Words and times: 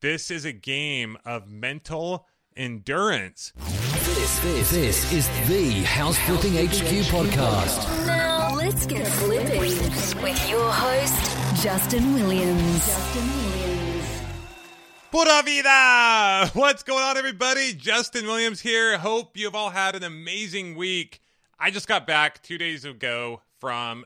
This 0.00 0.30
is 0.30 0.44
a 0.44 0.52
game 0.52 1.18
of 1.24 1.48
mental 1.48 2.28
endurance. 2.56 3.52
This, 3.56 4.38
this, 4.38 4.70
this 4.70 5.12
is 5.12 5.28
the 5.48 5.82
House 5.82 6.16
Flipping 6.18 6.52
HQ 6.52 6.86
podcast. 7.10 8.06
Now 8.06 8.54
let's 8.54 8.86
get 8.86 9.08
flipping 9.08 9.58
with 10.22 10.48
your 10.48 10.70
host, 10.70 11.64
Justin 11.64 12.14
Williams. 12.14 12.86
Justin 12.86 13.26
Williams. 13.26 14.22
Pura 15.10 15.42
vida! 15.44 16.50
What's 16.56 16.84
going 16.84 17.02
on, 17.02 17.16
everybody? 17.16 17.72
Justin 17.72 18.26
Williams 18.26 18.60
here. 18.60 18.98
Hope 18.98 19.36
you've 19.36 19.56
all 19.56 19.70
had 19.70 19.96
an 19.96 20.04
amazing 20.04 20.76
week. 20.76 21.20
I 21.58 21.72
just 21.72 21.88
got 21.88 22.06
back 22.06 22.40
two 22.44 22.56
days 22.56 22.84
ago 22.84 23.42
from 23.58 24.04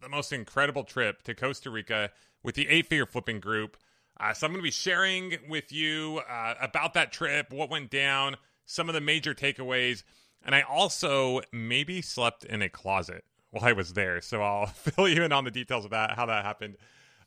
the 0.00 0.08
most 0.08 0.32
incredible 0.32 0.82
trip 0.82 1.22
to 1.22 1.36
Costa 1.36 1.70
Rica 1.70 2.10
with 2.42 2.56
the 2.56 2.66
eight 2.68 2.88
figure 2.88 3.06
flipping 3.06 3.38
group. 3.38 3.76
Uh, 4.20 4.34
so 4.34 4.46
I'm 4.46 4.52
going 4.52 4.60
to 4.60 4.66
be 4.66 4.70
sharing 4.70 5.38
with 5.48 5.72
you 5.72 6.20
uh, 6.28 6.54
about 6.60 6.92
that 6.94 7.10
trip, 7.10 7.52
what 7.52 7.70
went 7.70 7.90
down, 7.90 8.36
some 8.66 8.88
of 8.88 8.94
the 8.94 9.00
major 9.00 9.34
takeaways, 9.34 10.02
and 10.44 10.54
I 10.54 10.60
also 10.60 11.40
maybe 11.52 12.02
slept 12.02 12.44
in 12.44 12.60
a 12.60 12.68
closet 12.68 13.24
while 13.50 13.64
I 13.64 13.72
was 13.72 13.94
there. 13.94 14.20
So 14.20 14.42
I'll 14.42 14.66
fill 14.66 15.08
you 15.08 15.22
in 15.22 15.32
on 15.32 15.44
the 15.44 15.50
details 15.50 15.86
of 15.86 15.92
that, 15.92 16.16
how 16.16 16.26
that 16.26 16.44
happened, 16.44 16.76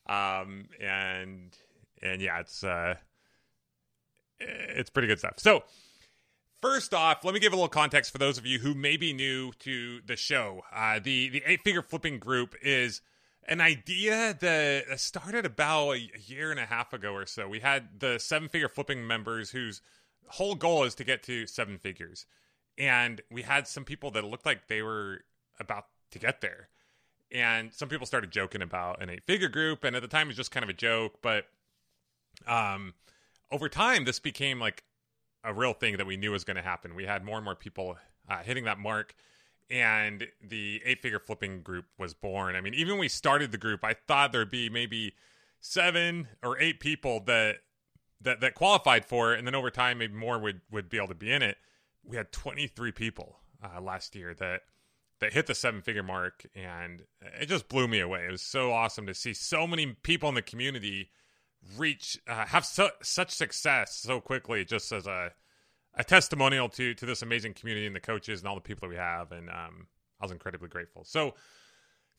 um, 0.06 0.66
and 0.80 1.58
and 2.02 2.22
yeah, 2.22 2.40
it's 2.40 2.64
uh, 2.64 2.96
it's 4.40 4.90
pretty 4.90 5.08
good 5.08 5.20
stuff. 5.20 5.36
So. 5.38 5.64
First 6.62 6.94
off, 6.94 7.26
let 7.26 7.34
me 7.34 7.42
give 7.42 7.52
a 7.52 7.58
little 7.58 7.68
context 7.68 8.14
for 8.14 8.20
those 8.20 8.38
of 8.38 8.46
you 8.46 8.58
who 8.58 8.74
may 8.74 8.96
be 8.96 9.12
new 9.12 9.52
to 9.60 10.00
the 10.06 10.16
show. 10.16 10.62
Uh, 10.74 10.98
the 11.04 11.28
the 11.28 11.44
eight 11.46 11.60
figure 11.62 11.82
flipping 11.82 12.20
group 12.20 12.56
is 12.62 13.02
an 13.48 13.62
idea 13.62 14.36
that 14.40 15.00
started 15.00 15.46
about 15.46 15.92
a 15.92 16.10
year 16.26 16.52
and 16.52 16.60
a 16.60 16.66
half 16.66 16.94
ago 16.94 17.14
or 17.14 17.26
so. 17.26 17.48
We 17.48 17.60
had 17.60 18.00
the 18.00 18.20
seven 18.20 18.50
figure 18.50 18.70
flipping 18.70 19.06
members 19.06 19.52
whose 19.52 19.82
whole 20.28 20.56
goal 20.56 20.84
is 20.84 20.96
to 20.96 21.04
get 21.04 21.24
to 21.24 21.46
seven 21.48 21.78
figures. 21.78 22.26
And 22.78 23.22
we 23.30 23.44
had 23.44 23.68
some 23.68 23.86
people 23.86 24.12
that 24.12 24.24
looked 24.24 24.46
like 24.46 24.68
they 24.68 24.82
were 24.82 25.22
about 25.60 25.86
to 26.12 26.20
get 26.20 26.42
there. 26.42 26.70
And 27.32 27.74
some 27.74 27.90
people 27.90 28.06
started 28.06 28.32
joking 28.32 28.62
about 28.62 29.02
an 29.02 29.10
eight 29.10 29.24
figure 29.26 29.50
group. 29.50 29.84
And 29.84 29.96
at 29.96 30.02
the 30.02 30.08
time, 30.08 30.28
it 30.28 30.30
was 30.30 30.38
just 30.38 30.52
kind 30.52 30.64
of 30.64 30.70
a 30.70 30.74
joke. 30.74 31.20
But 31.22 31.46
um, 32.48 32.94
over 33.52 33.70
time, 33.70 34.06
this 34.06 34.20
became 34.20 34.60
like 34.60 34.84
a 35.44 35.54
real 35.54 35.74
thing 35.74 35.98
that 35.98 36.08
we 36.08 36.18
knew 36.18 36.32
was 36.32 36.44
going 36.44 36.58
to 36.58 36.64
happen. 36.64 36.96
We 36.96 37.06
had 37.06 37.24
more 37.24 37.38
and 37.38 37.46
more 37.46 37.56
people 37.56 37.98
uh, 38.30 38.44
hitting 38.44 38.64
that 38.66 38.80
mark 38.80 39.16
and 39.70 40.28
the 40.42 40.82
eight 40.86 41.02
figure 41.02 41.20
flipping 41.20 41.62
group 41.62 41.86
was 41.98 42.14
born. 42.14 42.56
I 42.56 42.62
mean, 42.62 42.74
even 42.74 42.94
when 42.94 43.00
we 43.00 43.08
started 43.08 43.52
the 43.52 43.58
group, 43.58 43.84
I 43.84 43.94
thought 43.94 44.32
there'd 44.32 44.50
be 44.50 44.70
maybe 44.70 45.16
seven 45.60 46.28
or 46.44 46.60
eight 46.60 46.80
people 46.80 47.22
that 47.26 47.58
that 48.22 48.42
that 48.42 48.56
qualified 48.56 49.06
for 49.06 49.34
it, 49.34 49.40
and 49.40 49.48
then 49.48 49.56
over 49.56 49.70
time, 49.70 49.98
maybe 49.98 50.14
more 50.14 50.40
would 50.40 50.62
would 50.72 50.90
be 50.90 50.98
able 50.98 51.08
to 51.10 51.16
be 51.16 51.32
in 51.32 51.42
it. 51.42 51.58
We 52.06 52.18
had 52.18 52.32
23 52.32 52.92
people 52.92 53.38
uh, 53.64 53.82
last 53.82 54.16
year 54.16 54.34
that 54.36 54.62
that 55.20 55.34
hit 55.34 55.48
the 55.48 55.56
seven 55.56 55.82
figure 55.82 56.04
mark, 56.04 56.46
and 56.54 57.04
it 57.40 57.48
just 57.48 57.70
blew 57.70 57.88
me 57.88 58.00
away. 58.00 58.26
It 58.28 58.32
was 58.32 58.42
so 58.42 58.72
awesome 58.72 59.06
to 59.08 59.14
see 59.14 59.34
so 59.34 59.66
many 59.66 59.88
people 60.04 60.30
in 60.30 60.36
the 60.36 60.42
community 60.42 61.12
reach 61.78 62.20
uh, 62.28 62.46
have 62.48 62.66
su- 62.66 62.90
such 63.02 63.32
success 63.32 63.96
so 63.96 64.20
quickly, 64.20 64.66
just 64.66 64.92
as 64.92 65.08
a 65.08 65.32
a 65.96 66.04
testimonial 66.04 66.70
to 66.70 66.94
to 66.96 67.06
this 67.06 67.22
amazing 67.22 67.54
community 67.54 67.86
and 67.86 67.96
the 67.96 68.00
coaches 68.00 68.40
and 68.40 68.48
all 68.48 68.56
the 68.56 68.62
people 68.62 68.88
that 68.88 68.94
we 68.94 69.00
have, 69.00 69.32
and 69.32 69.50
um, 69.50 69.88
I 70.20 70.26
was 70.26 70.32
incredibly 70.32 70.70
grateful. 70.70 71.04
So, 71.04 71.36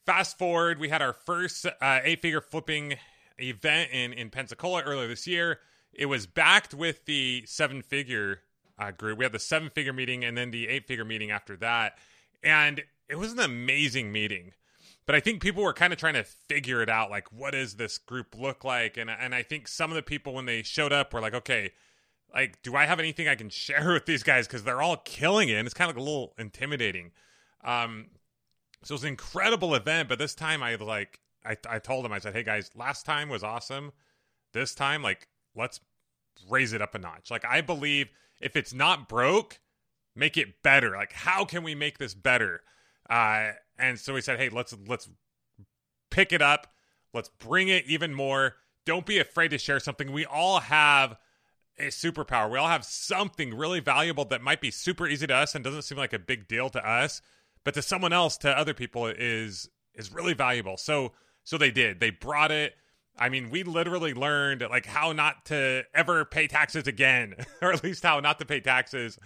fast 0.06 0.38
forward, 0.38 0.78
we 0.78 0.88
had 0.88 1.02
our 1.02 1.12
first 1.12 1.66
uh, 1.66 2.00
eight 2.02 2.20
figure 2.20 2.40
flipping 2.40 2.94
event 3.38 3.90
in 3.92 4.12
in 4.12 4.30
Pensacola 4.30 4.82
earlier 4.82 5.08
this 5.08 5.26
year. 5.26 5.60
It 5.92 6.06
was 6.06 6.26
backed 6.26 6.74
with 6.74 7.04
the 7.04 7.44
seven 7.46 7.82
figure 7.82 8.40
uh, 8.78 8.90
group. 8.90 9.18
We 9.18 9.24
had 9.24 9.32
the 9.32 9.38
seven 9.38 9.70
figure 9.70 9.92
meeting 9.92 10.24
and 10.24 10.36
then 10.36 10.50
the 10.50 10.68
eight 10.68 10.86
figure 10.86 11.04
meeting 11.04 11.30
after 11.30 11.56
that, 11.58 11.98
and 12.42 12.82
it 13.08 13.16
was 13.16 13.32
an 13.32 13.40
amazing 13.40 14.12
meeting. 14.12 14.52
But 15.06 15.14
I 15.14 15.20
think 15.20 15.42
people 15.42 15.62
were 15.62 15.74
kind 15.74 15.92
of 15.92 15.98
trying 15.98 16.14
to 16.14 16.24
figure 16.24 16.80
it 16.80 16.88
out, 16.88 17.10
like 17.10 17.30
what 17.30 17.50
does 17.50 17.74
this 17.74 17.98
group 17.98 18.36
look 18.38 18.64
like? 18.64 18.96
And 18.96 19.10
and 19.10 19.34
I 19.34 19.42
think 19.42 19.66
some 19.66 19.90
of 19.90 19.96
the 19.96 20.02
people 20.02 20.32
when 20.32 20.46
they 20.46 20.62
showed 20.62 20.92
up 20.92 21.12
were 21.12 21.20
like, 21.20 21.34
okay 21.34 21.72
like, 22.34 22.60
do 22.62 22.74
I 22.74 22.84
have 22.84 22.98
anything 22.98 23.28
I 23.28 23.36
can 23.36 23.48
share 23.48 23.92
with 23.92 24.06
these 24.06 24.22
guys? 24.22 24.46
Because 24.46 24.64
they're 24.64 24.82
all 24.82 24.96
killing 24.98 25.48
it. 25.48 25.54
And 25.54 25.66
it's 25.66 25.74
kind 25.74 25.88
of 25.88 25.96
like 25.96 26.02
a 26.02 26.04
little 26.04 26.34
intimidating. 26.38 27.12
Um, 27.64 28.06
so 28.82 28.92
it 28.92 28.96
was 28.96 29.02
an 29.04 29.08
incredible 29.10 29.74
event, 29.74 30.08
but 30.08 30.18
this 30.18 30.34
time 30.34 30.62
I 30.62 30.74
like 30.74 31.20
I, 31.44 31.56
I 31.68 31.78
told 31.78 32.04
them 32.04 32.12
I 32.12 32.18
said, 32.18 32.34
"Hey 32.34 32.42
guys, 32.42 32.70
last 32.74 33.06
time 33.06 33.28
was 33.28 33.42
awesome. 33.42 33.92
This 34.52 34.74
time, 34.74 35.02
like, 35.02 35.28
let's 35.54 35.80
raise 36.48 36.72
it 36.72 36.82
up 36.82 36.94
a 36.94 36.98
notch. 36.98 37.30
Like, 37.30 37.44
I 37.44 37.60
believe 37.60 38.08
if 38.40 38.56
it's 38.56 38.74
not 38.74 39.08
broke, 39.08 39.58
make 40.14 40.36
it 40.36 40.62
better. 40.62 40.90
Like, 40.90 41.12
how 41.12 41.44
can 41.44 41.62
we 41.62 41.74
make 41.74 41.98
this 41.98 42.14
better?" 42.14 42.62
Uh, 43.08 43.52
and 43.78 43.98
so 43.98 44.12
we 44.12 44.20
said, 44.20 44.38
"Hey, 44.38 44.50
let's 44.50 44.74
let's 44.86 45.08
pick 46.10 46.32
it 46.32 46.42
up. 46.42 46.74
Let's 47.14 47.30
bring 47.30 47.68
it 47.68 47.86
even 47.86 48.12
more. 48.12 48.56
Don't 48.84 49.06
be 49.06 49.18
afraid 49.18 49.48
to 49.48 49.58
share 49.58 49.80
something. 49.80 50.12
We 50.12 50.26
all 50.26 50.60
have." 50.60 51.16
A 51.78 51.86
superpower. 51.86 52.50
We 52.50 52.58
all 52.58 52.68
have 52.68 52.84
something 52.84 53.54
really 53.54 53.80
valuable 53.80 54.24
that 54.26 54.42
might 54.42 54.60
be 54.60 54.70
super 54.70 55.06
easy 55.06 55.26
to 55.26 55.34
us 55.34 55.54
and 55.54 55.64
doesn't 55.64 55.82
seem 55.82 55.98
like 55.98 56.12
a 56.12 56.18
big 56.18 56.48
deal 56.48 56.68
to 56.70 56.88
us, 56.88 57.20
but 57.64 57.74
to 57.74 57.82
someone 57.82 58.12
else, 58.12 58.36
to 58.38 58.50
other 58.50 58.74
people, 58.74 59.06
is 59.06 59.68
is 59.94 60.12
really 60.12 60.34
valuable. 60.34 60.76
So 60.76 61.12
so 61.42 61.58
they 61.58 61.70
did. 61.70 62.00
They 62.00 62.10
brought 62.10 62.50
it. 62.50 62.74
I 63.16 63.28
mean, 63.28 63.50
we 63.50 63.62
literally 63.62 64.14
learned 64.14 64.62
like 64.62 64.86
how 64.86 65.12
not 65.12 65.46
to 65.46 65.84
ever 65.94 66.24
pay 66.24 66.46
taxes 66.46 66.86
again, 66.86 67.34
or 67.62 67.72
at 67.72 67.84
least 67.84 68.02
how 68.02 68.20
not 68.20 68.38
to 68.40 68.44
pay 68.44 68.60
taxes 68.60 69.18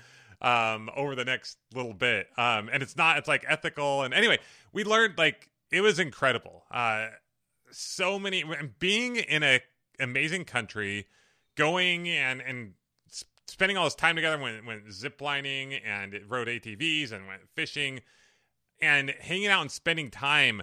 um, 0.43 0.91
over 0.97 1.15
the 1.15 1.25
next 1.25 1.59
little 1.75 1.95
bit. 1.95 2.29
Um, 2.37 2.69
and 2.73 2.83
it's 2.83 2.97
not. 2.97 3.19
It's 3.19 3.29
like 3.29 3.45
ethical. 3.49 4.03
And 4.03 4.13
anyway, 4.13 4.39
we 4.73 4.85
learned 4.85 5.19
like 5.19 5.51
it 5.71 5.81
was 5.81 5.99
incredible. 5.99 6.65
Uh, 6.71 7.09
so 7.71 8.19
many 8.19 8.45
being 8.79 9.17
in 9.17 9.43
a 9.43 9.61
amazing 10.01 10.45
country 10.45 11.07
going 11.59 12.09
and 12.09 12.41
and 12.41 12.73
spending 13.47 13.77
all 13.77 13.85
this 13.85 13.95
time 13.95 14.17
together 14.17 14.39
went 14.39 14.65
went 14.65 14.87
ziplining 14.87 15.79
and 15.85 16.19
rode 16.29 16.49
ATVs 16.49 17.13
and 17.13 17.27
went 17.27 17.43
fishing 17.55 18.01
and 18.81 19.11
hanging 19.21 19.49
out 19.49 19.61
and 19.61 19.71
spending 19.71 20.11
time 20.11 20.63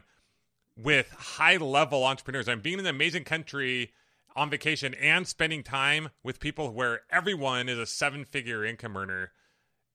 with 0.77 1.11
high 1.11 1.57
level 1.57 2.03
entrepreneurs. 2.05 2.47
I'm 2.47 2.61
being 2.61 2.79
in 2.79 2.85
an 2.85 2.95
amazing 2.95 3.25
country 3.25 3.91
on 4.35 4.49
vacation 4.49 4.93
and 4.95 5.27
spending 5.27 5.63
time 5.63 6.09
with 6.23 6.39
people 6.39 6.71
where 6.73 7.01
everyone 7.11 7.69
is 7.69 7.77
a 7.77 7.85
seven 7.85 8.25
figure 8.25 8.65
income 8.65 8.97
earner. 8.97 9.31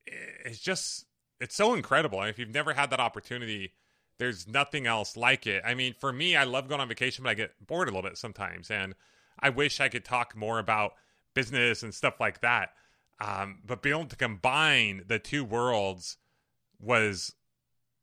It's 0.07 0.61
just 0.61 1.07
it's 1.41 1.55
so 1.55 1.75
incredible. 1.75 2.23
If 2.23 2.39
you've 2.39 2.55
never 2.55 2.75
had 2.75 2.91
that 2.91 3.01
opportunity, 3.01 3.73
there's 4.19 4.47
nothing 4.47 4.87
else 4.87 5.17
like 5.17 5.47
it. 5.47 5.63
I 5.65 5.75
mean, 5.75 5.95
for 5.99 6.13
me, 6.13 6.37
I 6.37 6.45
love 6.45 6.69
going 6.69 6.81
on 6.81 6.89
vacation, 6.89 7.25
but 7.25 7.31
I 7.31 7.35
get 7.35 7.67
bored 7.67 7.89
a 7.89 7.93
little 7.93 8.09
bit 8.09 8.19
sometimes 8.19 8.71
and 8.71 8.95
I 9.41 9.51
wish 9.51 9.81
I 9.81 9.89
could 9.89 10.05
talk 10.05 10.37
more 10.37 10.59
about 10.59 10.95
business 11.35 11.83
and 11.83 11.95
stuff 11.95 12.21
like 12.21 12.41
that. 12.41 12.71
Um, 13.21 13.59
but 13.67 13.83
being 13.83 13.97
able 13.97 14.09
to 14.09 14.17
combine 14.17 15.05
the 15.07 15.19
two 15.19 15.45
worlds 15.45 16.17
was 16.81 17.35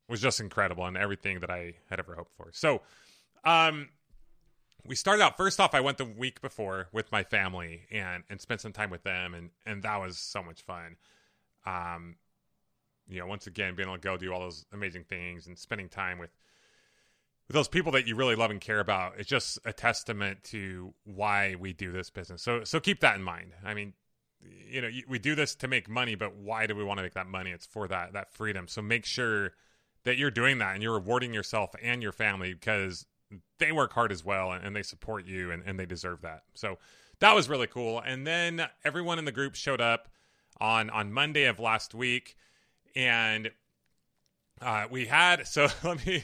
was 0.08 0.22
just 0.22 0.40
incredible 0.40 0.86
and 0.86 0.96
everything 0.96 1.40
that 1.42 1.50
I 1.50 1.76
had 1.90 2.00
ever 2.00 2.16
hoped 2.16 2.32
for. 2.38 2.50
So, 2.54 2.82
um, 3.44 3.90
we 4.86 4.96
started 4.96 5.22
out 5.22 5.36
first 5.36 5.60
off. 5.60 5.74
I 5.74 5.82
went 5.82 5.98
the 5.98 6.06
week 6.06 6.40
before 6.42 6.88
with 6.94 7.12
my 7.12 7.24
family 7.24 7.82
and 7.92 8.24
and 8.30 8.40
spent 8.40 8.62
some 8.62 8.72
time 8.72 8.90
with 8.90 9.04
them, 9.04 9.34
and 9.34 9.50
and 9.66 9.84
that 9.84 10.00
was 10.00 10.18
so 10.18 10.42
much 10.42 10.62
fun. 10.62 10.96
Um, 11.66 12.16
you 13.10 13.20
know, 13.20 13.28
once 13.28 13.48
again, 13.48 13.76
being 13.76 13.88
able 13.88 13.98
to 13.98 14.02
go 14.02 14.18
do 14.18 14.32
all 14.34 14.40
those 14.40 14.66
amazing 14.72 15.06
things 15.06 15.48
and 15.48 15.58
spending 15.58 15.90
time 15.90 16.20
with 16.20 16.30
with 17.48 17.54
those 17.54 17.68
people 17.68 17.92
that 17.94 18.08
you 18.08 18.16
really 18.16 18.36
love 18.36 18.52
and 18.52 18.60
care 18.60 18.80
about 18.80 19.14
it's 19.18 19.30
just 19.30 19.60
a 19.66 19.74
testament 19.74 20.44
to 20.44 20.94
why 21.06 21.56
we 21.60 21.74
do 21.74 21.92
this 21.92 22.10
business. 22.10 22.42
So 22.42 22.64
so 22.64 22.80
keep 22.80 23.00
that 23.02 23.16
in 23.16 23.24
mind. 23.24 23.54
I 23.64 23.74
mean 23.74 23.94
you 24.70 24.82
know 24.82 24.90
we 25.08 25.20
do 25.20 25.36
this 25.36 25.56
to 25.56 25.68
make 25.68 25.90
money 25.90 26.16
but 26.16 26.36
why 26.36 26.68
do 26.68 26.76
we 26.76 26.84
want 26.84 27.00
to 27.00 27.04
make 27.04 27.14
that 27.14 27.28
money? 27.28 27.52
It's 27.52 27.66
for 27.66 27.88
that 27.88 28.14
that 28.14 28.34
freedom. 28.34 28.68
So 28.68 28.82
make 28.82 29.06
sure 29.06 29.54
that 30.04 30.18
you're 30.18 30.32
doing 30.32 30.60
that 30.60 30.74
and 30.74 30.84
you're 30.84 30.94
rewarding 30.94 31.34
yourself 31.34 31.72
and 31.82 32.02
your 32.02 32.12
family 32.12 32.54
because 32.54 33.06
they 33.60 33.72
work 33.72 33.92
hard 33.94 34.12
as 34.12 34.24
well 34.24 34.52
and, 34.52 34.64
and 34.66 34.76
they 34.76 34.84
support 34.84 35.26
you 35.26 35.52
and, 35.52 35.64
and 35.66 35.78
they 35.80 35.86
deserve 35.86 36.22
that. 36.22 36.44
So 36.54 36.78
that 37.20 37.36
was 37.36 37.50
really 37.50 37.68
cool. 37.68 38.00
And 38.00 38.26
then 38.26 38.68
everyone 38.86 39.20
in 39.20 39.26
the 39.26 39.32
group 39.32 39.56
showed 39.56 39.82
up 39.82 40.08
on 40.60 40.90
on 40.90 41.14
monday 41.14 41.46
of 41.46 41.60
last 41.60 41.94
week 41.94 42.36
and 42.96 43.52
uh, 44.62 44.88
we 44.90 45.06
had 45.06 45.46
so 45.48 45.68
let 45.84 46.06
me 46.06 46.24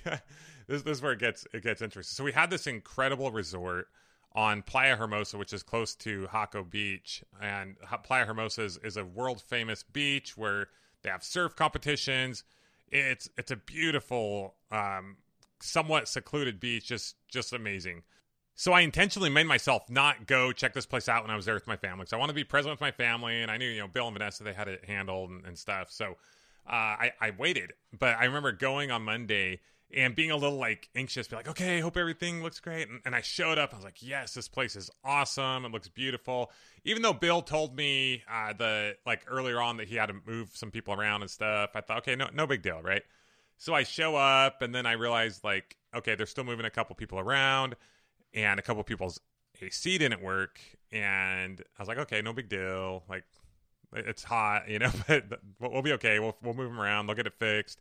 this, 0.68 0.81
this 0.81 0.98
is 0.98 1.01
where 1.01 1.13
it 1.13 1.19
gets 1.19 1.48
it 1.54 1.63
gets 1.63 1.81
interesting. 1.81 2.15
So 2.15 2.24
we 2.24 2.31
had 2.31 2.50
this 2.50 2.68
incredible 2.68 3.31
resort 3.31 3.88
on 4.36 4.63
Playa 4.63 4.95
Hermosa, 4.95 5.38
which 5.38 5.54
is 5.54 5.63
close 5.63 5.95
to 5.95 6.27
Jaco 6.33 6.68
Beach, 6.68 7.24
and 7.39 7.75
Playa 8.04 8.25
Hermosa 8.25 8.63
is, 8.63 8.77
is 8.77 8.98
a 8.98 9.06
world 9.06 9.42
famous 9.42 9.83
beach 9.83 10.36
where 10.36 10.69
they 11.04 11.10
have 11.10 11.24
surf 11.24 11.56
competitions. 11.56 12.44
It's 12.89 13.30
it's 13.38 13.51
a 13.51 13.56
beautiful, 13.56 14.56
um, 14.71 15.18
somewhat 15.60 16.07
secluded 16.07 16.60
beach, 16.60 16.88
just 16.88 17.15
just 17.27 17.54
amazing. 17.54 18.04
So 18.56 18.71
I 18.71 18.81
intentionally 18.81 19.30
made 19.30 19.48
myself 19.48 19.89
not 19.89 20.27
go 20.27 20.51
check 20.51 20.74
this 20.74 20.86
place 20.86 21.10
out 21.10 21.24
when 21.24 21.31
I 21.31 21.36
was 21.36 21.45
there 21.45 21.56
with 21.56 21.65
my 21.65 21.75
family. 21.75 22.06
So 22.07 22.15
I 22.15 22.19
want 22.19 22.30
to 22.30 22.36
be 22.36 22.44
present 22.44 22.71
with 22.71 22.81
my 22.81 22.92
family, 22.92 23.42
and 23.42 23.50
I 23.50 23.57
knew 23.57 23.68
you 23.68 23.80
know 23.80 23.88
Bill 23.88 24.07
and 24.07 24.13
Vanessa 24.15 24.44
they 24.44 24.54
had 24.54 24.68
it 24.68 24.86
handled 24.86 25.31
and, 25.31 25.45
and 25.45 25.57
stuff. 25.57 25.92
So 25.92 26.18
uh, 26.68 26.71
I 26.71 27.12
I 27.21 27.31
waited, 27.38 27.74
but 27.98 28.18
I 28.18 28.25
remember 28.25 28.51
going 28.51 28.92
on 28.92 29.04
Monday 29.04 29.60
and 29.95 30.16
being 30.16 30.31
a 30.31 30.36
little 30.36 30.57
like 30.57 30.90
anxious, 30.95 31.28
be 31.28 31.36
like, 31.36 31.48
okay, 31.48 31.80
hope 31.80 31.98
everything 31.98 32.42
looks 32.42 32.60
great. 32.60 32.90
And, 32.90 33.01
and, 33.06 33.16
I 33.16 33.22
showed 33.22 33.57
up. 33.57 33.74
I 33.74 33.75
was 33.75 33.86
like, 33.86 34.01
yes, 34.01 34.34
this 34.34 34.48
place 34.48 34.75
is 34.75 34.90
awesome. 35.04 35.66
It 35.66 35.72
looks 35.72 35.88
beautiful. 35.88 36.51
Even 36.84 37.01
though 37.01 37.13
Bill 37.13 37.42
told 37.42 37.75
me 37.75 38.24
uh, 38.31 38.54
the 38.54 38.95
like 39.06 39.22
earlier 39.28 39.62
on 39.62 39.78
that 39.78 39.88
he 39.88 39.95
had 39.95 40.07
to 40.07 40.16
move 40.25 40.50
some 40.54 40.72
people 40.72 40.94
around 40.94 41.22
and 41.22 41.30
stuff, 41.30 41.72
I 41.75 41.81
thought, 41.81 42.00
okay, 42.00 42.16
no, 42.16 42.28
no 42.34 42.48
big 42.48 42.62
deal, 42.62 42.81
right? 42.81 43.04
So 43.57 43.74
I 43.74 43.84
show 43.84 44.16
up, 44.16 44.62
and 44.62 44.74
then 44.74 44.86
I 44.86 44.94
realized 44.94 45.44
like, 45.44 45.78
okay, 45.96 46.16
they're 46.16 46.25
still 46.25 46.44
moving 46.44 46.66
a 46.66 46.72
couple 46.72 46.96
people 46.96 47.19
around, 47.19 47.75
and 48.34 48.60
a 48.60 48.63
couple 48.63 48.84
people's 48.84 49.19
AC 49.62 49.98
didn't 50.00 50.22
work, 50.22 50.60
and 50.92 51.62
I 51.78 51.81
was 51.81 51.88
like, 51.88 52.00
okay, 52.00 52.22
no 52.22 52.34
big 52.34 52.50
deal. 52.50 53.04
Like, 53.07 53.24
it's 53.94 54.24
hot, 54.24 54.68
you 54.69 54.80
know, 54.80 54.92
but 55.07 55.39
we'll 55.60 55.84
be 55.84 55.94
okay. 55.94 56.19
We'll 56.19 56.36
we'll 56.42 56.56
move 56.56 56.72
them 56.72 56.80
around. 56.80 57.06
They'll 57.06 57.16
get 57.16 57.28
it 57.28 57.36
fixed 57.39 57.80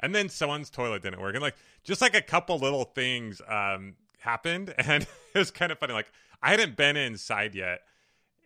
and 0.00 0.14
then 0.14 0.28
someone's 0.28 0.70
toilet 0.70 1.02
didn't 1.02 1.20
work. 1.20 1.34
And 1.34 1.42
like 1.42 1.56
just 1.84 2.00
like 2.00 2.14
a 2.14 2.22
couple 2.22 2.58
little 2.58 2.84
things 2.84 3.40
um 3.48 3.94
happened. 4.18 4.74
And 4.78 5.06
it 5.34 5.38
was 5.38 5.50
kind 5.50 5.72
of 5.72 5.78
funny. 5.78 5.92
Like 5.92 6.10
i 6.42 6.50
hadn't 6.50 6.76
been 6.76 6.96
inside 6.96 7.54
yet. 7.54 7.80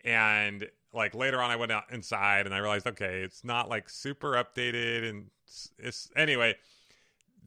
And 0.03 0.67
like 0.93 1.13
later 1.15 1.41
on 1.41 1.51
i 1.51 1.55
went 1.55 1.71
out 1.71 1.85
inside 1.91 2.45
and 2.45 2.53
i 2.53 2.57
realized 2.57 2.85
okay 2.85 3.21
it's 3.21 3.43
not 3.43 3.69
like 3.69 3.89
super 3.89 4.31
updated. 4.33 5.09
And 5.09 5.29
it's, 5.45 5.71
it's 5.77 6.11
anyway 6.15 6.55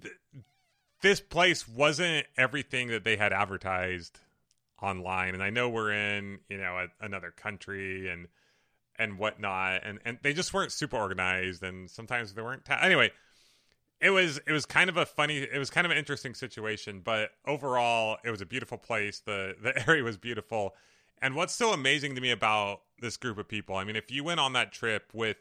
th- 0.03 0.15
this 1.01 1.21
place 1.21 1.69
wasn't 1.69 2.27
everything 2.37 2.89
that 2.89 3.05
they 3.05 3.17
had 3.17 3.33
advertised 3.33 4.21
online. 4.83 5.35
And 5.35 5.43
i 5.43 5.51
know 5.51 5.69
we're 5.69 5.93
in 5.93 6.41
you 6.49 6.59
know 6.59 6.79
a, 6.79 7.05
another 7.05 7.31
country 7.31 8.09
and 8.11 8.29
and 8.97 9.19
whatnot. 9.19 9.83
And 9.85 9.99
and 10.05 10.19
they 10.23 10.33
just 10.33 10.53
weren't 10.55 10.73
super 10.73 10.97
organized. 10.97 11.62
And 11.62 11.91
sometimes 11.91 12.35
they 12.35 12.43
weren't 12.43 12.65
ta- 12.65 12.79
anyway 12.81 13.11
it 14.05 14.11
was 14.11 14.39
it 14.47 14.53
was 14.53 14.67
kind 14.67 14.91
of 14.91 14.99
a 14.99 15.06
funny 15.06 15.39
it 15.39 15.59
was 15.59 15.71
kind 15.71 15.87
of 15.87 15.91
an 15.91 15.97
interesting 15.97 16.35
situation 16.35 17.01
but 17.03 17.31
overall 17.47 18.19
it 18.23 18.31
was 18.31 18.43
a 18.43 18.47
beautiful 18.47 18.79
place. 18.79 19.21
The 19.21 19.56
the 19.61 19.83
area 19.89 20.05
was 20.05 20.19
beautiful. 20.19 20.75
And 21.23 21.35
what's 21.35 21.55
so 21.55 21.73
amazing 21.73 22.15
to 22.17 22.21
me 22.21 22.31
about 22.31 22.83
this 23.01 23.17
group 23.17 23.39
of 23.39 23.49
people 23.49 23.75
i 23.77 23.85
mean 23.85 23.97
if 23.97 24.11
you 24.11 24.23
went 24.23 24.41
on 24.41 24.53
that 24.53 24.73
trip 24.73 25.11
with 25.12 25.37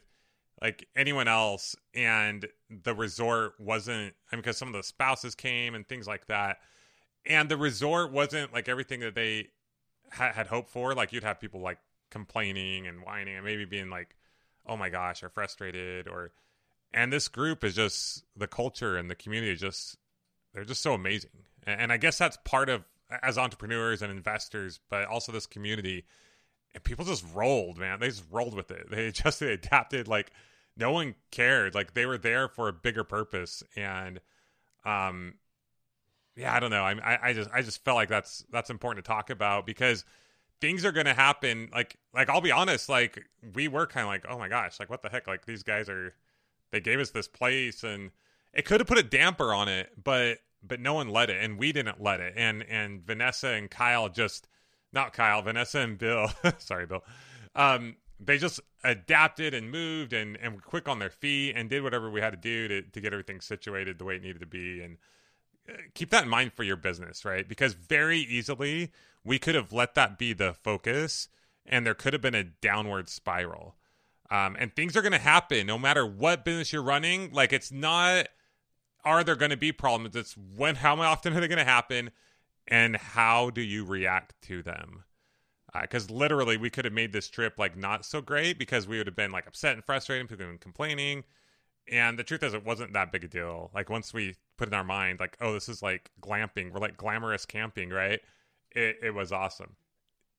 like 0.60 0.88
anyone 0.96 1.28
else 1.28 1.76
and 1.94 2.46
the 2.82 2.94
resort 2.94 3.54
wasn't 3.58 4.14
i 4.30 4.36
mean 4.36 4.42
because 4.42 4.56
some 4.56 4.68
of 4.68 4.74
the 4.74 4.82
spouses 4.82 5.34
came 5.34 5.74
and 5.74 5.86
things 5.86 6.06
like 6.06 6.26
that 6.26 6.58
and 7.26 7.48
the 7.48 7.56
resort 7.56 8.12
wasn't 8.12 8.52
like 8.52 8.68
everything 8.68 9.00
that 9.00 9.14
they 9.14 9.48
ha- 10.12 10.32
had 10.32 10.48
hoped 10.48 10.68
for 10.68 10.94
like 10.94 11.12
you'd 11.12 11.22
have 11.22 11.40
people 11.40 11.60
like 11.60 11.78
complaining 12.10 12.86
and 12.86 13.02
whining 13.02 13.36
and 13.36 13.44
maybe 13.44 13.64
being 13.64 13.88
like 13.88 14.16
oh 14.66 14.76
my 14.76 14.88
gosh 14.88 15.22
or 15.22 15.28
frustrated 15.28 16.08
or 16.08 16.32
and 16.94 17.12
this 17.12 17.28
group 17.28 17.64
is 17.64 17.74
just 17.74 18.24
the 18.36 18.46
culture 18.46 18.96
and 18.96 19.10
the 19.10 19.14
community 19.14 19.54
just 19.56 19.98
they're 20.54 20.64
just 20.64 20.80
so 20.80 20.94
amazing. 20.94 21.30
And 21.66 21.92
i 21.92 21.96
guess 21.98 22.16
that's 22.16 22.38
part 22.44 22.70
of 22.70 22.84
as 23.22 23.36
entrepreneurs 23.36 24.00
and 24.00 24.10
investors 24.10 24.80
but 24.88 25.04
also 25.06 25.30
this 25.32 25.46
community 25.46 26.04
and 26.74 26.82
people 26.82 27.04
just 27.04 27.24
rolled 27.34 27.76
man. 27.76 28.00
They 28.00 28.08
just 28.08 28.24
rolled 28.30 28.54
with 28.54 28.70
it. 28.70 28.90
They 28.90 29.10
just 29.12 29.40
they 29.40 29.52
adapted 29.52 30.08
like 30.08 30.30
no 30.76 30.92
one 30.92 31.14
cared. 31.30 31.74
Like 31.74 31.94
they 31.94 32.06
were 32.06 32.18
there 32.18 32.48
for 32.48 32.68
a 32.68 32.72
bigger 32.72 33.04
purpose. 33.04 33.62
And 33.76 34.20
um 34.84 35.34
yeah 36.36 36.54
i 36.54 36.60
don't 36.60 36.70
know. 36.70 36.82
I 36.82 37.18
i 37.22 37.32
just 37.32 37.50
i 37.52 37.62
just 37.62 37.84
felt 37.84 37.96
like 37.96 38.08
that's 38.08 38.44
that's 38.50 38.70
important 38.70 39.04
to 39.04 39.08
talk 39.08 39.30
about 39.30 39.66
because 39.66 40.04
things 40.60 40.84
are 40.84 40.92
going 40.92 41.06
to 41.06 41.14
happen. 41.14 41.68
Like 41.72 41.96
like 42.14 42.28
i'll 42.28 42.40
be 42.40 42.52
honest 42.52 42.88
like 42.88 43.24
we 43.54 43.68
were 43.68 43.86
kind 43.86 44.04
of 44.04 44.08
like 44.08 44.24
oh 44.28 44.38
my 44.38 44.48
gosh 44.48 44.78
like 44.78 44.90
what 44.90 45.02
the 45.02 45.08
heck? 45.08 45.26
Like 45.26 45.46
these 45.46 45.62
guys 45.62 45.88
are 45.88 46.14
they 46.74 46.80
gave 46.80 46.98
us 46.98 47.10
this 47.10 47.28
place 47.28 47.84
and 47.84 48.10
it 48.52 48.64
could 48.64 48.80
have 48.80 48.88
put 48.88 48.98
a 48.98 49.02
damper 49.02 49.54
on 49.54 49.68
it, 49.68 49.90
but 50.02 50.38
but 50.66 50.80
no 50.80 50.94
one 50.94 51.08
let 51.08 51.30
it 51.30 51.42
and 51.42 51.58
we 51.58 51.72
didn't 51.72 52.02
let 52.02 52.20
it. 52.20 52.34
And 52.36 52.64
and 52.64 53.00
Vanessa 53.06 53.48
and 53.48 53.70
Kyle 53.70 54.08
just 54.08 54.48
not 54.92 55.12
Kyle, 55.12 55.40
Vanessa 55.40 55.78
and 55.78 55.96
Bill, 55.96 56.30
sorry 56.58 56.86
Bill. 56.86 57.04
Um 57.54 57.96
they 58.18 58.38
just 58.38 58.60
adapted 58.82 59.54
and 59.54 59.70
moved 59.70 60.12
and 60.12 60.36
and 60.42 60.54
were 60.54 60.60
quick 60.60 60.88
on 60.88 60.98
their 60.98 61.10
feet 61.10 61.54
and 61.56 61.70
did 61.70 61.82
whatever 61.82 62.10
we 62.10 62.20
had 62.20 62.30
to 62.30 62.36
do 62.36 62.66
to 62.66 62.82
to 62.82 63.00
get 63.00 63.12
everything 63.12 63.40
situated 63.40 63.98
the 63.98 64.04
way 64.04 64.16
it 64.16 64.22
needed 64.22 64.40
to 64.40 64.46
be 64.46 64.82
and 64.82 64.98
uh, 65.68 65.74
keep 65.94 66.10
that 66.10 66.24
in 66.24 66.28
mind 66.28 66.52
for 66.52 66.62
your 66.62 66.76
business, 66.76 67.24
right? 67.24 67.48
Because 67.48 67.74
very 67.74 68.18
easily 68.18 68.90
we 69.24 69.38
could 69.38 69.54
have 69.54 69.72
let 69.72 69.94
that 69.94 70.18
be 70.18 70.32
the 70.32 70.52
focus 70.52 71.28
and 71.64 71.86
there 71.86 71.94
could 71.94 72.12
have 72.12 72.22
been 72.22 72.34
a 72.34 72.44
downward 72.44 73.08
spiral. 73.08 73.76
Um, 74.34 74.56
and 74.58 74.74
things 74.74 74.96
are 74.96 75.02
going 75.02 75.12
to 75.12 75.18
happen 75.18 75.64
no 75.64 75.78
matter 75.78 76.04
what 76.04 76.44
business 76.44 76.72
you're 76.72 76.82
running. 76.82 77.30
Like 77.32 77.52
it's 77.52 77.70
not, 77.70 78.26
are 79.04 79.22
there 79.22 79.36
going 79.36 79.52
to 79.52 79.56
be 79.56 79.70
problems? 79.70 80.16
It's 80.16 80.34
when, 80.56 80.74
how 80.74 81.00
often 81.00 81.36
are 81.36 81.40
they 81.40 81.46
going 81.46 81.58
to 81.58 81.64
happen? 81.64 82.10
And 82.66 82.96
how 82.96 83.50
do 83.50 83.60
you 83.60 83.84
react 83.84 84.34
to 84.42 84.60
them? 84.60 85.04
Because 85.80 86.10
uh, 86.10 86.14
literally, 86.14 86.56
we 86.56 86.70
could 86.70 86.84
have 86.84 86.94
made 86.94 87.12
this 87.12 87.28
trip 87.28 87.58
like 87.58 87.76
not 87.76 88.04
so 88.04 88.20
great 88.20 88.58
because 88.58 88.88
we 88.88 88.98
would 88.98 89.06
have 89.06 89.14
been 89.14 89.30
like 89.30 89.46
upset 89.46 89.74
and 89.74 89.84
frustrated, 89.84 90.28
people 90.28 90.46
been 90.46 90.58
complaining. 90.58 91.22
And 91.92 92.18
the 92.18 92.24
truth 92.24 92.42
is, 92.42 92.54
it 92.54 92.64
wasn't 92.64 92.94
that 92.94 93.12
big 93.12 93.24
a 93.24 93.28
deal. 93.28 93.70
Like 93.72 93.88
once 93.88 94.12
we 94.12 94.34
put 94.56 94.66
in 94.66 94.74
our 94.74 94.82
mind, 94.84 95.20
like, 95.20 95.36
oh, 95.40 95.52
this 95.52 95.68
is 95.68 95.82
like 95.82 96.10
glamping, 96.20 96.72
we're 96.72 96.80
like 96.80 96.96
glamorous 96.96 97.44
camping, 97.46 97.90
right? 97.90 98.20
It, 98.72 98.96
it 99.02 99.14
was 99.14 99.30
awesome. 99.30 99.76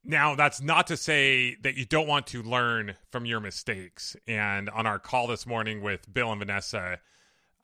Now, 0.07 0.35
that's 0.35 0.61
not 0.61 0.87
to 0.87 0.97
say 0.97 1.55
that 1.61 1.75
you 1.75 1.85
don't 1.85 2.07
want 2.07 2.27
to 2.27 2.43
learn 2.43 2.93
from 3.11 3.25
your 3.25 3.39
mistakes. 3.39 4.15
And 4.27 4.69
on 4.69 4.85
our 4.85 4.99
call 4.99 5.25
this 5.25 5.47
morning 5.47 5.81
with 5.81 6.11
Bill 6.13 6.31
and 6.31 6.39
Vanessa, 6.39 6.99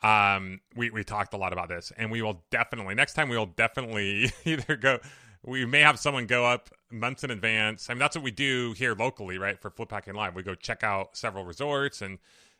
um, 0.01 0.59
we, 0.75 0.89
we 0.89 1.03
talked 1.03 1.35
a 1.35 1.37
lot 1.37 1.53
about 1.53 1.69
this. 1.69 1.91
And 1.95 2.09
we 2.09 2.23
will 2.23 2.43
definitely, 2.49 2.95
next 2.95 3.13
time, 3.13 3.29
we 3.29 3.37
will 3.37 3.45
definitely 3.45 4.31
either 4.45 4.75
go, 4.75 4.99
we 5.45 5.65
may 5.65 5.81
have 5.81 5.99
someone 5.99 6.25
go 6.25 6.43
up 6.43 6.71
months 6.89 7.23
in 7.23 7.29
advance. 7.29 7.89
I 7.89 7.93
mean, 7.93 7.99
that's 7.99 8.15
what 8.15 8.23
we 8.23 8.31
do 8.31 8.73
here 8.73 8.95
locally, 8.95 9.37
right? 9.37 9.59
For 9.59 9.69
Flip 9.69 9.89
Packing 9.89 10.15
Live. 10.15 10.35
We 10.35 10.41
go 10.41 10.55
check 10.55 10.83
out 10.83 11.15
several 11.15 11.45
resorts. 11.45 12.01
And 12.01 12.17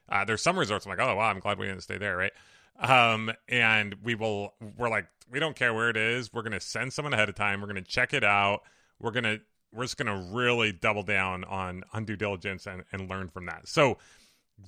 uh, 0.10 0.26
there's 0.26 0.44
some 0.44 0.60
resorts 0.60 0.86
I'm 0.86 0.92
like, 0.92 1.00
oh, 1.00 1.16
wow, 1.16 1.30
I'm 1.30 1.40
glad 1.40 1.58
we 1.58 1.66
didn't 1.66 1.82
stay 1.82 1.98
there, 1.98 2.18
right? 2.18 2.34
Um, 2.80 3.32
and 3.50 3.96
we 4.04 4.14
will, 4.14 4.54
we're 4.78 4.90
like, 4.90 5.08
we 5.32 5.40
don't 5.40 5.56
care 5.56 5.74
where 5.74 5.90
it 5.90 5.98
is. 5.98 6.32
We're 6.32 6.44
going 6.44 6.52
to 6.52 6.60
send 6.60 6.94
someone 6.94 7.14
ahead 7.14 7.30
of 7.30 7.36
time. 7.36 7.62
We're 7.62 7.68
going 7.68 7.84
to 7.84 7.90
check 7.90 8.14
it 8.14 8.24
out. 8.24 8.62
We're 9.00 9.12
going 9.12 9.24
to 9.24 9.42
we're 9.74 9.84
just 9.84 9.98
going 9.98 10.08
to 10.08 10.34
really 10.34 10.72
double 10.72 11.04
down 11.04 11.44
on 11.46 11.84
on 11.94 12.06
due 12.06 12.16
diligence 12.16 12.68
and, 12.68 12.84
and 12.92 13.10
learn 13.10 13.30
from 13.30 13.46
that. 13.46 13.68
So 13.68 13.98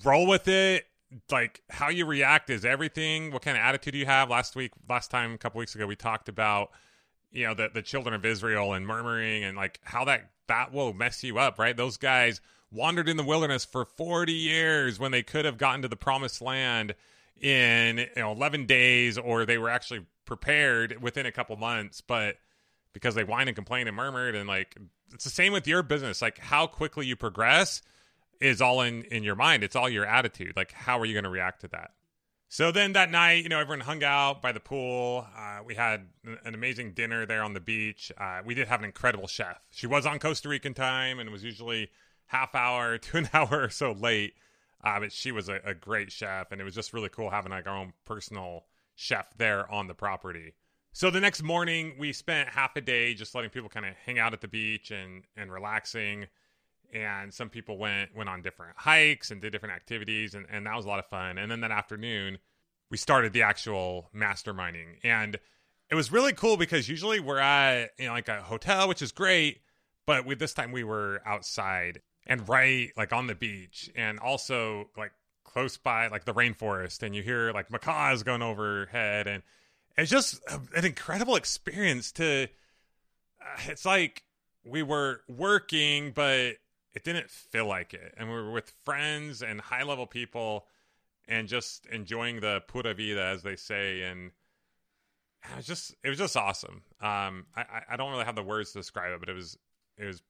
roll 0.04 0.28
with 0.28 0.48
it. 0.48 0.86
Like 1.32 1.62
how 1.70 1.90
you 1.90 2.06
react 2.06 2.50
is 2.50 2.66
everything. 2.66 3.32
What 3.32 3.44
kind 3.44 3.58
of 3.58 3.62
attitude 3.62 3.94
you 3.96 4.06
have? 4.06 4.30
Last 4.30 4.56
week, 4.56 4.72
last 4.90 5.12
time, 5.12 5.34
a 5.34 5.38
couple 5.38 5.60
weeks 5.60 5.76
ago, 5.76 5.86
we 5.86 5.96
talked 5.96 6.30
about 6.30 6.72
you 7.32 7.46
know 7.46 7.54
the 7.54 7.70
the 7.74 7.82
children 7.82 8.16
of 8.16 8.26
Israel 8.26 8.74
and 8.74 8.88
murmuring 8.88 9.44
and 9.44 9.58
like 9.58 9.80
how 9.84 10.06
that 10.06 10.32
that 10.48 10.74
will 10.74 10.94
mess 10.94 11.24
you 11.24 11.38
up, 11.38 11.60
right? 11.60 11.76
Those 11.76 11.98
guys 11.98 12.42
wandered 12.72 13.08
in 13.08 13.18
the 13.18 13.24
wilderness 13.24 13.64
for 13.64 13.86
40 13.86 14.34
years 14.34 15.00
when 15.00 15.12
they 15.12 15.24
could 15.24 15.46
have 15.46 15.58
gotten 15.58 15.84
to 15.84 15.88
the 15.88 15.96
promised 15.96 16.42
land 16.42 16.96
in 17.40 17.98
you 17.98 18.08
know 18.16 18.32
11 18.32 18.66
days 18.66 19.18
or 19.18 19.46
they 19.46 19.58
were 19.58 19.70
actually 19.70 20.06
prepared 20.26 21.02
within 21.02 21.26
a 21.26 21.32
couple 21.32 21.56
months 21.58 22.02
but 22.02 22.38
because 22.94 23.16
they 23.16 23.24
whine 23.24 23.48
and 23.48 23.56
complain 23.56 23.88
and 23.88 23.96
murmured 23.96 24.36
and 24.36 24.48
like 24.48 24.78
it's 25.14 25.24
the 25.24 25.30
same 25.30 25.54
with 25.54 25.68
your 25.68 25.84
business. 25.84 26.22
Like 26.22 26.40
how 26.40 26.68
quickly 26.68 27.06
you 27.06 27.16
progress 27.16 27.82
is 28.40 28.62
all 28.62 28.82
in 28.82 29.04
in 29.04 29.24
your 29.24 29.36
mind. 29.36 29.64
It's 29.64 29.76
all 29.76 29.90
your 29.90 30.06
attitude. 30.06 30.54
Like 30.56 30.72
how 30.72 31.00
are 31.00 31.06
you 31.06 31.14
going 31.14 31.24
to 31.24 31.30
react 31.30 31.62
to 31.62 31.68
that? 31.70 31.92
So 32.50 32.72
then 32.72 32.94
that 32.94 33.12
night 33.12 33.44
you 33.44 33.50
know 33.50 33.60
everyone 33.60 33.82
hung 33.82 34.04
out 34.04 34.42
by 34.42 34.52
the 34.52 34.60
pool. 34.60 35.26
Uh, 35.36 35.60
we 35.66 35.76
had 35.76 36.08
an 36.24 36.54
amazing 36.54 36.94
dinner 36.94 37.26
there 37.26 37.44
on 37.44 37.54
the 37.54 37.60
beach. 37.60 38.12
Uh, 38.18 38.42
we 38.46 38.54
did 38.54 38.68
have 38.68 38.80
an 38.80 38.86
incredible 38.86 39.28
chef. 39.28 39.60
She 39.72 39.88
was 39.88 40.06
on 40.06 40.20
costa 40.20 40.50
rican 40.50 40.74
time 40.74 41.20
and 41.20 41.30
was 41.32 41.44
usually 41.44 41.90
half 42.28 42.56
hour 42.56 42.98
to 43.00 43.18
an 43.18 43.30
hour 43.34 43.64
or 43.64 43.70
so 43.70 43.92
late. 43.92 44.36
Uh, 44.84 45.00
but 45.00 45.14
she 45.14 45.32
was 45.32 45.48
a, 45.48 45.60
a 45.64 45.74
great 45.74 46.12
chef 46.12 46.52
and 46.52 46.60
it 46.60 46.64
was 46.64 46.76
just 46.76 46.94
really 46.94 47.10
cool 47.10 47.30
having 47.30 47.52
like 47.52 47.68
our 47.68 47.78
own 47.78 47.94
personal 48.06 48.66
chef 48.96 49.36
there 49.38 49.70
on 49.72 49.88
the 49.88 49.94
property 49.94 50.54
so 50.96 51.10
the 51.10 51.20
next 51.20 51.42
morning, 51.42 51.96
we 51.98 52.14
spent 52.14 52.50
half 52.50 52.76
a 52.76 52.82
day 52.82 53.16
just 53.16 53.34
letting 53.34 53.50
people 53.50 53.68
kind 53.68 53.86
of 53.86 53.96
hang 54.06 54.20
out 54.20 54.34
at 54.34 54.42
the 54.42 54.48
beach 54.48 54.92
and 54.92 55.24
and 55.36 55.52
relaxing. 55.52 56.28
And 56.94 57.34
some 57.34 57.50
people 57.50 57.80
went 57.80 58.16
went 58.16 58.30
on 58.30 58.44
different 58.44 58.78
hikes 58.78 59.32
and 59.32 59.42
did 59.42 59.52
different 59.52 59.74
activities, 59.74 60.36
and, 60.36 60.46
and 60.52 60.68
that 60.68 60.76
was 60.76 60.86
a 60.86 60.88
lot 60.88 61.00
of 61.00 61.08
fun. 61.08 61.40
And 61.40 61.52
then 61.52 61.62
that 61.62 61.72
afternoon, 61.72 62.38
we 62.92 62.98
started 62.98 63.34
the 63.34 63.42
actual 63.42 64.12
masterminding, 64.16 65.00
and 65.04 65.40
it 65.90 65.96
was 65.96 66.12
really 66.12 66.34
cool 66.34 66.58
because 66.58 66.88
usually 66.88 67.20
we're 67.20 67.40
at 67.40 67.90
you 67.98 68.06
know 68.06 68.14
like 68.14 68.30
a 68.30 68.44
hotel, 68.44 68.88
which 68.88 69.02
is 69.02 69.12
great, 69.12 69.62
but 70.06 70.28
with 70.28 70.38
this 70.38 70.54
time 70.54 70.72
we 70.72 70.84
were 70.84 71.22
outside 71.26 72.02
and 72.28 72.48
right 72.48 72.92
like 72.96 73.12
on 73.12 73.26
the 73.26 73.36
beach, 73.36 73.90
and 73.96 74.20
also 74.20 74.92
like 74.96 75.12
close 75.44 75.76
by 75.76 76.08
like 76.10 76.26
the 76.26 76.36
rainforest, 76.36 77.02
and 77.02 77.16
you 77.16 77.24
hear 77.24 77.52
like 77.52 77.72
macaws 77.72 78.22
going 78.22 78.44
overhead 78.44 79.26
and 79.26 79.42
it's 79.98 80.12
just 80.12 80.42
an 80.76 80.86
incredible 80.86 81.36
experience 81.36 82.12
to 82.14 82.48
uh, 83.42 83.60
it's 83.68 83.86
like 83.86 84.24
we 84.66 84.82
were 84.84 85.22
working, 85.28 86.12
but 86.12 86.56
it 86.94 87.04
didn't 87.04 87.30
feel 87.30 87.68
like 87.68 87.94
it. 87.94 88.14
And 88.18 88.30
we 88.30 88.36
were 88.36 88.52
with 88.52 88.74
friends 88.86 89.42
and 89.42 89.60
high 89.60 89.84
level 89.84 90.06
people 90.06 90.66
and 91.28 91.48
just 91.48 91.86
enjoying 91.88 92.40
the 92.40 92.62
pura 92.68 92.94
vida, 92.94 93.24
as 93.24 93.44
they 93.44 93.56
say. 93.56 94.04
And 94.04 94.32
it 95.52 95.58
was 95.58 95.66
just, 95.66 95.96
it 96.04 96.10
was 96.10 96.18
just 96.18 96.38
awesome. 96.38 96.84
Um, 97.02 97.48
I, 97.56 97.82
I 97.92 97.98
don't 97.98 98.12
really 98.12 98.26
have 98.26 98.36
the 98.36 98.44
words 98.44 98.72
to 98.72 98.80
describe 98.80 99.14
it, 99.14 99.20
but 99.20 99.30
it 99.30 99.34
was, 99.36 99.58
it 99.98 100.06
was 100.06 100.22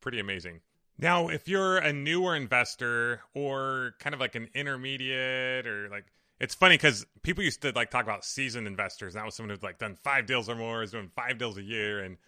pretty 0.00 0.18
amazing. 0.18 0.60
Now, 0.98 1.28
if 1.28 1.46
you're 1.46 1.76
a 1.76 1.92
newer 1.92 2.34
investor 2.34 3.20
or 3.34 3.94
kind 4.00 4.14
of 4.14 4.20
like 4.20 4.34
an 4.34 4.48
intermediate 4.54 5.66
or 5.66 5.88
like, 5.90 6.06
it's 6.38 6.54
funny 6.54 6.74
because 6.74 7.06
people 7.22 7.42
used 7.42 7.62
to 7.62 7.72
like 7.74 7.90
talk 7.90 8.04
about 8.04 8.24
seasoned 8.24 8.66
investors. 8.66 9.14
And 9.14 9.20
that 9.20 9.26
was 9.26 9.34
someone 9.34 9.50
who's 9.50 9.62
like 9.62 9.78
done 9.78 9.94
five 9.94 10.26
deals 10.26 10.48
or 10.48 10.54
more, 10.54 10.82
is 10.82 10.90
doing 10.90 11.10
five 11.14 11.38
deals 11.38 11.56
a 11.56 11.62
year. 11.62 12.02
And 12.02 12.18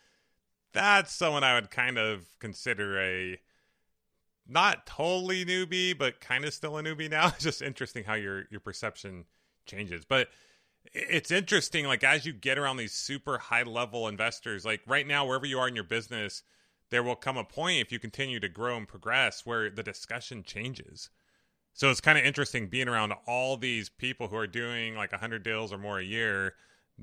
that's 0.72 1.12
someone 1.12 1.44
I 1.44 1.54
would 1.54 1.70
kind 1.70 1.98
of 1.98 2.26
consider 2.38 2.98
a 3.00 3.40
not 4.48 4.86
totally 4.86 5.44
newbie, 5.44 5.96
but 5.96 6.20
kind 6.20 6.44
of 6.44 6.54
still 6.54 6.78
a 6.78 6.82
newbie 6.82 7.10
now. 7.10 7.28
It's 7.28 7.38
just 7.44 7.62
interesting 7.62 8.04
how 8.04 8.14
your 8.14 8.44
your 8.50 8.60
perception 8.60 9.26
changes. 9.66 10.04
But 10.04 10.28
it's 10.92 11.30
interesting, 11.30 11.86
like 11.86 12.02
as 12.02 12.24
you 12.24 12.32
get 12.32 12.58
around 12.58 12.78
these 12.78 12.92
super 12.92 13.38
high 13.38 13.62
level 13.62 14.08
investors, 14.08 14.64
like 14.64 14.80
right 14.86 15.06
now, 15.06 15.26
wherever 15.26 15.46
you 15.46 15.58
are 15.58 15.68
in 15.68 15.74
your 15.74 15.84
business, 15.84 16.42
there 16.90 17.02
will 17.02 17.16
come 17.16 17.36
a 17.36 17.44
point 17.44 17.80
if 17.80 17.92
you 17.92 17.98
continue 17.98 18.40
to 18.40 18.48
grow 18.48 18.76
and 18.76 18.88
progress 18.88 19.44
where 19.44 19.70
the 19.70 19.82
discussion 19.82 20.42
changes. 20.42 21.10
So 21.78 21.90
it's 21.90 22.00
kind 22.00 22.18
of 22.18 22.24
interesting 22.24 22.66
being 22.66 22.88
around 22.88 23.14
all 23.24 23.56
these 23.56 23.88
people 23.88 24.26
who 24.26 24.36
are 24.36 24.48
doing 24.48 24.96
like 24.96 25.12
100 25.12 25.44
deals 25.44 25.72
or 25.72 25.78
more 25.78 26.00
a 26.00 26.04
year, 26.04 26.54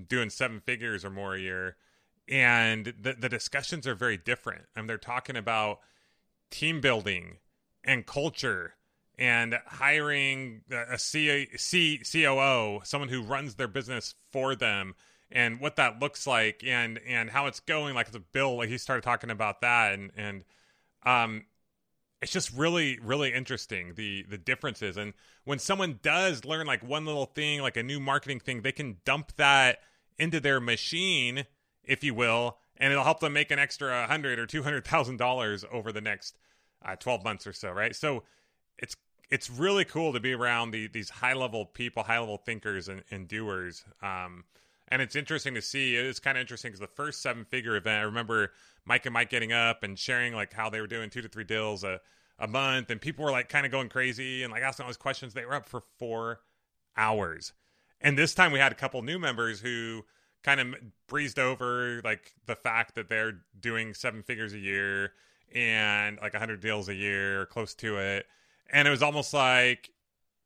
doing 0.10 0.30
seven 0.30 0.60
figures 0.60 1.06
or 1.06 1.10
more 1.10 1.34
a 1.34 1.40
year. 1.40 1.78
And 2.28 2.94
the, 3.02 3.14
the 3.14 3.30
discussions 3.30 3.88
are 3.88 3.96
very 3.96 4.18
different. 4.18 4.64
I 4.76 4.80
and 4.80 4.84
mean, 4.84 4.88
they're 4.88 4.98
talking 4.98 5.38
about 5.38 5.80
team 6.52 6.82
building 6.82 7.38
and 7.86 8.06
culture 8.06 8.76
and 9.18 9.58
hiring 9.66 10.64
a 10.70 11.00
C- 11.00 11.48
C- 11.56 12.02
COO, 12.12 12.82
someone 12.84 13.08
who 13.08 13.24
runs 13.24 13.56
their 13.56 13.70
business 13.70 14.16
for 14.34 14.58
them, 14.58 14.96
and 15.32 15.62
what 15.62 15.78
that 15.78 16.02
looks 16.02 16.28
like, 16.28 16.66
and 16.66 17.00
and 17.08 17.30
how 17.30 17.46
it's 17.46 17.62
going. 17.62 17.96
Like 17.96 18.12
the 18.12 18.20
Bill, 18.20 18.58
like 18.58 18.68
he 18.68 18.78
started 18.78 19.04
talking 19.04 19.30
about 19.30 19.62
that, 19.62 19.94
and 19.94 20.12
and 20.18 20.44
um, 21.06 21.46
it's 22.26 22.34
just 22.34 22.52
really 22.58 22.98
really 23.04 23.32
interesting 23.32 23.94
the 23.94 24.26
the 24.28 24.38
differences. 24.40 24.98
And 24.98 25.14
when 25.44 25.60
someone 25.60 26.00
does 26.02 26.44
learn 26.44 26.66
like 26.66 26.82
one 26.82 27.06
little 27.06 27.28
thing, 27.28 27.62
like 27.62 27.78
a 27.78 27.84
new 27.84 28.00
marketing 28.00 28.40
thing, 28.40 28.64
they 28.64 28.72
can 28.72 28.98
dump 29.06 29.34
that 29.36 29.78
into 30.18 30.40
their 30.40 30.60
machine, 30.60 31.46
if 31.84 32.04
you 32.04 32.16
will, 32.16 32.58
and 32.78 32.92
it'll 32.92 33.04
help 33.04 33.20
them 33.20 33.34
make 33.34 33.52
an 33.52 33.60
extra 33.60 34.08
hundred 34.08 34.40
or 34.40 34.48
two 34.48 34.64
hundred 34.64 34.86
thousand 34.86 35.18
dollars 35.18 35.64
over 35.72 35.92
the 35.92 36.02
next 36.02 36.40
uh, 36.84 36.96
twelve 36.96 37.24
months 37.24 37.46
or 37.46 37.54
so, 37.54 37.70
right? 37.72 37.96
So 37.96 38.24
it's 38.80 38.96
it's 39.30 39.48
really 39.48 39.86
cool 39.86 40.12
to 40.12 40.20
be 40.20 40.34
around 40.34 40.72
the, 40.72 40.88
these 40.88 41.12
high 41.12 41.34
level 41.34 41.64
people, 41.64 42.02
high 42.02 42.18
level 42.18 42.38
thinkers 42.38 42.90
and, 42.90 43.04
and 43.12 43.28
doers. 43.28 43.86
Um, 44.02 44.46
and 44.90 45.02
it's 45.02 45.16
interesting 45.16 45.54
to 45.56 45.62
see. 45.62 45.96
It's 45.96 46.20
kind 46.20 46.38
of 46.38 46.42
interesting 46.42 46.70
because 46.70 46.80
the 46.80 46.88
first 46.88 47.22
seven 47.22 47.46
figure 47.46 47.76
event, 47.76 48.02
I 48.02 48.04
remember 48.04 48.52
Mike 48.86 49.06
and 49.06 49.14
Mike 49.14 49.30
getting 49.30 49.52
up 49.52 49.84
and 49.84 49.98
sharing 49.98 50.34
like 50.34 50.54
how 50.54 50.70
they 50.70 50.82
were 50.82 50.88
doing 50.88 51.10
two 51.10 51.22
to 51.22 51.28
three 51.28 51.44
deals 51.44 51.84
a, 51.84 52.00
a 52.40 52.48
month, 52.48 52.90
and 52.90 53.02
people 53.02 53.26
were 53.26 53.32
like 53.32 53.50
kind 53.50 53.66
of 53.66 53.72
going 53.72 53.90
crazy 53.90 54.44
and 54.44 54.52
like 54.52 54.64
asking 54.64 54.84
all 54.84 54.90
these 54.90 54.98
questions. 54.98 55.34
They 55.34 55.46
were 55.46 55.56
up 55.56 55.68
for 55.68 55.84
four 55.98 56.42
hours, 56.98 57.54
and 58.02 58.18
this 58.18 58.34
time 58.34 58.52
we 58.52 58.60
had 58.60 58.72
a 58.72 58.76
couple 58.76 59.02
new 59.02 59.20
members 59.20 59.60
who 59.60 60.04
kind 60.46 60.60
of 60.60 60.76
breezed 61.08 61.40
over 61.40 62.02
like 62.04 62.34
the 62.46 62.56
fact 62.56 62.94
that 62.94 63.10
they're 63.10 63.40
doing 63.60 63.96
seven 63.96 64.22
figures 64.22 64.54
a 64.54 64.60
year 64.60 65.12
and 65.56 66.20
like 66.22 66.34
100 66.34 66.60
deals 66.60 66.88
a 66.88 66.94
year 66.94 67.48
close 67.48 67.74
to 67.74 67.98
it 67.98 68.28
and 68.72 68.88
it 68.88 68.92
was 68.92 69.02
almost 69.02 69.34
like 69.34 69.90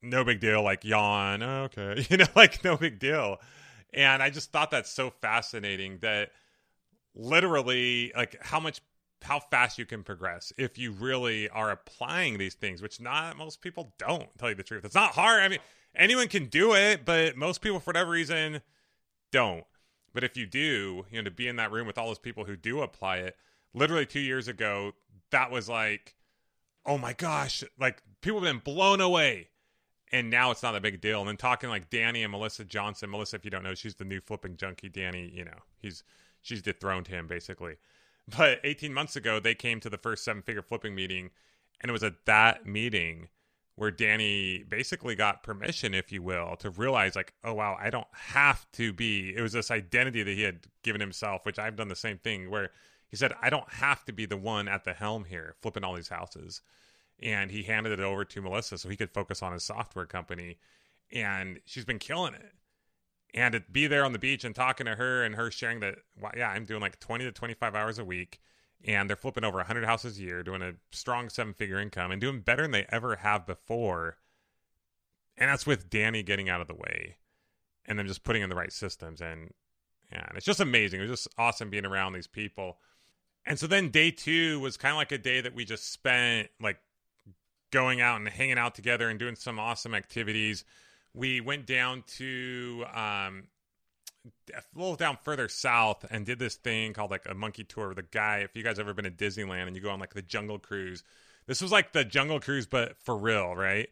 no 0.01 0.23
big 0.23 0.39
deal 0.39 0.63
like 0.63 0.85
yawn 0.85 1.43
okay 1.43 2.05
you 2.09 2.15
know 2.15 2.25
like 2.33 2.63
no 2.63 2.77
big 2.77 2.97
deal 2.97 3.37
and 3.93 4.21
i 4.21 4.29
just 4.29 4.51
thought 4.51 4.71
that's 4.71 4.91
so 4.91 5.09
fascinating 5.09 5.97
that 5.99 6.31
literally 7.15 8.11
like 8.15 8.35
how 8.41 8.59
much 8.59 8.81
how 9.21 9.39
fast 9.39 9.77
you 9.77 9.85
can 9.85 10.03
progress 10.03 10.53
if 10.57 10.77
you 10.77 10.91
really 10.91 11.49
are 11.49 11.71
applying 11.71 12.37
these 12.37 12.53
things 12.53 12.81
which 12.81 13.01
not 13.01 13.37
most 13.37 13.61
people 13.61 13.93
don't 13.97 14.29
tell 14.37 14.49
you 14.49 14.55
the 14.55 14.63
truth 14.63 14.85
it's 14.85 14.95
not 14.95 15.11
hard 15.11 15.41
i 15.41 15.47
mean 15.47 15.59
anyone 15.95 16.27
can 16.27 16.45
do 16.45 16.73
it 16.73 17.03
but 17.03 17.35
most 17.35 17.61
people 17.61 17.79
for 17.79 17.89
whatever 17.89 18.11
reason 18.11 18.61
don't 19.31 19.65
but 20.13 20.23
if 20.23 20.35
you 20.35 20.45
do, 20.45 21.05
you 21.11 21.19
know, 21.19 21.23
to 21.23 21.31
be 21.31 21.47
in 21.47 21.57
that 21.57 21.71
room 21.71 21.87
with 21.87 21.97
all 21.97 22.07
those 22.07 22.19
people 22.19 22.45
who 22.45 22.55
do 22.55 22.81
apply 22.81 23.17
it, 23.17 23.37
literally 23.73 24.05
two 24.05 24.19
years 24.19 24.47
ago, 24.47 24.93
that 25.31 25.51
was 25.51 25.69
like, 25.69 26.15
oh 26.85 26.97
my 26.97 27.13
gosh, 27.13 27.63
like 27.79 28.01
people 28.21 28.39
have 28.39 28.51
been 28.51 28.61
blown 28.63 29.01
away. 29.01 29.48
And 30.11 30.29
now 30.29 30.51
it's 30.51 30.63
not 30.63 30.75
a 30.75 30.81
big 30.81 31.01
deal. 31.01 31.19
And 31.19 31.27
then 31.27 31.37
talking 31.37 31.69
like 31.69 31.89
Danny 31.89 32.23
and 32.23 32.31
Melissa 32.31 32.65
Johnson. 32.65 33.11
Melissa, 33.11 33.35
if 33.35 33.45
you 33.45 33.51
don't 33.51 33.63
know, 33.63 33.75
she's 33.75 33.95
the 33.95 34.05
new 34.05 34.19
flipping 34.19 34.57
junkie. 34.57 34.89
Danny, 34.89 35.31
you 35.33 35.45
know, 35.45 35.59
he's 35.79 36.03
she's 36.41 36.61
dethroned 36.61 37.07
him 37.07 37.27
basically. 37.27 37.77
But 38.37 38.59
18 38.63 38.93
months 38.93 39.15
ago, 39.15 39.39
they 39.39 39.55
came 39.55 39.79
to 39.79 39.89
the 39.89 39.97
first 39.97 40.23
seven 40.23 40.43
figure 40.43 40.61
flipping 40.61 40.93
meeting, 40.93 41.31
and 41.81 41.89
it 41.89 41.93
was 41.93 42.03
at 42.03 42.27
that 42.27 42.63
meeting 42.63 43.29
where 43.79 43.89
Danny 43.89 44.61
basically 44.69 45.15
got 45.15 45.41
permission, 45.41 45.93
if 45.93 46.11
you 46.11 46.21
will, 46.21 46.57
to 46.57 46.69
realize 46.69 47.15
like, 47.15 47.33
oh 47.43 47.53
wow, 47.53 47.77
I 47.81 47.89
don't 47.89 48.05
have 48.11 48.69
to 48.73 48.91
be. 48.91 49.33
It 49.35 49.41
was 49.41 49.53
this 49.53 49.71
identity 49.71 50.21
that 50.21 50.35
he 50.35 50.43
had 50.43 50.67
given 50.83 51.01
himself, 51.01 51.45
which 51.45 51.57
I've 51.57 51.77
done 51.77 51.87
the 51.87 51.95
same 51.95 52.17
thing, 52.17 52.51
where 52.51 52.71
he 53.07 53.15
said, 53.15 53.33
I 53.41 53.49
don't 53.49 53.71
have 53.71 54.03
to 54.05 54.11
be 54.11 54.25
the 54.25 54.37
one 54.37 54.67
at 54.67 54.83
the 54.83 54.93
helm 54.93 55.23
here, 55.23 55.55
flipping 55.61 55.85
all 55.85 55.95
these 55.95 56.09
houses. 56.09 56.61
And 57.21 57.51
he 57.51 57.63
handed 57.63 57.91
it 57.91 57.99
over 57.99 58.23
to 58.23 58.41
Melissa 58.41 58.77
so 58.77 58.89
he 58.89 58.95
could 58.95 59.11
focus 59.11 59.43
on 59.43 59.53
his 59.53 59.63
software 59.63 60.05
company. 60.05 60.57
And 61.11 61.59
she's 61.65 61.85
been 61.85 61.99
killing 61.99 62.33
it. 62.33 62.53
And 63.33 63.53
to 63.53 63.59
be 63.71 63.87
there 63.87 64.05
on 64.05 64.13
the 64.13 64.19
beach 64.19 64.43
and 64.43 64.55
talking 64.55 64.85
to 64.85 64.95
her 64.95 65.23
and 65.23 65.35
her 65.35 65.51
sharing 65.51 65.81
that, 65.81 65.97
well, 66.19 66.31
yeah, 66.35 66.49
I'm 66.49 66.65
doing 66.65 66.81
like 66.81 66.99
20 66.99 67.25
to 67.25 67.31
25 67.31 67.75
hours 67.75 67.99
a 67.99 68.05
week 68.05 68.39
and 68.85 69.09
they're 69.09 69.17
flipping 69.17 69.43
over 69.43 69.57
100 69.57 69.83
houses 69.85 70.17
a 70.17 70.21
year, 70.21 70.41
doing 70.41 70.61
a 70.61 70.73
strong 70.91 71.29
seven 71.29 71.53
figure 71.53 71.79
income, 71.79 72.11
and 72.11 72.21
doing 72.21 72.39
better 72.39 72.61
than 72.61 72.71
they 72.71 72.85
ever 72.89 73.17
have 73.17 73.45
before. 73.45 74.17
And 75.37 75.49
that's 75.49 75.67
with 75.67 75.89
Danny 75.89 76.23
getting 76.23 76.49
out 76.49 76.61
of 76.61 76.67
the 76.67 76.75
way 76.75 77.17
and 77.85 77.99
then 77.99 78.07
just 78.07 78.23
putting 78.23 78.41
in 78.41 78.49
the 78.49 78.55
right 78.55 78.71
systems. 78.71 79.19
And, 79.19 79.53
yeah, 80.11 80.25
and 80.27 80.37
it's 80.37 80.45
just 80.45 80.59
amazing. 80.59 80.99
It 80.99 81.09
was 81.09 81.23
just 81.23 81.35
awesome 81.37 81.69
being 81.69 81.85
around 81.85 82.13
these 82.13 82.27
people. 82.27 82.77
And 83.45 83.59
so 83.59 83.67
then 83.67 83.89
day 83.89 84.11
two 84.11 84.59
was 84.59 84.77
kind 84.77 84.91
of 84.93 84.97
like 84.97 85.11
a 85.11 85.17
day 85.17 85.41
that 85.41 85.55
we 85.55 85.65
just 85.65 85.91
spent 85.91 86.49
like 86.61 86.77
going 87.71 88.01
out 88.01 88.17
and 88.17 88.27
hanging 88.27 88.57
out 88.57 88.75
together 88.75 89.09
and 89.09 89.19
doing 89.19 89.35
some 89.35 89.59
awesome 89.59 89.93
activities. 89.93 90.63
We 91.13 91.41
went 91.41 91.65
down 91.65 92.03
to 92.17 92.85
um, 92.93 93.43
a 94.53 94.61
little 94.75 94.95
down 94.95 95.17
further 95.23 95.47
south 95.47 96.05
and 96.09 96.25
did 96.25 96.39
this 96.39 96.55
thing 96.55 96.93
called 96.93 97.11
like 97.11 97.27
a 97.27 97.33
monkey 97.33 97.63
tour 97.63 97.89
with 97.89 97.99
a 97.99 98.03
guy. 98.03 98.39
If 98.39 98.55
you 98.55 98.63
guys 98.63 98.79
ever 98.79 98.93
been 98.93 99.05
to 99.05 99.11
Disneyland 99.11 99.67
and 99.67 99.75
you 99.75 99.81
go 99.81 99.89
on 99.89 99.99
like 99.99 100.13
the 100.13 100.21
Jungle 100.21 100.59
Cruise, 100.59 101.03
this 101.47 101.61
was 101.61 101.71
like 101.71 101.93
the 101.93 102.05
Jungle 102.05 102.39
Cruise 102.39 102.67
but 102.67 102.97
for 102.97 103.17
real, 103.17 103.55
right? 103.55 103.89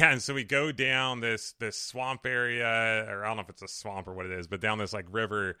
And 0.00 0.22
so 0.22 0.34
we 0.34 0.44
go 0.44 0.70
down 0.70 1.20
this 1.20 1.54
this 1.58 1.76
swamp 1.76 2.24
area, 2.24 3.04
or 3.08 3.24
I 3.24 3.28
don't 3.28 3.36
know 3.36 3.42
if 3.42 3.50
it's 3.50 3.62
a 3.62 3.68
swamp 3.68 4.06
or 4.06 4.14
what 4.14 4.26
it 4.26 4.32
is, 4.32 4.46
but 4.46 4.60
down 4.60 4.78
this 4.78 4.92
like 4.92 5.06
river 5.10 5.56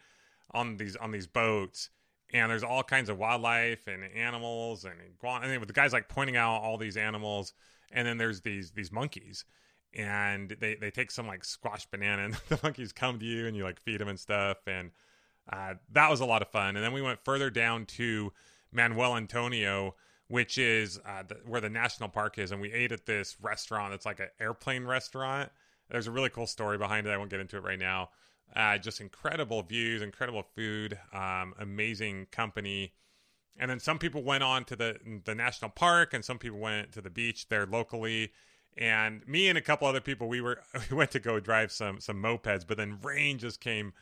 on 0.52 0.76
these 0.76 0.94
on 0.96 1.10
these 1.10 1.26
boats, 1.26 1.90
and 2.32 2.50
there's 2.50 2.62
all 2.62 2.82
kinds 2.82 3.08
of 3.08 3.18
wildlife 3.18 3.86
and 3.86 4.04
animals 4.04 4.84
and 4.84 4.94
and 5.24 5.66
the 5.66 5.72
guy's 5.72 5.92
like 5.92 6.08
pointing 6.08 6.36
out 6.36 6.62
all 6.62 6.78
these 6.78 6.96
animals, 6.96 7.52
and 7.90 8.06
then 8.06 8.18
there's 8.18 8.40
these 8.40 8.70
these 8.72 8.90
monkeys, 8.90 9.44
and 9.94 10.56
they 10.60 10.74
they 10.74 10.90
take 10.90 11.10
some 11.10 11.26
like 11.26 11.44
squash 11.44 11.86
banana 11.86 12.24
and 12.24 12.34
the 12.48 12.58
monkeys 12.62 12.92
come 12.92 13.18
to 13.18 13.24
you 13.24 13.46
and 13.46 13.56
you 13.56 13.64
like 13.64 13.80
feed 13.80 14.00
them 14.00 14.08
and 14.08 14.18
stuff 14.18 14.58
and 14.66 14.90
uh, 15.52 15.74
that 15.90 16.08
was 16.08 16.20
a 16.20 16.24
lot 16.24 16.42
of 16.42 16.48
fun 16.48 16.76
and 16.76 16.84
then 16.84 16.92
we 16.92 17.02
went 17.02 17.18
further 17.24 17.50
down 17.50 17.84
to 17.84 18.32
manuel 18.72 19.16
antonio 19.16 19.94
which 20.28 20.56
is 20.56 20.98
uh, 21.04 21.22
the, 21.26 21.34
where 21.46 21.60
the 21.60 21.68
national 21.68 22.08
park 22.08 22.38
is 22.38 22.52
and 22.52 22.60
we 22.60 22.72
ate 22.72 22.92
at 22.92 23.06
this 23.06 23.36
restaurant 23.40 23.92
it's 23.92 24.06
like 24.06 24.20
an 24.20 24.28
airplane 24.40 24.84
restaurant. 24.84 25.50
There's 25.90 26.06
a 26.06 26.10
really 26.10 26.30
cool 26.30 26.46
story 26.46 26.78
behind 26.78 27.06
it 27.06 27.10
i 27.10 27.16
won't 27.16 27.30
get 27.30 27.40
into 27.40 27.56
it 27.56 27.64
right 27.64 27.78
now 27.78 28.10
uh, 28.54 28.78
just 28.78 29.00
incredible 29.00 29.62
views 29.62 30.02
incredible 30.02 30.44
food 30.54 30.98
um, 31.12 31.54
amazing 31.58 32.26
company. 32.30 32.92
And 33.58 33.70
then 33.70 33.80
some 33.80 33.98
people 33.98 34.22
went 34.22 34.42
on 34.42 34.64
to 34.64 34.76
the 34.76 34.96
the 35.24 35.34
national 35.34 35.70
park 35.70 36.14
and 36.14 36.24
some 36.24 36.38
people 36.38 36.58
went 36.58 36.92
to 36.92 37.00
the 37.00 37.10
beach 37.10 37.48
there 37.48 37.66
locally. 37.66 38.32
And 38.76 39.26
me 39.28 39.48
and 39.48 39.58
a 39.58 39.60
couple 39.60 39.86
other 39.86 40.00
people 40.00 40.28
we 40.28 40.40
were 40.40 40.62
we 40.90 40.96
went 40.96 41.10
to 41.12 41.20
go 41.20 41.40
drive 41.40 41.72
some 41.72 42.00
some 42.00 42.22
mopeds 42.22 42.66
but 42.66 42.76
then 42.76 42.98
rain 43.02 43.38
just 43.38 43.60
came 43.60 43.92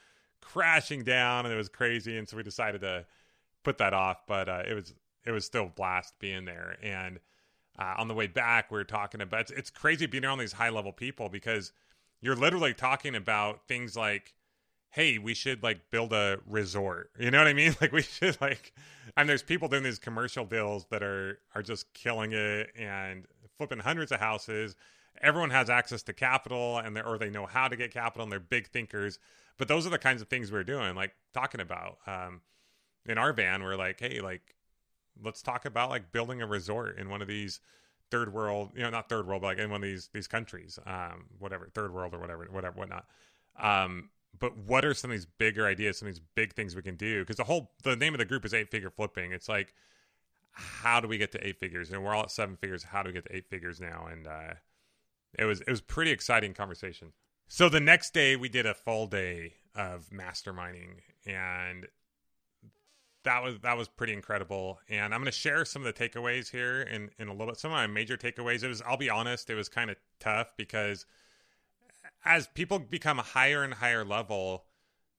crashing 0.40 1.04
down 1.04 1.44
and 1.44 1.54
it 1.54 1.58
was 1.58 1.68
crazy. 1.68 2.16
And 2.16 2.28
so 2.28 2.36
we 2.36 2.42
decided 2.42 2.80
to 2.82 3.06
put 3.62 3.78
that 3.78 3.94
off 3.94 4.26
but 4.26 4.48
uh, 4.48 4.62
it 4.68 4.74
was 4.74 4.94
it 5.24 5.32
was 5.32 5.44
still 5.44 5.70
blast 5.74 6.14
being 6.18 6.44
there. 6.44 6.76
And 6.82 7.20
uh, 7.78 7.94
on 7.98 8.08
the 8.08 8.14
way 8.14 8.26
back 8.26 8.70
we 8.70 8.78
were 8.78 8.84
talking 8.84 9.20
about 9.20 9.42
it's, 9.42 9.50
it's 9.52 9.70
crazy 9.70 10.06
being 10.06 10.24
around 10.24 10.38
these 10.38 10.52
high 10.52 10.70
level 10.70 10.92
people 10.92 11.28
because 11.28 11.72
you're 12.20 12.36
literally 12.36 12.74
talking 12.74 13.14
about 13.14 13.66
things 13.66 13.96
like 13.96 14.34
hey, 14.90 15.18
we 15.18 15.34
should 15.34 15.62
like 15.62 15.90
build 15.90 16.12
a 16.12 16.38
resort. 16.46 17.10
You 17.18 17.30
know 17.30 17.38
what 17.38 17.46
I 17.46 17.52
mean? 17.52 17.74
Like 17.80 17.92
we 17.92 18.02
should 18.02 18.40
like 18.40 18.72
and 19.16 19.28
there's 19.28 19.42
people 19.42 19.68
doing 19.68 19.82
these 19.82 19.98
commercial 19.98 20.44
deals 20.44 20.86
that 20.90 21.02
are 21.02 21.38
are 21.54 21.62
just 21.62 21.92
killing 21.94 22.32
it 22.32 22.70
and 22.78 23.24
flipping 23.56 23.78
hundreds 23.78 24.12
of 24.12 24.20
houses. 24.20 24.76
Everyone 25.20 25.50
has 25.50 25.70
access 25.70 26.02
to 26.04 26.12
capital 26.12 26.78
and 26.78 26.96
they 26.96 27.02
or 27.02 27.18
they 27.18 27.30
know 27.30 27.46
how 27.46 27.68
to 27.68 27.76
get 27.76 27.92
capital 27.92 28.22
and 28.24 28.32
they're 28.32 28.40
big 28.40 28.68
thinkers. 28.68 29.18
But 29.58 29.68
those 29.68 29.86
are 29.86 29.90
the 29.90 29.98
kinds 29.98 30.22
of 30.22 30.28
things 30.28 30.50
we're 30.50 30.64
doing, 30.64 30.94
like 30.94 31.14
talking 31.34 31.60
about. 31.60 31.98
Um, 32.06 32.40
in 33.06 33.18
our 33.18 33.32
van, 33.32 33.62
we're 33.62 33.76
like, 33.76 34.00
hey, 34.00 34.20
like 34.20 34.54
let's 35.22 35.42
talk 35.42 35.64
about 35.64 35.90
like 35.90 36.12
building 36.12 36.42
a 36.42 36.46
resort 36.46 36.98
in 36.98 37.08
one 37.08 37.22
of 37.22 37.28
these 37.28 37.60
third 38.10 38.32
world, 38.32 38.70
you 38.74 38.82
know, 38.82 38.90
not 38.90 39.08
third 39.08 39.26
world, 39.26 39.42
but 39.42 39.48
like 39.48 39.58
in 39.58 39.70
one 39.70 39.82
of 39.82 39.88
these 39.88 40.08
these 40.12 40.26
countries, 40.26 40.78
um, 40.86 41.26
whatever, 41.38 41.68
third 41.74 41.92
world 41.92 42.14
or 42.14 42.18
whatever, 42.18 42.46
whatever, 42.50 42.78
whatnot. 42.78 43.06
Um, 43.58 44.10
but 44.38 44.56
what 44.56 44.84
are 44.84 44.94
some 44.94 45.10
of 45.10 45.16
these 45.16 45.26
bigger 45.26 45.66
ideas, 45.66 45.98
some 45.98 46.08
of 46.08 46.14
these 46.14 46.22
big 46.34 46.54
things 46.54 46.74
we 46.74 46.82
can 46.82 46.96
do? 46.96 47.20
Because 47.20 47.36
the 47.36 47.44
whole 47.44 47.72
the 47.82 47.96
name 47.96 48.14
of 48.14 48.18
the 48.18 48.24
group 48.24 48.44
is 48.44 48.54
eight 48.54 48.70
figure 48.70 48.90
flipping. 48.90 49.32
It's 49.32 49.48
like, 49.48 49.74
how 50.52 51.00
do 51.00 51.08
we 51.08 51.18
get 51.18 51.32
to 51.32 51.46
eight 51.46 51.58
figures? 51.58 51.90
And 51.90 52.02
we're 52.02 52.14
all 52.14 52.24
at 52.24 52.30
seven 52.30 52.56
figures. 52.56 52.84
How 52.84 53.02
do 53.02 53.08
we 53.08 53.14
get 53.14 53.26
to 53.26 53.36
eight 53.36 53.48
figures 53.48 53.80
now? 53.80 54.06
And 54.10 54.26
uh, 54.26 54.54
it 55.38 55.44
was 55.44 55.60
it 55.62 55.70
was 55.70 55.80
pretty 55.80 56.10
exciting 56.10 56.54
conversation. 56.54 57.12
So 57.48 57.68
the 57.68 57.80
next 57.80 58.14
day 58.14 58.36
we 58.36 58.48
did 58.48 58.66
a 58.66 58.74
full 58.74 59.06
day 59.06 59.54
of 59.74 60.08
masterminding, 60.10 61.00
and 61.26 61.86
that 63.24 63.42
was 63.42 63.58
that 63.60 63.76
was 63.76 63.88
pretty 63.88 64.12
incredible. 64.12 64.78
And 64.88 65.12
I'm 65.12 65.20
going 65.20 65.26
to 65.26 65.32
share 65.32 65.64
some 65.64 65.84
of 65.84 65.94
the 65.94 66.08
takeaways 66.08 66.50
here 66.50 66.82
in 66.82 67.10
in 67.18 67.28
a 67.28 67.32
little 67.32 67.48
bit. 67.48 67.58
Some 67.58 67.72
of 67.72 67.76
my 67.76 67.86
major 67.86 68.16
takeaways. 68.16 68.62
It 68.62 68.68
was 68.68 68.82
I'll 68.82 68.96
be 68.96 69.10
honest, 69.10 69.50
it 69.50 69.54
was 69.54 69.68
kind 69.68 69.90
of 69.90 69.96
tough 70.18 70.52
because 70.56 71.06
as 72.24 72.48
people 72.48 72.78
become 72.78 73.18
higher 73.18 73.62
and 73.62 73.74
higher 73.74 74.04
level, 74.04 74.64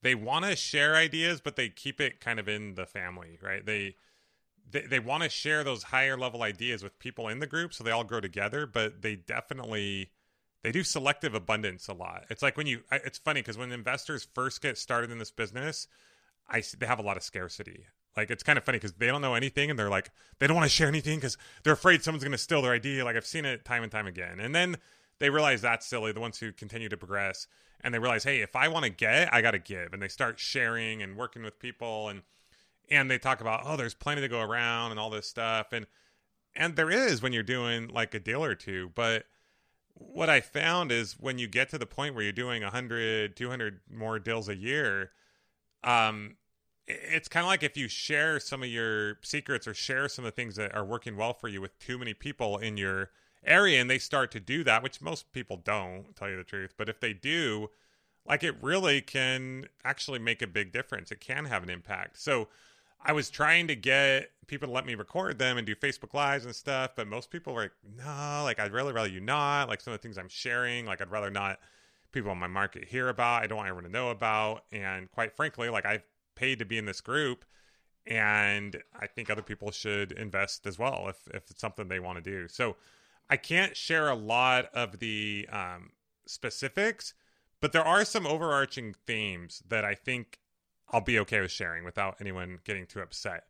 they 0.01 0.15
want 0.15 0.45
to 0.45 0.55
share 0.55 0.95
ideas, 0.95 1.41
but 1.41 1.55
they 1.55 1.69
keep 1.69 2.01
it 2.01 2.19
kind 2.19 2.39
of 2.39 2.47
in 2.47 2.75
the 2.75 2.85
family, 2.85 3.37
right? 3.41 3.65
They 3.65 3.95
they, 4.69 4.81
they 4.81 4.99
want 4.99 5.23
to 5.23 5.29
share 5.29 5.63
those 5.63 5.83
higher 5.83 6.17
level 6.17 6.43
ideas 6.43 6.83
with 6.83 6.97
people 6.99 7.27
in 7.27 7.39
the 7.39 7.47
group 7.47 7.73
so 7.73 7.83
they 7.83 7.91
all 7.91 8.03
grow 8.03 8.21
together, 8.21 8.65
but 8.65 9.01
they 9.01 9.15
definitely 9.15 10.11
they 10.63 10.71
do 10.71 10.83
selective 10.83 11.33
abundance 11.33 11.87
a 11.87 11.93
lot. 11.93 12.25
It's 12.29 12.41
like 12.41 12.57
when 12.57 12.67
you 12.67 12.81
it's 12.91 13.17
funny 13.17 13.41
because 13.41 13.57
when 13.57 13.71
investors 13.71 14.27
first 14.33 14.61
get 14.61 14.77
started 14.77 15.11
in 15.11 15.17
this 15.17 15.31
business, 15.31 15.87
I 16.47 16.63
they 16.77 16.85
have 16.85 16.99
a 16.99 17.03
lot 17.03 17.17
of 17.17 17.23
scarcity. 17.23 17.85
Like 18.15 18.29
it's 18.29 18.43
kind 18.43 18.57
of 18.57 18.63
funny 18.63 18.77
because 18.77 18.93
they 18.93 19.07
don't 19.07 19.21
know 19.21 19.35
anything 19.35 19.69
and 19.69 19.79
they're 19.79 19.89
like 19.89 20.11
they 20.39 20.47
don't 20.47 20.55
want 20.55 20.69
to 20.69 20.75
share 20.75 20.87
anything 20.87 21.17
because 21.17 21.37
they're 21.63 21.73
afraid 21.73 22.03
someone's 22.03 22.23
going 22.23 22.31
to 22.31 22.37
steal 22.37 22.61
their 22.61 22.73
idea. 22.73 23.05
Like 23.05 23.15
I've 23.15 23.25
seen 23.25 23.45
it 23.45 23.65
time 23.65 23.83
and 23.83 23.91
time 23.91 24.07
again. 24.07 24.39
And 24.39 24.53
then 24.53 24.77
they 25.21 25.29
realize 25.29 25.61
that's 25.61 25.85
silly. 25.85 26.11
The 26.11 26.19
ones 26.19 26.39
who 26.39 26.51
continue 26.51 26.89
to 26.89 26.97
progress 26.97 27.45
and 27.81 27.93
they 27.93 27.99
realize, 27.99 28.23
hey, 28.23 28.41
if 28.41 28.55
I 28.55 28.67
want 28.67 28.85
to 28.85 28.89
get, 28.89 29.31
I 29.31 29.41
got 29.41 29.51
to 29.51 29.59
give. 29.59 29.93
And 29.93 30.01
they 30.01 30.07
start 30.07 30.39
sharing 30.39 31.03
and 31.03 31.15
working 31.15 31.43
with 31.43 31.59
people 31.59 32.09
and 32.09 32.23
and 32.89 33.09
they 33.09 33.19
talk 33.19 33.39
about 33.39 33.61
oh, 33.63 33.77
there's 33.77 33.93
plenty 33.93 34.21
to 34.21 34.27
go 34.27 34.41
around 34.41 34.91
and 34.91 34.99
all 34.99 35.11
this 35.11 35.27
stuff 35.27 35.67
and 35.71 35.85
and 36.55 36.75
there 36.75 36.89
is 36.89 37.21
when 37.21 37.33
you're 37.33 37.43
doing 37.43 37.87
like 37.87 38.13
a 38.15 38.19
deal 38.19 38.43
or 38.43 38.55
two, 38.55 38.91
but 38.95 39.25
what 39.93 40.29
I 40.29 40.41
found 40.41 40.91
is 40.91 41.13
when 41.19 41.37
you 41.37 41.47
get 41.47 41.69
to 41.69 41.77
the 41.77 41.85
point 41.85 42.15
where 42.15 42.23
you're 42.23 42.33
doing 42.33 42.63
100, 42.63 43.37
200 43.37 43.79
more 43.89 44.17
deals 44.17 44.49
a 44.49 44.55
year, 44.55 45.11
um, 45.83 46.35
it's 46.87 47.27
kind 47.27 47.45
of 47.45 47.47
like 47.47 47.63
if 47.63 47.77
you 47.77 47.87
share 47.87 48.39
some 48.39 48.63
of 48.63 48.69
your 48.69 49.19
secrets 49.21 49.67
or 49.67 49.73
share 49.73 50.09
some 50.09 50.25
of 50.25 50.31
the 50.33 50.35
things 50.35 50.55
that 50.55 50.75
are 50.75 50.83
working 50.83 51.15
well 51.15 51.33
for 51.33 51.47
you 51.47 51.61
with 51.61 51.77
too 51.79 51.97
many 51.97 52.13
people 52.13 52.57
in 52.57 52.75
your 52.75 53.11
area 53.45 53.81
and 53.81 53.89
they 53.89 53.97
start 53.97 54.31
to 54.31 54.39
do 54.39 54.63
that 54.63 54.83
which 54.83 55.01
most 55.01 55.31
people 55.33 55.57
don't 55.57 56.15
tell 56.15 56.29
you 56.29 56.37
the 56.37 56.43
truth 56.43 56.73
but 56.77 56.89
if 56.89 56.99
they 56.99 57.13
do 57.13 57.69
like 58.25 58.43
it 58.43 58.55
really 58.61 59.01
can 59.01 59.67
actually 59.83 60.19
make 60.19 60.41
a 60.41 60.47
big 60.47 60.71
difference. 60.71 61.11
It 61.11 61.19
can 61.19 61.45
have 61.45 61.63
an 61.63 61.69
impact. 61.69 62.19
So 62.19 62.47
i 63.03 63.11
was 63.11 63.31
trying 63.31 63.65
to 63.67 63.75
get 63.75 64.29
people 64.45 64.67
to 64.67 64.71
let 64.71 64.85
me 64.85 64.93
record 64.93 65.39
them 65.39 65.57
and 65.57 65.65
do 65.65 65.73
facebook 65.73 66.13
lives 66.13 66.45
and 66.45 66.55
stuff 66.55 66.91
but 66.95 67.07
most 67.07 67.31
people 67.31 67.51
were 67.51 67.63
like 67.63 67.71
no 67.97 68.41
like 68.43 68.59
i'd 68.59 68.71
really 68.71 68.93
rather 68.93 69.09
you 69.09 69.19
not. 69.19 69.67
Like 69.67 69.81
some 69.81 69.91
of 69.91 69.99
the 69.99 70.03
things 70.03 70.19
i'm 70.19 70.29
sharing 70.29 70.85
like 70.85 71.01
i'd 71.01 71.09
rather 71.09 71.31
not 71.31 71.57
people 72.11 72.31
in 72.31 72.37
my 72.37 72.45
market 72.45 72.85
hear 72.85 73.09
about 73.09 73.41
i 73.41 73.47
don't 73.47 73.57
want 73.57 73.67
everyone 73.67 73.85
to 73.85 73.89
know 73.91 74.11
about 74.11 74.65
and 74.71 75.09
quite 75.09 75.35
frankly 75.35 75.67
like 75.67 75.83
i've 75.83 76.03
paid 76.35 76.59
to 76.59 76.65
be 76.65 76.77
in 76.77 76.85
this 76.85 77.01
group 77.01 77.43
and 78.05 78.77
i 78.99 79.07
think 79.07 79.31
other 79.31 79.41
people 79.41 79.71
should 79.71 80.11
invest 80.11 80.67
as 80.67 80.77
well 80.77 81.07
if, 81.09 81.27
if 81.33 81.49
it's 81.49 81.61
something 81.61 81.87
they 81.87 81.99
want 81.99 82.23
to 82.23 82.23
do. 82.23 82.47
So 82.47 82.75
i 83.31 83.37
can't 83.37 83.75
share 83.75 84.09
a 84.09 84.15
lot 84.15 84.65
of 84.75 84.99
the 84.99 85.47
um, 85.51 85.89
specifics 86.27 87.15
but 87.61 87.71
there 87.71 87.83
are 87.83 88.05
some 88.05 88.27
overarching 88.27 88.93
themes 89.07 89.63
that 89.67 89.83
i 89.83 89.95
think 89.95 90.39
i'll 90.91 91.01
be 91.01 91.19
okay 91.19 91.41
with 91.41 91.51
sharing 91.51 91.83
without 91.83 92.17
anyone 92.19 92.59
getting 92.63 92.85
too 92.85 92.99
upset. 92.99 93.45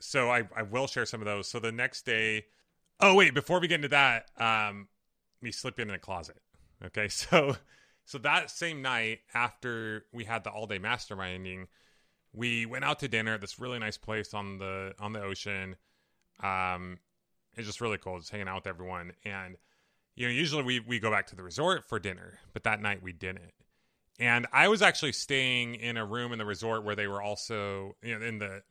So 0.00 0.30
i, 0.30 0.48
I 0.56 0.62
will 0.62 0.86
share 0.86 1.06
some 1.06 1.20
of 1.20 1.26
those. 1.26 1.48
So 1.48 1.58
the 1.60 1.72
next 1.72 2.04
day 2.06 2.46
oh 3.00 3.14
wait 3.14 3.34
before 3.34 3.60
we 3.60 3.68
get 3.68 3.76
into 3.76 3.88
that 3.88 4.26
um, 4.38 4.88
we 5.42 5.52
slip 5.52 5.78
in 5.78 5.90
a 5.90 5.98
closet. 5.98 6.40
Okay 6.84 7.08
so 7.08 7.56
so 8.04 8.18
that 8.18 8.50
same 8.50 8.80
night 8.82 9.20
after 9.34 10.04
we 10.12 10.24
had 10.24 10.44
the 10.44 10.50
all 10.50 10.66
day 10.66 10.78
masterminding 10.78 11.66
we 12.32 12.66
went 12.66 12.84
out 12.84 13.00
to 13.00 13.08
dinner 13.08 13.34
at 13.34 13.40
this 13.40 13.58
really 13.58 13.78
nice 13.78 13.96
place 13.96 14.34
on 14.34 14.58
the 14.58 14.94
on 14.98 15.12
the 15.12 15.22
ocean. 15.22 15.76
Um, 16.42 16.98
it's 17.58 17.66
just 17.66 17.80
really 17.80 17.98
cool, 17.98 18.18
just 18.18 18.30
hanging 18.30 18.48
out 18.48 18.54
with 18.56 18.66
everyone. 18.66 19.12
And 19.24 19.56
you 20.14 20.26
know, 20.26 20.32
usually 20.32 20.62
we 20.62 20.80
we 20.80 20.98
go 20.98 21.10
back 21.10 21.26
to 21.28 21.36
the 21.36 21.42
resort 21.42 21.84
for 21.84 21.98
dinner, 21.98 22.38
but 22.52 22.64
that 22.64 22.80
night 22.80 23.02
we 23.02 23.12
didn't. 23.12 23.52
And 24.18 24.46
I 24.52 24.68
was 24.68 24.82
actually 24.82 25.12
staying 25.12 25.76
in 25.76 25.96
a 25.96 26.04
room 26.04 26.32
in 26.32 26.38
the 26.38 26.44
resort 26.44 26.84
where 26.84 26.96
they 26.96 27.06
were 27.06 27.22
also, 27.22 27.96
you 28.02 28.18
know, 28.18 28.24
in 28.24 28.38
the. 28.38 28.62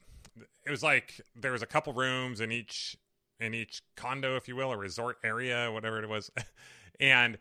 It 0.66 0.72
was 0.72 0.84
like 0.84 1.22
there 1.36 1.52
was 1.52 1.62
a 1.62 1.66
couple 1.66 1.94
rooms 1.94 2.42
in 2.42 2.52
each 2.52 2.98
in 3.40 3.54
each 3.54 3.82
condo, 3.96 4.36
if 4.36 4.48
you 4.48 4.56
will, 4.56 4.72
a 4.72 4.78
resort 4.78 5.18
area, 5.24 5.72
whatever 5.72 6.02
it 6.02 6.10
was, 6.10 6.32
and 7.00 7.38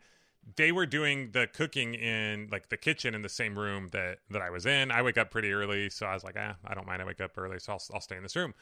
they 0.55 0.71
were 0.71 0.85
doing 0.85 1.31
the 1.31 1.47
cooking 1.47 1.93
in 1.95 2.47
like 2.51 2.69
the 2.69 2.77
kitchen 2.77 3.13
in 3.13 3.21
the 3.21 3.29
same 3.29 3.57
room 3.57 3.89
that 3.91 4.19
that 4.29 4.41
I 4.41 4.49
was 4.49 4.65
in. 4.65 4.91
I 4.91 5.01
wake 5.01 5.17
up 5.17 5.31
pretty 5.31 5.51
early, 5.51 5.89
so 5.89 6.05
I 6.05 6.13
was 6.13 6.23
like, 6.23 6.35
ah, 6.39 6.55
I 6.65 6.73
don't 6.73 6.87
mind. 6.87 7.01
I 7.01 7.05
wake 7.05 7.21
up 7.21 7.31
early, 7.37 7.59
so 7.59 7.73
I'll 7.73 7.81
I'll 7.93 8.01
stay 8.01 8.15
in 8.15 8.23
this 8.23 8.35
room. 8.35 8.53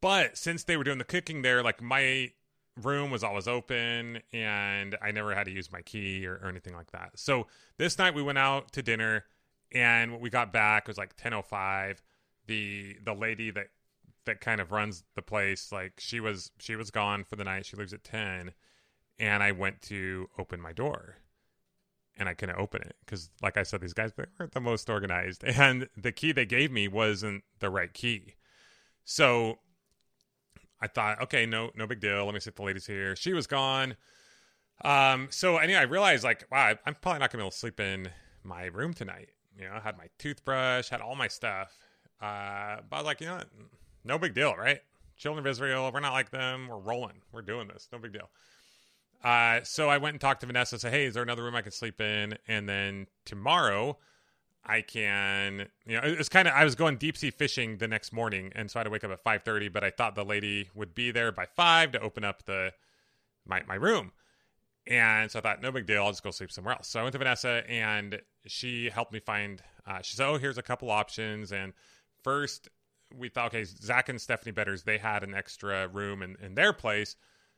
But 0.00 0.36
since 0.36 0.64
they 0.64 0.76
were 0.76 0.84
doing 0.84 0.98
the 0.98 1.04
cooking 1.04 1.42
there, 1.42 1.62
like 1.62 1.82
my 1.82 2.32
room 2.82 3.10
was 3.10 3.24
always 3.24 3.48
open, 3.48 4.20
and 4.32 4.96
I 5.02 5.10
never 5.10 5.34
had 5.34 5.44
to 5.46 5.50
use 5.50 5.72
my 5.72 5.82
key 5.82 6.26
or, 6.26 6.34
or 6.42 6.48
anything 6.48 6.74
like 6.74 6.92
that. 6.92 7.12
So 7.16 7.46
this 7.76 7.98
night 7.98 8.14
we 8.14 8.22
went 8.22 8.38
out 8.38 8.72
to 8.72 8.82
dinner, 8.82 9.24
and 9.72 10.12
when 10.12 10.20
we 10.20 10.30
got 10.30 10.52
back 10.52 10.86
was 10.86 10.98
like 10.98 11.16
ten 11.16 11.34
oh 11.34 11.42
five. 11.42 12.02
The 12.46 12.96
the 13.04 13.14
lady 13.14 13.50
that 13.50 13.68
that 14.24 14.40
kind 14.40 14.60
of 14.60 14.72
runs 14.72 15.04
the 15.14 15.22
place, 15.22 15.70
like 15.70 15.94
she 15.98 16.20
was 16.20 16.50
she 16.58 16.76
was 16.76 16.90
gone 16.90 17.24
for 17.24 17.36
the 17.36 17.44
night. 17.44 17.66
She 17.66 17.76
leaves 17.76 17.92
at 17.92 18.04
ten 18.04 18.52
and 19.18 19.42
I 19.42 19.52
went 19.52 19.82
to 19.82 20.28
open 20.38 20.60
my 20.60 20.72
door 20.72 21.16
and 22.16 22.28
I 22.28 22.34
couldn't 22.34 22.58
open 22.58 22.82
it 22.82 22.96
because, 23.04 23.30
like 23.42 23.56
I 23.56 23.62
said, 23.62 23.80
these 23.80 23.92
guys 23.92 24.12
weren't 24.16 24.52
the 24.52 24.60
most 24.60 24.90
organized, 24.90 25.44
and 25.46 25.88
the 25.96 26.12
key 26.12 26.32
they 26.32 26.46
gave 26.46 26.72
me 26.72 26.88
wasn't 26.88 27.44
the 27.60 27.70
right 27.70 27.92
key. 27.92 28.34
So 29.04 29.60
I 30.80 30.86
thought, 30.86 31.22
okay, 31.22 31.46
no, 31.46 31.70
no 31.74 31.86
big 31.86 32.00
deal. 32.00 32.24
Let 32.24 32.34
me 32.34 32.40
see 32.40 32.48
if 32.48 32.54
the 32.54 32.62
lady's 32.62 32.86
here. 32.86 33.16
She 33.16 33.32
was 33.32 33.46
gone. 33.46 33.96
Um, 34.84 35.28
so 35.30 35.56
anyway, 35.56 35.80
I 35.80 35.84
realized 35.84 36.24
like, 36.24 36.46
wow, 36.50 36.74
I'm 36.86 36.94
probably 36.94 37.18
not 37.18 37.32
gonna 37.32 37.42
be 37.42 37.46
able 37.46 37.50
to 37.50 37.56
sleep 37.56 37.80
in 37.80 38.10
my 38.44 38.66
room 38.66 38.94
tonight. 38.94 39.30
You 39.58 39.64
know, 39.64 39.72
I 39.74 39.80
had 39.80 39.98
my 39.98 40.06
toothbrush, 40.18 40.88
had 40.88 41.00
all 41.00 41.16
my 41.16 41.28
stuff. 41.28 41.76
Uh, 42.20 42.76
but 42.88 42.96
I 42.96 42.98
was 43.00 43.06
like, 43.06 43.20
you 43.20 43.26
know, 43.26 43.36
what? 43.36 43.48
no 44.04 44.18
big 44.18 44.34
deal, 44.34 44.54
right? 44.54 44.80
Children 45.16 45.44
of 45.44 45.50
Israel, 45.50 45.90
we're 45.92 46.00
not 46.00 46.12
like 46.12 46.30
them. 46.30 46.68
We're 46.68 46.78
rolling. 46.78 47.22
We're 47.32 47.42
doing 47.42 47.68
this. 47.68 47.88
No 47.92 47.98
big 47.98 48.12
deal. 48.12 48.30
Uh, 49.22 49.60
so 49.64 49.88
I 49.88 49.98
went 49.98 50.14
and 50.14 50.20
talked 50.20 50.40
to 50.42 50.46
Vanessa. 50.46 50.78
Said, 50.78 50.92
"Hey, 50.92 51.06
is 51.06 51.14
there 51.14 51.24
another 51.24 51.42
room 51.42 51.56
I 51.56 51.62
can 51.62 51.72
sleep 51.72 52.00
in?" 52.00 52.38
And 52.46 52.68
then 52.68 53.08
tomorrow, 53.24 53.98
I 54.68 54.82
can. 54.82 55.68
You 55.86 56.00
know, 56.00 56.02
it's 56.04 56.28
kind 56.28 56.46
of. 56.46 56.54
I 56.54 56.64
was 56.64 56.74
going 56.74 56.96
deep 56.96 57.16
sea 57.16 57.30
fishing 57.30 57.78
the 57.78 57.88
next 57.88 58.12
morning, 58.12 58.52
and 58.54 58.70
so 58.70 58.78
I 58.78 58.80
had 58.80 58.84
to 58.84 58.90
wake 58.90 59.04
up 59.04 59.10
at 59.10 59.20
five 59.20 59.42
thirty. 59.42 59.68
But 59.68 59.82
I 59.82 59.90
thought 59.90 60.14
the 60.14 60.24
lady 60.24 60.70
would 60.74 60.94
be 60.94 61.10
there 61.10 61.32
by 61.32 61.46
five 61.46 61.92
to 61.92 62.00
open 62.00 62.24
up 62.24 62.44
the 62.44 62.72
my 63.46 63.62
my 63.66 63.74
room. 63.74 64.12
And 64.86 65.30
so 65.30 65.38
I 65.38 65.42
thought, 65.42 65.60
no 65.60 65.70
big 65.70 65.86
deal. 65.86 66.02
I'll 66.02 66.10
just 66.10 66.22
go 66.22 66.30
sleep 66.30 66.50
somewhere 66.50 66.74
else. 66.74 66.88
So 66.88 67.00
I 67.00 67.02
went 67.02 67.12
to 67.12 67.18
Vanessa, 67.18 67.62
and 67.68 68.20
she 68.46 68.88
helped 68.90 69.12
me 69.12 69.20
find. 69.20 69.62
Uh, 69.86 70.00
she 70.02 70.16
said, 70.16 70.26
"Oh, 70.26 70.38
here's 70.38 70.58
a 70.58 70.62
couple 70.62 70.90
options." 70.90 71.52
And 71.52 71.72
first, 72.22 72.68
we 73.16 73.28
thought, 73.28 73.46
okay, 73.46 73.64
Zach 73.64 74.08
and 74.08 74.20
Stephanie 74.20 74.52
Betters, 74.52 74.82
they 74.82 74.98
had 74.98 75.22
an 75.22 75.34
extra 75.34 75.88
room 75.88 76.22
in, 76.22 76.36
in 76.42 76.54
their 76.54 76.72
place. 76.72 77.16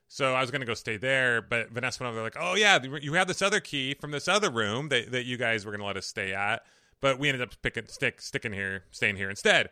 So 0.09 0.35
I 0.35 0.41
was 0.41 0.51
going 0.51 0.61
to 0.61 0.67
go 0.67 0.75
stay 0.75 0.97
there, 0.97 1.41
but 1.41 1.71
Vanessa 1.71 2.03
went 2.03 2.11
over 2.11 2.17
there 2.17 2.25
like, 2.25 2.37
oh, 2.39 2.57
yeah, 2.57 2.81
you 3.01 3.13
have 3.15 3.29
this 3.29 3.43
other 3.43 3.61
key 3.61 3.95
from 3.95 4.11
this 4.11 4.27
other 4.27 4.51
room 4.51 4.89
that, 4.89 5.13
that 5.13 5.25
you 5.25 5.37
guys 5.37 5.65
were 5.65 5.71
going 5.71 5.81
to 5.81 5.87
let 5.87 5.97
us 5.97 6.07
stay 6.07 6.33
at. 6.33 6.63
But 7.01 7.19
we 7.19 7.29
ended 7.29 7.43
up 7.43 7.55
picking, 7.63 7.87
stick, 7.87 8.21
sticking 8.21 8.53
here, 8.53 8.85
staying 8.91 9.17
here 9.17 9.31
instead. 9.31 9.71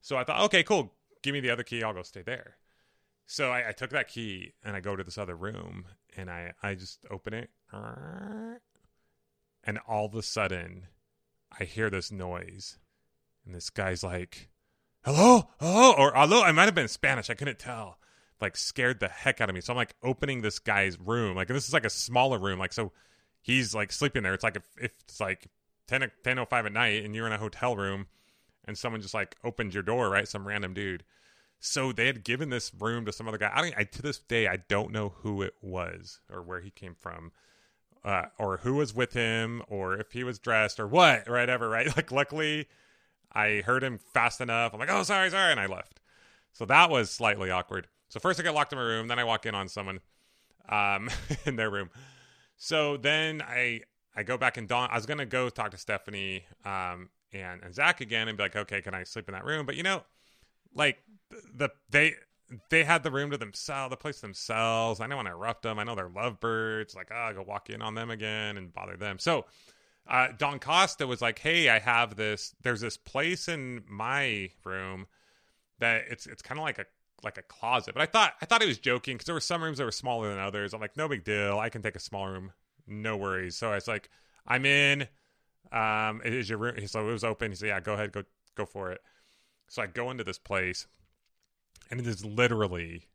So 0.00 0.16
I 0.16 0.24
thought, 0.24 0.42
okay, 0.44 0.62
cool. 0.62 0.92
Give 1.22 1.32
me 1.32 1.40
the 1.40 1.50
other 1.50 1.62
key. 1.62 1.82
I'll 1.82 1.94
go 1.94 2.02
stay 2.02 2.22
there. 2.22 2.56
So 3.26 3.50
I, 3.50 3.70
I 3.70 3.72
took 3.72 3.90
that 3.90 4.08
key 4.08 4.52
and 4.62 4.76
I 4.76 4.80
go 4.80 4.94
to 4.94 5.02
this 5.02 5.18
other 5.18 5.34
room 5.34 5.86
and 6.16 6.30
I, 6.30 6.52
I 6.62 6.74
just 6.74 7.00
open 7.10 7.34
it. 7.34 7.50
And 9.64 9.78
all 9.88 10.06
of 10.06 10.14
a 10.14 10.22
sudden, 10.22 10.86
I 11.58 11.64
hear 11.64 11.90
this 11.90 12.12
noise, 12.12 12.78
and 13.44 13.54
this 13.54 13.70
guy's 13.70 14.04
like, 14.04 14.48
"Hello, 15.04 15.48
hello," 15.58 15.92
or 15.92 16.12
"Hello." 16.14 16.42
I 16.42 16.52
might 16.52 16.66
have 16.66 16.74
been 16.74 16.88
Spanish. 16.88 17.30
I 17.30 17.34
couldn't 17.34 17.58
tell. 17.58 17.98
Like 18.40 18.56
scared 18.56 19.00
the 19.00 19.08
heck 19.08 19.40
out 19.40 19.48
of 19.48 19.54
me. 19.54 19.60
So 19.60 19.72
I'm 19.72 19.76
like 19.76 19.96
opening 20.02 20.42
this 20.42 20.58
guy's 20.58 21.00
room. 21.00 21.34
Like 21.36 21.48
this 21.48 21.66
is 21.66 21.72
like 21.72 21.86
a 21.86 21.90
smaller 21.90 22.38
room. 22.38 22.58
Like 22.58 22.72
so, 22.72 22.92
he's 23.40 23.74
like 23.74 23.90
sleeping 23.90 24.22
there. 24.22 24.34
It's 24.34 24.44
like 24.44 24.56
if, 24.56 24.64
if 24.78 24.92
it's 25.04 25.20
like 25.20 25.48
10 25.86 26.10
10:05 26.24 26.66
at 26.66 26.72
night, 26.72 27.04
and 27.04 27.14
you're 27.14 27.26
in 27.26 27.32
a 27.32 27.38
hotel 27.38 27.76
room, 27.76 28.06
and 28.64 28.76
someone 28.76 29.00
just 29.00 29.14
like 29.14 29.36
opened 29.44 29.74
your 29.74 29.82
door, 29.82 30.10
right? 30.10 30.28
Some 30.28 30.46
random 30.46 30.74
dude. 30.74 31.04
So 31.58 31.92
they 31.92 32.06
had 32.06 32.24
given 32.24 32.50
this 32.50 32.72
room 32.78 33.06
to 33.06 33.12
some 33.12 33.26
other 33.28 33.38
guy. 33.38 33.50
I, 33.54 33.72
I 33.80 33.84
to 33.84 34.02
this 34.02 34.18
day 34.18 34.46
I 34.46 34.56
don't 34.56 34.92
know 34.92 35.14
who 35.20 35.42
it 35.42 35.54
was 35.62 36.20
or 36.30 36.42
where 36.42 36.60
he 36.60 36.70
came 36.70 36.94
from 36.94 37.32
uh, 38.06 38.26
or 38.38 38.58
who 38.58 38.74
was 38.74 38.94
with 38.94 39.12
him, 39.14 39.62
or 39.68 39.98
if 39.98 40.12
he 40.12 40.22
was 40.22 40.38
dressed, 40.38 40.78
or 40.78 40.86
what, 40.86 41.28
whatever, 41.28 41.68
right? 41.68 41.88
Like, 41.96 42.12
luckily, 42.12 42.68
I 43.32 43.62
heard 43.66 43.82
him 43.82 43.98
fast 43.98 44.40
enough. 44.40 44.72
I'm 44.72 44.78
like, 44.78 44.90
oh, 44.90 45.02
sorry, 45.02 45.28
sorry, 45.28 45.50
and 45.50 45.60
I 45.60 45.66
left. 45.66 46.00
So 46.52 46.64
that 46.66 46.88
was 46.88 47.10
slightly 47.10 47.50
awkward. 47.50 47.88
So 48.08 48.20
first 48.20 48.38
I 48.38 48.44
get 48.44 48.54
locked 48.54 48.72
in 48.72 48.78
my 48.78 48.84
room, 48.84 49.08
then 49.08 49.18
I 49.18 49.24
walk 49.24 49.44
in 49.44 49.54
on 49.56 49.68
someone 49.68 50.00
um, 50.68 51.10
in 51.44 51.56
their 51.56 51.68
room. 51.68 51.90
So 52.56 52.96
then 52.96 53.42
I 53.42 53.82
I 54.16 54.22
go 54.22 54.38
back 54.38 54.56
and 54.56 54.66
Dawn. 54.66 54.88
I 54.90 54.96
was 54.96 55.06
gonna 55.06 55.26
go 55.26 55.50
talk 55.50 55.70
to 55.72 55.76
Stephanie 55.76 56.44
um, 56.64 57.10
and 57.32 57.62
and 57.62 57.74
Zach 57.74 58.00
again 58.00 58.28
and 58.28 58.36
be 58.36 58.44
like, 58.44 58.56
okay, 58.56 58.80
can 58.80 58.94
I 58.94 59.04
sleep 59.04 59.28
in 59.28 59.34
that 59.34 59.44
room? 59.44 59.66
But 59.66 59.76
you 59.76 59.82
know, 59.82 60.02
like 60.74 61.02
the 61.54 61.68
they 61.90 62.14
they 62.70 62.84
had 62.84 63.02
the 63.02 63.10
room 63.10 63.30
to 63.30 63.36
themselves, 63.36 63.90
the 63.90 63.96
place 63.96 64.20
themselves. 64.20 65.00
I 65.00 65.06
don't 65.06 65.16
want 65.16 65.26
to 65.26 65.32
interrupt 65.32 65.62
them. 65.62 65.78
I 65.78 65.84
know 65.84 65.94
they're 65.94 66.08
lovebirds. 66.08 66.94
Like, 66.94 67.08
oh, 67.10 67.14
I'll 67.16 67.34
go 67.34 67.42
walk 67.42 67.70
in 67.70 67.82
on 67.82 67.94
them 67.94 68.10
again 68.10 68.56
and 68.56 68.72
bother 68.72 68.96
them. 68.96 69.18
So, 69.18 69.46
uh, 70.06 70.28
Don 70.36 70.60
Costa 70.60 71.06
was 71.06 71.20
like, 71.20 71.38
"Hey, 71.38 71.68
I 71.68 71.78
have 71.78 72.16
this. 72.16 72.54
There's 72.62 72.80
this 72.80 72.96
place 72.96 73.48
in 73.48 73.82
my 73.88 74.50
room 74.64 75.06
that 75.78 76.04
it's 76.08 76.26
it's 76.26 76.42
kind 76.42 76.58
of 76.58 76.64
like 76.64 76.78
a 76.78 76.86
like 77.22 77.36
a 77.38 77.42
closet." 77.42 77.94
But 77.94 78.02
I 78.02 78.06
thought 78.06 78.34
I 78.40 78.46
thought 78.46 78.62
he 78.62 78.68
was 78.68 78.78
joking 78.78 79.16
because 79.16 79.26
there 79.26 79.34
were 79.34 79.40
some 79.40 79.62
rooms 79.62 79.78
that 79.78 79.84
were 79.84 79.92
smaller 79.92 80.30
than 80.30 80.38
others. 80.38 80.72
I'm 80.72 80.80
like, 80.80 80.96
"No 80.96 81.08
big 81.08 81.24
deal. 81.24 81.58
I 81.58 81.68
can 81.68 81.82
take 81.82 81.96
a 81.96 82.00
small 82.00 82.28
room. 82.28 82.52
No 82.86 83.16
worries." 83.16 83.56
So 83.56 83.70
I 83.70 83.76
was 83.76 83.88
like, 83.88 84.10
"I'm 84.46 84.64
in. 84.64 85.08
Um, 85.72 86.22
is 86.24 86.48
your 86.48 86.58
room?" 86.58 86.86
So 86.86 87.08
it 87.08 87.12
was 87.12 87.24
open. 87.24 87.52
He 87.52 87.56
said, 87.56 87.68
"Yeah, 87.68 87.80
go 87.80 87.94
ahead, 87.94 88.12
go 88.12 88.24
go 88.54 88.66
for 88.66 88.90
it." 88.92 89.00
So 89.68 89.82
I 89.82 89.86
go 89.86 90.10
into 90.10 90.24
this 90.24 90.38
place 90.38 90.86
and 91.90 92.00
it 92.00 92.06
is 92.06 92.24
literally 92.24 93.08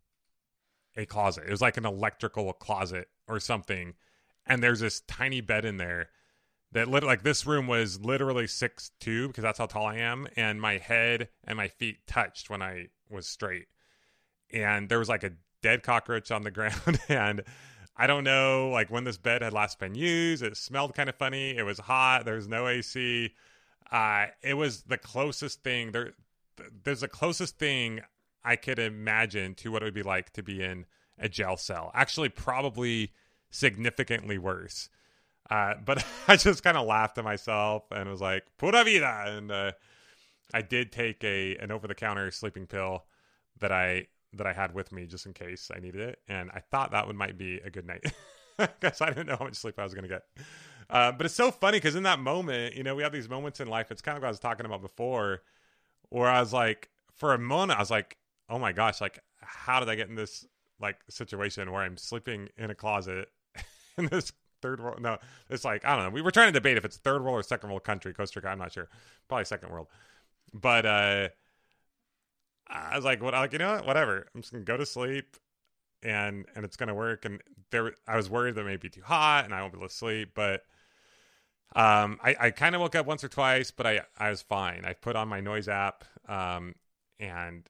a 0.96 1.06
closet. 1.06 1.46
It 1.48 1.52
was 1.52 1.62
like 1.62 1.78
an 1.78 1.86
electrical 1.86 2.52
closet 2.54 3.10
or 3.28 3.40
something. 3.40 3.94
And 4.46 4.62
there's 4.62 4.80
this 4.80 5.02
tiny 5.02 5.42
bed 5.42 5.66
in 5.66 5.78
there 5.78 6.10
that 6.72 6.88
lit 6.88 7.04
like 7.04 7.24
this 7.24 7.46
room 7.46 7.68
was 7.68 8.00
literally 8.00 8.48
six 8.48 8.92
two 9.00 9.28
because 9.28 9.44
that's 9.44 9.60
how 9.60 9.66
tall 9.66 9.88
I 9.88 9.98
am, 9.98 10.28
and 10.36 10.60
my 10.60 10.78
head 10.78 11.30
and 11.44 11.58
my 11.58 11.68
feet 11.68 12.08
touched 12.08 12.50
when 12.50 12.62
I 12.62 12.88
was 13.10 13.28
straight. 13.28 13.68
And 14.52 14.90
there 14.90 15.00
was 15.00 15.10
like 15.10 15.24
a 15.24 15.34
dead 15.62 15.84
cockroach 15.84 16.32
on 16.32 16.44
the 16.44 16.52
ground, 16.52 17.00
and 17.10 17.44
I 17.96 18.08
don't 18.08 18.24
know 18.24 18.70
like 18.70 18.90
when 18.90 19.04
this 19.04 19.18
bed 19.18 19.42
had 19.42 19.54
last 19.54 19.80
been 19.80 19.96
used. 19.96 20.44
It 20.44 20.58
smelled 20.58 20.96
kind 20.96 21.10
of 21.10 21.16
funny. 21.16 21.58
It 21.58 21.64
was 21.64 21.80
hot. 21.80 22.26
There 22.26 22.36
was 22.36 22.48
no 22.48 22.68
AC. 22.68 23.34
Uh, 23.92 24.28
it 24.42 24.54
was 24.54 24.84
the 24.84 24.98
closest 24.98 25.64
thing 25.64 25.92
there. 25.92 26.14
There's 26.84 27.02
the 27.02 27.08
closest 27.08 27.58
thing 27.58 28.02
I 28.44 28.56
could 28.56 28.80
imagine 28.80 29.56
to 29.56 29.72
what 29.72 29.82
it 29.82 29.86
would 29.86 29.94
be 29.94 30.04
like 30.04 30.32
to 30.34 30.44
be 30.44 30.64
in 30.64 30.86
a 31.20 31.30
jail 31.30 31.58
cell. 31.58 31.92
Actually, 31.94 32.30
probably 32.30 33.12
significantly 33.50 34.38
worse. 34.38 34.90
Uh, 35.50 35.76
but 35.86 36.04
I 36.28 36.38
just 36.38 36.64
kind 36.64 36.78
of 36.78 36.88
laughed 36.88 37.16
to 37.16 37.24
myself 37.24 37.84
and 37.92 38.10
was 38.10 38.22
like, 38.22 38.46
"Pura 38.58 38.84
vida!" 38.84 39.24
And 39.28 39.52
uh, 39.52 39.72
I 40.54 40.62
did 40.62 40.92
take 40.92 41.24
a 41.24 41.58
an 41.58 41.72
over 41.72 41.88
the 41.88 41.96
counter 41.96 42.32
sleeping 42.32 42.68
pill 42.68 43.06
that 43.60 43.72
I 43.72 44.08
that 44.34 44.48
I 44.48 44.54
had 44.54 44.74
with 44.74 44.92
me 44.92 45.06
just 45.06 45.26
in 45.26 45.34
case 45.34 45.70
I 45.76 45.80
needed 45.80 46.02
it, 46.02 46.20
and 46.28 46.50
I 46.52 46.60
thought 46.60 46.92
that 46.92 47.08
would 47.08 47.16
might 47.16 47.38
be 47.38 47.60
a 47.64 47.70
good 47.70 47.86
night 47.86 48.04
because 48.58 49.02
I 49.02 49.08
didn't 49.08 49.28
know 49.28 49.36
how 49.38 49.46
much 49.46 49.56
sleep 49.56 49.78
I 49.78 49.84
was 49.84 49.94
going 49.94 50.04
to 50.04 50.10
get. 50.10 50.24
Uh, 50.90 51.12
but 51.12 51.26
it's 51.26 51.36
so 51.36 51.52
funny 51.52 51.78
because 51.78 51.96
in 51.96 52.04
that 52.04 52.20
moment, 52.20 52.76
you 52.76 52.84
know, 52.84 52.96
we 52.96 53.04
have 53.04 53.14
these 53.14 53.30
moments 53.30 53.60
in 53.60 53.68
life. 53.68 53.92
It's 53.92 54.02
kind 54.02 54.18
of 54.18 54.24
what 54.24 54.28
I 54.28 54.32
was 54.32 54.40
talking 54.40 54.66
about 54.66 54.82
before, 54.82 55.42
where 56.10 56.28
I 56.28 56.40
was 56.40 56.52
like, 56.52 56.90
for 57.16 57.34
a 57.34 57.40
moment, 57.40 57.80
I 57.80 57.82
was 57.82 57.92
like, 57.92 58.18
oh 58.50 58.60
my 58.60 58.74
gosh, 58.74 59.00
like 59.00 59.20
how 59.40 59.80
did 59.80 59.90
I 59.90 59.96
get 59.96 60.10
in 60.10 60.16
this 60.16 60.46
like 60.80 61.00
situation 61.10 61.72
where 61.72 61.82
I'm 61.82 61.98
sleeping 61.98 62.50
in 62.58 62.70
a 62.70 62.76
closet 62.76 63.30
in 63.98 64.08
this 64.08 64.34
third 64.62 64.82
world? 64.82 65.02
No, 65.02 65.18
it's 65.50 65.64
like 65.64 65.86
I 65.86 65.96
don't 65.96 66.06
know. 66.06 66.12
We 66.12 66.22
were 66.22 66.32
trying 66.32 66.48
to 66.48 66.54
debate 66.60 66.78
if 66.78 66.86
it's 66.86 66.98
third 66.98 67.24
world 67.24 67.40
or 67.40 67.44
second 67.44 67.70
world 67.70 67.84
country, 67.84 68.14
Costa 68.14 68.40
Rica. 68.40 68.50
I'm 68.50 68.60
not 68.60 68.74
sure. 68.74 68.90
Probably 69.28 69.46
second 69.46 69.70
world. 69.70 69.88
But 70.54 70.86
uh 70.86 71.30
I 72.72 72.96
was 72.96 73.06
like, 73.06 73.22
what? 73.22 73.34
Like 73.34 73.54
you 73.54 73.60
know 73.60 73.74
what? 73.74 73.86
Whatever. 73.86 74.28
I'm 74.34 74.42
just 74.42 74.54
gonna 74.54 74.64
go 74.64 74.78
to 74.78 74.86
sleep, 74.86 75.38
and 76.04 76.46
and 76.56 76.66
it's 76.66 76.78
gonna 76.78 76.96
work. 76.96 77.26
And 77.26 77.42
there, 77.72 77.94
I 78.08 78.16
was 78.16 78.30
worried 78.30 78.56
that 78.56 78.62
it 78.62 78.66
may 78.66 78.78
be 78.78 78.90
too 78.90 79.04
hot, 79.04 79.46
and 79.46 79.54
I 79.54 79.62
won't 79.62 79.74
be 79.74 79.80
able 79.80 79.90
to 79.90 79.94
sleep. 79.94 80.32
But 80.34 80.64
um, 81.76 82.20
I 82.24 82.36
I 82.40 82.52
kind 82.52 82.76
of 82.76 82.82
woke 82.82 82.96
up 82.96 83.06
once 83.06 83.24
or 83.24 83.30
twice, 83.30 83.72
but 83.72 83.86
I 83.86 84.02
I 84.18 84.30
was 84.30 84.42
fine. 84.42 84.84
I 84.86 84.94
put 84.94 85.16
on 85.16 85.28
my 85.28 85.42
noise 85.42 85.68
app, 85.68 86.06
um, 86.28 86.76
and 87.20 87.70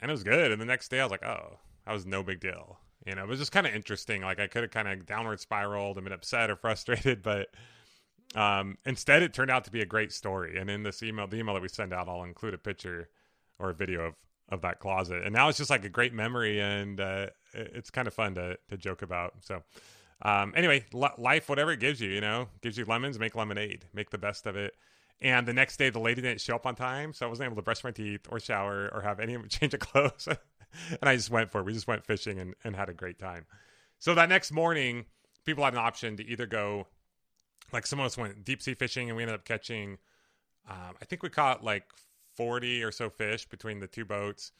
and 0.00 0.10
it 0.10 0.12
was 0.12 0.24
good. 0.24 0.52
And 0.52 0.60
the 0.60 0.66
next 0.66 0.90
day, 0.90 1.00
I 1.00 1.04
was 1.04 1.10
like, 1.10 1.24
oh, 1.24 1.58
that 1.86 1.92
was 1.92 2.06
no 2.06 2.22
big 2.22 2.40
deal. 2.40 2.78
You 3.06 3.14
know, 3.14 3.22
it 3.24 3.28
was 3.28 3.38
just 3.38 3.52
kind 3.52 3.66
of 3.66 3.74
interesting. 3.74 4.22
Like 4.22 4.40
I 4.40 4.46
could 4.46 4.62
have 4.62 4.70
kind 4.70 4.88
of 4.88 5.06
downward 5.06 5.40
spiraled 5.40 5.96
and 5.96 6.04
been 6.04 6.12
upset 6.12 6.50
or 6.50 6.56
frustrated, 6.56 7.22
but 7.22 7.48
um, 8.34 8.78
instead, 8.84 9.22
it 9.22 9.34
turned 9.34 9.50
out 9.50 9.64
to 9.64 9.70
be 9.70 9.80
a 9.80 9.86
great 9.86 10.12
story. 10.12 10.58
And 10.58 10.70
in 10.70 10.82
this 10.82 11.02
email, 11.02 11.26
the 11.26 11.38
email 11.38 11.54
that 11.54 11.62
we 11.62 11.68
send 11.68 11.92
out, 11.92 12.08
I'll 12.08 12.22
include 12.22 12.54
a 12.54 12.58
picture 12.58 13.08
or 13.60 13.70
a 13.70 13.74
video 13.74 14.02
of 14.02 14.14
of 14.48 14.62
that 14.62 14.80
closet. 14.80 15.22
And 15.22 15.32
now 15.32 15.48
it's 15.48 15.58
just 15.58 15.70
like 15.70 15.84
a 15.84 15.88
great 15.88 16.12
memory, 16.12 16.60
and 16.60 17.00
uh, 17.00 17.26
it's 17.54 17.90
kind 17.90 18.08
of 18.08 18.14
fun 18.14 18.34
to 18.34 18.58
to 18.68 18.76
joke 18.76 19.02
about. 19.02 19.34
So. 19.40 19.62
Um, 20.22 20.52
anyway, 20.54 20.84
life, 20.92 21.48
whatever 21.48 21.72
it 21.72 21.80
gives 21.80 21.98
you, 21.98 22.10
you 22.10 22.20
know, 22.20 22.48
gives 22.60 22.76
you 22.76 22.84
lemons, 22.84 23.18
make 23.18 23.34
lemonade, 23.34 23.86
make 23.94 24.10
the 24.10 24.18
best 24.18 24.46
of 24.46 24.54
it. 24.54 24.74
And 25.22 25.46
the 25.46 25.54
next 25.54 25.78
day, 25.78 25.88
the 25.90 25.98
lady 25.98 26.22
didn't 26.22 26.40
show 26.40 26.56
up 26.56 26.66
on 26.66 26.74
time, 26.74 27.12
so 27.12 27.26
I 27.26 27.28
wasn't 27.30 27.46
able 27.46 27.56
to 27.56 27.62
brush 27.62 27.84
my 27.84 27.90
teeth 27.90 28.26
or 28.30 28.40
shower 28.40 28.90
or 28.92 29.02
have 29.02 29.20
any 29.20 29.38
change 29.48 29.72
of 29.72 29.80
clothes. 29.80 30.28
and 30.90 31.08
I 31.08 31.16
just 31.16 31.30
went 31.30 31.50
for 31.50 31.60
it. 31.60 31.64
We 31.64 31.72
just 31.72 31.86
went 31.86 32.04
fishing 32.04 32.38
and, 32.38 32.54
and 32.64 32.76
had 32.76 32.88
a 32.88 32.94
great 32.94 33.18
time. 33.18 33.46
So 33.98 34.14
that 34.14 34.28
next 34.28 34.50
morning, 34.50 35.04
people 35.44 35.64
had 35.64 35.74
an 35.74 35.78
option 35.78 36.16
to 36.16 36.26
either 36.26 36.46
go, 36.46 36.86
like 37.72 37.86
some 37.86 38.00
of 38.00 38.06
us 38.06 38.16
went 38.16 38.44
deep 38.44 38.62
sea 38.62 38.74
fishing, 38.74 39.08
and 39.08 39.16
we 39.16 39.22
ended 39.22 39.34
up 39.34 39.44
catching, 39.44 39.98
um, 40.68 40.96
I 41.00 41.04
think 41.04 41.22
we 41.22 41.28
caught 41.28 41.62
like 41.62 41.84
40 42.40 42.82
or 42.82 42.90
so 42.90 43.10
fish 43.10 43.44
between 43.44 43.80
the 43.80 43.86
two 43.86 44.06
boats. 44.06 44.52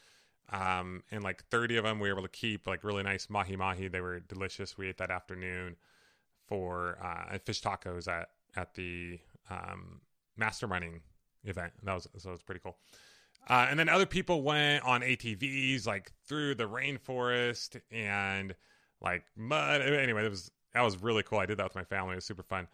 Um, 0.53 1.03
and 1.11 1.25
like 1.25 1.45
30 1.45 1.79
of 1.79 1.85
them 1.85 1.99
we 1.99 2.11
were 2.11 2.15
able 2.15 2.29
to 2.29 2.29
keep 2.29 2.67
like 2.67 2.85
really 2.85 3.03
nice 3.03 3.31
mahi 3.31 3.57
mahi. 3.57 3.89
They 3.89 4.03
were 4.03 4.21
delicious. 4.21 4.77
We 4.77 4.89
ate 4.89 4.99
that 4.99 5.11
afternoon 5.11 5.77
for 6.47 6.99
uh, 7.03 7.39
fish 7.39 7.63
tacos 7.63 8.07
at 8.07 8.29
at 8.55 8.75
the 8.75 9.19
um, 9.49 10.03
masterminding 10.39 11.01
event. 11.45 11.73
That 11.85 11.95
was 11.95 12.07
so 12.19 12.29
it 12.29 12.33
was 12.33 12.43
pretty 12.43 12.61
cool. 12.63 12.77
Uh, 13.49 13.69
and 13.71 13.79
then 13.79 13.89
other 13.89 14.05
people 14.05 14.43
went 14.43 14.85
on 14.85 15.01
ATVs 15.01 15.87
like 15.87 16.13
through 16.27 16.57
the 16.57 16.69
rainforest 16.69 17.81
and 17.91 18.55
like 19.01 19.25
mud. 19.39 19.81
Anyway, 19.81 20.23
it 20.27 20.29
was 20.29 20.51
that 20.75 20.83
was 20.83 21.03
really 21.03 21.23
cool. 21.23 21.39
I 21.39 21.47
did 21.47 21.57
that 21.57 21.65
with 21.65 21.77
my 21.77 21.85
family. 21.85 22.13
It 22.13 22.17
was 22.17 22.27
super 22.27 22.43
fun. 22.43 22.69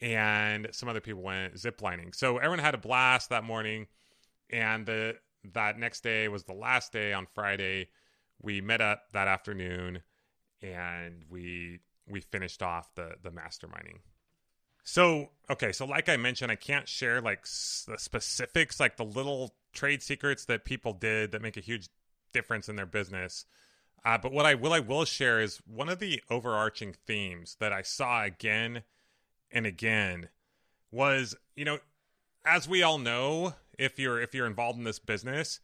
And 0.00 0.68
some 0.72 0.88
other 0.88 1.00
people 1.00 1.20
went 1.20 1.56
ziplining. 1.56 2.14
So 2.14 2.38
everyone 2.38 2.60
had 2.60 2.74
a 2.74 2.78
blast 2.78 3.28
that 3.28 3.44
morning. 3.44 3.86
And 4.50 4.86
the 4.86 5.16
that 5.52 5.78
next 5.78 6.02
day 6.02 6.28
was 6.28 6.44
the 6.44 6.52
last 6.52 6.92
day 6.92 7.12
on 7.12 7.26
Friday. 7.34 7.88
We 8.40 8.60
met 8.60 8.80
up 8.80 9.12
that 9.12 9.28
afternoon 9.28 10.02
and 10.62 11.24
we 11.28 11.80
we 12.08 12.20
finished 12.20 12.62
off 12.62 12.94
the 12.94 13.16
the 13.22 13.30
masterminding. 13.30 13.98
So, 14.84 15.30
okay, 15.50 15.72
so 15.72 15.84
like 15.84 16.08
I 16.08 16.16
mentioned, 16.16 16.52
I 16.52 16.56
can't 16.56 16.88
share 16.88 17.20
like 17.20 17.40
s- 17.40 17.84
the 17.88 17.98
specifics, 17.98 18.78
like 18.78 18.96
the 18.96 19.04
little 19.04 19.56
trade 19.72 20.02
secrets 20.02 20.44
that 20.44 20.64
people 20.64 20.92
did 20.92 21.32
that 21.32 21.42
make 21.42 21.56
a 21.56 21.60
huge 21.60 21.88
difference 22.32 22.68
in 22.68 22.76
their 22.76 22.86
business. 22.86 23.46
Uh, 24.04 24.16
but 24.16 24.30
what 24.30 24.46
I 24.46 24.54
will 24.54 24.72
I 24.72 24.78
will 24.78 25.04
share 25.04 25.40
is 25.40 25.60
one 25.66 25.88
of 25.88 25.98
the 25.98 26.22
overarching 26.30 26.94
themes 27.06 27.56
that 27.58 27.72
I 27.72 27.82
saw 27.82 28.22
again 28.22 28.84
and 29.50 29.66
again 29.66 30.28
was, 30.92 31.34
you 31.56 31.64
know, 31.64 31.78
as 32.44 32.68
we 32.68 32.84
all 32.84 32.98
know, 32.98 33.54
if 33.78 33.98
you're 33.98 34.20
if 34.20 34.34
you're 34.34 34.46
involved 34.46 34.78
in 34.78 34.84
this 34.84 34.98
business, 34.98 35.60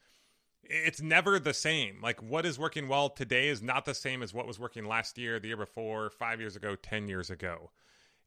it's 0.62 1.00
never 1.00 1.38
the 1.38 1.54
same. 1.54 2.00
Like 2.02 2.22
what 2.22 2.46
is 2.46 2.58
working 2.58 2.88
well 2.88 3.08
today 3.08 3.48
is 3.48 3.62
not 3.62 3.84
the 3.84 3.94
same 3.94 4.22
as 4.22 4.32
what 4.32 4.46
was 4.46 4.58
working 4.58 4.84
last 4.84 5.18
year, 5.18 5.38
the 5.38 5.48
year 5.48 5.56
before, 5.56 6.10
5 6.10 6.40
years 6.40 6.56
ago, 6.56 6.76
10 6.76 7.08
years 7.08 7.30
ago. 7.30 7.70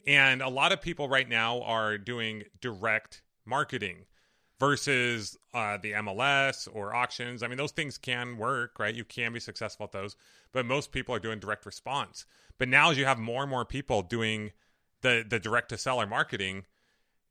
And 0.07 0.41
a 0.41 0.49
lot 0.49 0.71
of 0.71 0.81
people 0.81 1.09
right 1.09 1.27
now 1.27 1.61
are 1.61 1.97
doing 1.97 2.43
direct 2.61 3.23
marketing 3.45 4.05
versus 4.59 5.37
uh, 5.53 5.77
the 5.81 5.93
MLS 5.93 6.67
or 6.71 6.95
auctions. 6.95 7.43
I 7.43 7.47
mean, 7.47 7.57
those 7.57 7.71
things 7.71 7.97
can 7.97 8.37
work, 8.37 8.79
right? 8.79 8.93
You 8.93 9.03
can 9.03 9.33
be 9.33 9.39
successful 9.39 9.85
at 9.85 9.91
those, 9.91 10.15
but 10.51 10.65
most 10.65 10.91
people 10.91 11.13
are 11.15 11.19
doing 11.19 11.39
direct 11.39 11.65
response. 11.65 12.25
But 12.57 12.69
now, 12.69 12.91
as 12.91 12.97
you 12.97 13.05
have 13.05 13.19
more 13.19 13.41
and 13.41 13.49
more 13.49 13.65
people 13.65 14.01
doing 14.01 14.51
the 15.01 15.25
the 15.27 15.39
direct 15.39 15.69
to 15.69 15.77
seller 15.77 16.07
marketing, 16.07 16.65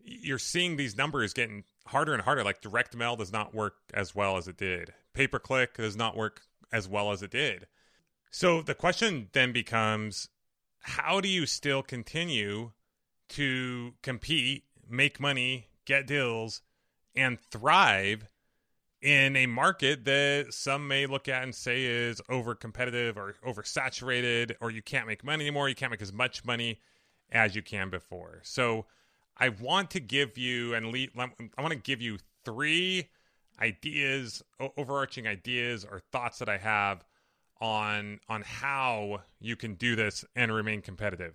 you're 0.04 0.38
seeing 0.38 0.76
these 0.76 0.96
numbers 0.96 1.32
getting 1.32 1.64
harder 1.86 2.12
and 2.12 2.22
harder. 2.22 2.44
Like 2.44 2.60
direct 2.60 2.96
mail 2.96 3.16
does 3.16 3.32
not 3.32 3.54
work 3.54 3.74
as 3.92 4.14
well 4.14 4.36
as 4.36 4.48
it 4.48 4.56
did. 4.56 4.92
Pay 5.12 5.26
per 5.26 5.38
click 5.38 5.76
does 5.76 5.96
not 5.96 6.16
work 6.16 6.42
as 6.72 6.88
well 6.88 7.12
as 7.12 7.22
it 7.22 7.30
did. 7.30 7.66
So 8.30 8.62
the 8.62 8.74
question 8.74 9.28
then 9.32 9.52
becomes 9.52 10.28
how 10.80 11.20
do 11.20 11.28
you 11.28 11.46
still 11.46 11.82
continue 11.82 12.72
to 13.30 13.94
compete, 14.02 14.64
make 14.88 15.20
money, 15.20 15.68
get 15.84 16.06
deals, 16.06 16.60
and 17.14 17.38
thrive 17.50 18.26
in 19.00 19.36
a 19.36 19.46
market 19.46 20.04
that 20.06 20.46
some 20.50 20.88
may 20.88 21.06
look 21.06 21.28
at 21.28 21.42
and 21.42 21.54
say 21.54 21.84
is 21.84 22.20
over 22.28 22.54
competitive 22.54 23.16
or 23.16 23.36
oversaturated, 23.46 24.56
or 24.60 24.70
you 24.70 24.82
can't 24.82 25.06
make 25.06 25.22
money 25.22 25.44
anymore, 25.44 25.68
you 25.68 25.74
can't 25.74 25.90
make 25.90 26.02
as 26.02 26.12
much 26.12 26.44
money 26.44 26.80
as 27.30 27.54
you 27.54 27.62
can 27.62 27.90
before. 27.90 28.40
So 28.42 28.86
I 29.36 29.48
want 29.48 29.90
to 29.92 30.00
give 30.00 30.38
you 30.38 30.74
and 30.74 30.86
I 30.86 31.62
want 31.62 31.72
to 31.72 31.78
give 31.78 32.00
you 32.00 32.18
three 32.44 33.08
ideas, 33.60 34.42
overarching 34.76 35.26
ideas 35.26 35.84
or 35.84 36.00
thoughts 36.12 36.38
that 36.38 36.48
I 36.48 36.58
have 36.58 37.04
on 37.60 38.20
on 38.28 38.42
how 38.42 39.22
you 39.40 39.56
can 39.56 39.74
do 39.74 39.96
this 39.96 40.24
and 40.34 40.52
remain 40.52 40.82
competitive. 40.82 41.34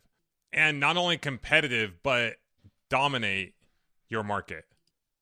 And 0.51 0.79
not 0.79 0.97
only 0.97 1.17
competitive 1.17 1.95
but 2.03 2.35
dominate 2.89 3.53
your 4.07 4.23
market. 4.23 4.65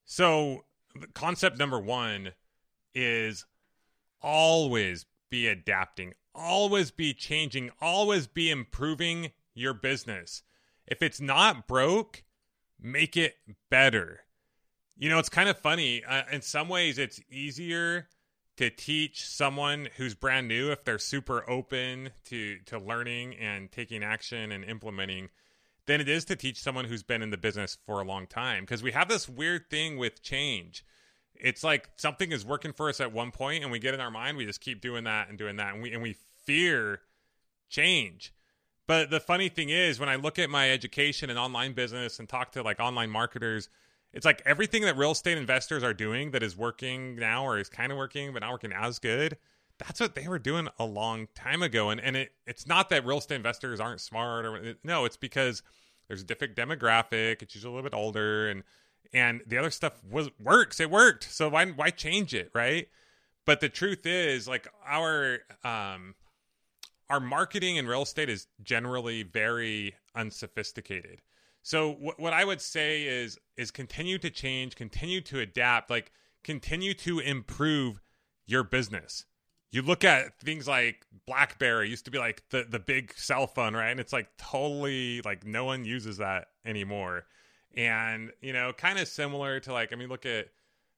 So, 0.06 0.66
concept 1.14 1.60
number 1.60 1.80
1 1.80 2.32
is 2.96 3.46
always 4.22 5.06
be 5.30 5.48
adapting, 5.48 6.14
always 6.34 6.92
be 6.92 7.14
changing, 7.14 7.72
always 7.82 8.26
be 8.28 8.50
improving 8.50 9.32
your 9.54 9.74
business. 9.74 10.44
If 10.88 11.02
it's 11.02 11.20
not 11.20 11.68
broke, 11.68 12.24
make 12.82 13.18
it 13.18 13.36
better. 13.70 14.22
You 14.98 15.10
know, 15.10 15.20
it's 15.20 15.30
kind 15.30 15.50
of 15.50 15.58
funny. 15.58 16.04
Uh, 16.04 16.24
in 16.32 16.42
some 16.42 16.70
ways, 16.70 16.98
it's 16.98 17.20
easier 17.30 18.08
to 18.58 18.72
teach 18.72 19.26
someone 19.26 19.88
who's 19.98 20.16
brand 20.16 20.48
new 20.48 20.72
if 20.72 20.84
they're 20.84 21.00
super 21.00 21.48
open 21.50 22.10
to 22.26 22.58
to 22.66 22.78
learning 22.78 23.36
and 23.36 23.72
taking 23.72 24.04
action 24.04 24.52
and 24.52 24.64
implementing 24.66 25.30
than 25.86 26.02
it 26.02 26.10
is 26.10 26.26
to 26.26 26.36
teach 26.36 26.60
someone 26.60 26.86
who's 26.86 27.04
been 27.04 27.22
in 27.22 27.30
the 27.30 27.38
business 27.38 27.78
for 27.86 28.02
a 28.02 28.04
long 28.04 28.28
time 28.28 28.64
because 28.64 28.84
we 28.84 28.92
have 28.92 29.08
this 29.08 29.30
weird 29.30 29.70
thing 29.70 29.98
with 29.98 30.22
change 30.22 30.84
it's 31.36 31.64
like 31.64 31.90
something 31.98 32.32
is 32.32 32.44
working 32.44 32.74
for 32.74 32.90
us 32.90 33.00
at 33.00 33.14
one 33.14 33.32
point 33.32 33.64
and 33.64 33.72
we 33.72 33.80
get 33.80 33.94
in 33.94 34.02
our 34.02 34.12
mind 34.12 34.36
we 34.36 34.46
just 34.46 34.60
keep 34.62 34.82
doing 34.82 35.04
that 35.04 35.30
and 35.30 35.38
doing 35.38 35.56
that 35.58 35.74
and 35.74 35.82
we 35.82 35.94
and 35.94 36.02
we 36.02 36.16
fear 36.44 37.02
change 37.70 38.34
but 38.88 39.10
the 39.10 39.20
funny 39.20 39.50
thing 39.50 39.70
is, 39.70 40.00
when 40.00 40.10
I 40.10 40.16
look 40.16 40.40
at 40.40 40.50
my 40.50 40.72
education 40.72 41.30
and 41.30 41.38
online 41.38 41.74
business 41.74 42.20
and 42.20 42.28
talk 42.28 42.54
to 42.54 42.64
like 42.64 42.80
online 42.80 43.10
marketers, 43.10 43.70
it's 44.14 44.26
like 44.26 44.42
everything 44.46 44.84
that 44.84 44.98
real 44.98 45.12
estate 45.12 45.38
investors 45.38 45.84
are 45.84 45.94
doing 45.94 46.32
that 46.32 46.42
is 46.42 46.58
working 46.58 47.18
now 47.18 47.46
or 47.46 47.60
is 47.60 47.70
kind 47.70 47.92
of 47.92 47.98
working, 47.98 48.32
but 48.32 48.42
not 48.42 48.52
working 48.52 48.72
as 48.72 48.98
good. 48.98 49.38
That's 49.78 50.00
what 50.00 50.16
they 50.16 50.28
were 50.28 50.40
doing 50.40 50.70
a 50.80 50.86
long 50.86 51.28
time 51.36 51.62
ago. 51.62 51.90
And 51.90 52.00
and 52.02 52.16
it, 52.16 52.32
it's 52.48 52.66
not 52.66 52.90
that 52.90 53.06
real 53.06 53.18
estate 53.18 53.36
investors 53.36 53.80
aren't 53.80 54.02
smart 54.02 54.46
or 54.46 54.76
no, 54.84 55.06
it's 55.06 55.18
because 55.18 55.62
there's 56.08 56.22
a 56.22 56.26
different 56.26 56.56
demographic. 56.56 57.42
It's 57.42 57.54
usually 57.54 57.74
a 57.74 57.76
little 57.76 57.90
bit 57.90 57.96
older 57.96 58.50
and 58.50 58.64
and 59.14 59.42
the 59.46 59.58
other 59.58 59.70
stuff 59.70 60.02
was 60.10 60.30
works. 60.40 60.80
It 60.80 60.90
worked. 60.90 61.26
So 61.26 61.50
why 61.50 61.66
why 61.66 61.90
change 61.90 62.34
it, 62.34 62.52
right? 62.56 62.88
But 63.46 63.60
the 63.60 63.70
truth 63.70 64.06
is, 64.06 64.48
like 64.48 64.68
our 64.86 65.40
um 65.64 66.16
our 67.10 67.20
marketing 67.20 67.78
in 67.78 67.88
real 67.88 68.02
estate 68.04 68.30
is 68.30 68.48
generally 68.64 69.24
very 69.24 69.96
unsophisticated. 70.16 71.22
So 71.64 71.92
what 71.94 72.20
what 72.20 72.34
I 72.34 72.46
would 72.46 72.62
say 72.62 73.04
is 73.04 73.38
is 73.58 73.72
continue 73.72 74.18
to 74.20 74.30
change, 74.30 74.76
continue 74.76 75.22
to 75.22 75.40
adapt, 75.40 75.90
like 75.90 76.12
continue 76.44 76.94
to 76.94 77.20
improve 77.20 78.02
your 78.46 78.64
business. 78.64 79.26
You 79.72 79.82
look 79.82 80.06
at 80.06 80.40
things 80.40 80.66
like 80.66 81.06
BlackBerry 81.26 81.90
used 81.90 82.06
to 82.06 82.12
be 82.12 82.20
like 82.20 82.44
the 82.52 82.66
the 82.70 82.80
big 82.80 83.14
cell 83.18 83.48
phone, 83.48 83.76
right? 83.76 83.90
And 83.90 84.00
it's 84.00 84.14
like 84.14 84.30
totally 84.38 85.22
like 85.22 85.46
no 85.46 85.66
one 85.66 85.84
uses 85.84 86.18
that 86.18 86.48
anymore. 86.66 87.26
And 87.76 88.32
you 88.42 88.54
know, 88.54 88.72
kind 88.72 88.98
of 88.98 89.08
similar 89.08 89.60
to 89.62 89.74
like 89.74 89.92
I 89.92 89.98
mean, 89.98 90.10
look 90.10 90.26
at 90.26 90.48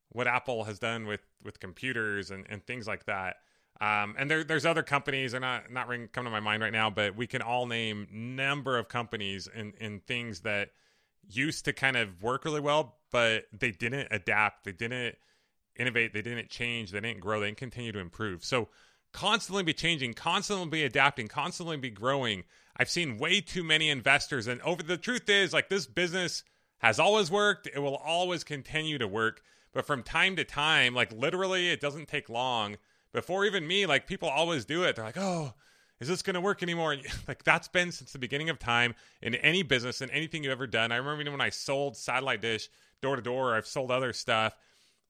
what 0.09 0.27
Apple 0.27 0.63
has 0.65 0.79
done 0.79 1.07
with 1.07 1.21
with 1.43 1.59
computers 1.59 2.29
and 2.29 2.45
and 2.47 2.63
things 2.65 2.87
like 2.87 3.05
that. 3.05 3.37
Um, 3.81 4.15
and 4.17 4.29
there, 4.29 4.43
there's 4.43 4.65
other 4.65 4.83
companies. 4.83 5.31
They're 5.31 5.39
not 5.39 5.71
not 5.71 5.87
ring, 5.87 6.09
come 6.11 6.25
to 6.25 6.31
my 6.31 6.41
mind 6.41 6.61
right 6.61 6.73
now, 6.73 6.89
but 6.89 7.15
we 7.15 7.27
can 7.27 7.41
all 7.41 7.65
name 7.65 8.07
number 8.11 8.77
of 8.77 8.89
companies 8.89 9.47
and 9.53 9.73
and 9.79 10.05
things 10.05 10.41
that 10.41 10.71
used 11.29 11.65
to 11.65 11.73
kind 11.73 11.95
of 11.95 12.21
work 12.21 12.43
really 12.43 12.59
well, 12.59 12.97
but 13.11 13.45
they 13.57 13.71
didn't 13.71 14.07
adapt. 14.11 14.65
They 14.65 14.71
didn't 14.71 15.15
innovate. 15.77 16.13
They 16.13 16.21
didn't 16.21 16.49
change. 16.49 16.91
They 16.91 16.99
didn't 16.99 17.21
grow. 17.21 17.39
They 17.39 17.47
didn't 17.47 17.57
continue 17.57 17.91
to 17.93 17.99
improve. 17.99 18.43
So 18.43 18.67
constantly 19.13 19.63
be 19.63 19.73
changing, 19.73 20.13
constantly 20.13 20.67
be 20.67 20.83
adapting, 20.83 21.27
constantly 21.27 21.77
be 21.77 21.89
growing. 21.89 22.43
I've 22.75 22.89
seen 22.89 23.17
way 23.17 23.41
too 23.41 23.63
many 23.63 23.89
investors, 23.89 24.47
and 24.47 24.61
over 24.61 24.83
the 24.83 24.97
truth 24.97 25.29
is 25.29 25.53
like 25.53 25.69
this 25.69 25.85
business 25.85 26.43
has 26.79 26.99
always 26.99 27.31
worked. 27.31 27.67
It 27.67 27.79
will 27.79 27.97
always 27.97 28.43
continue 28.43 28.97
to 28.97 29.07
work. 29.07 29.41
But 29.71 29.85
from 29.85 30.01
time 30.01 30.35
to 30.35 30.43
time, 30.43 30.95
like 30.95 31.11
literally, 31.11 31.69
it 31.69 31.79
doesn't 31.79 32.07
take 32.07 32.29
long 32.29 32.77
before 33.11 33.45
even 33.45 33.67
me, 33.67 33.85
like 33.85 34.07
people 34.07 34.29
always 34.29 34.65
do 34.65 34.83
it. 34.83 34.95
They're 34.95 35.05
like, 35.05 35.17
oh, 35.17 35.53
is 35.99 36.07
this 36.07 36.21
going 36.21 36.35
to 36.35 36.41
work 36.41 36.63
anymore? 36.63 36.95
like 37.27 37.43
that's 37.43 37.67
been 37.67 37.91
since 37.91 38.11
the 38.11 38.19
beginning 38.19 38.49
of 38.49 38.59
time 38.59 38.95
in 39.21 39.35
any 39.35 39.63
business 39.63 40.01
and 40.01 40.11
anything 40.11 40.43
you've 40.43 40.51
ever 40.51 40.67
done. 40.67 40.91
I 40.91 40.97
remember 40.97 41.31
when 41.31 41.41
I 41.41 41.49
sold 41.49 41.97
satellite 41.97 42.41
dish 42.41 42.69
door 43.01 43.15
to 43.15 43.21
door, 43.21 43.55
I've 43.55 43.67
sold 43.67 43.91
other 43.91 44.13
stuff. 44.13 44.55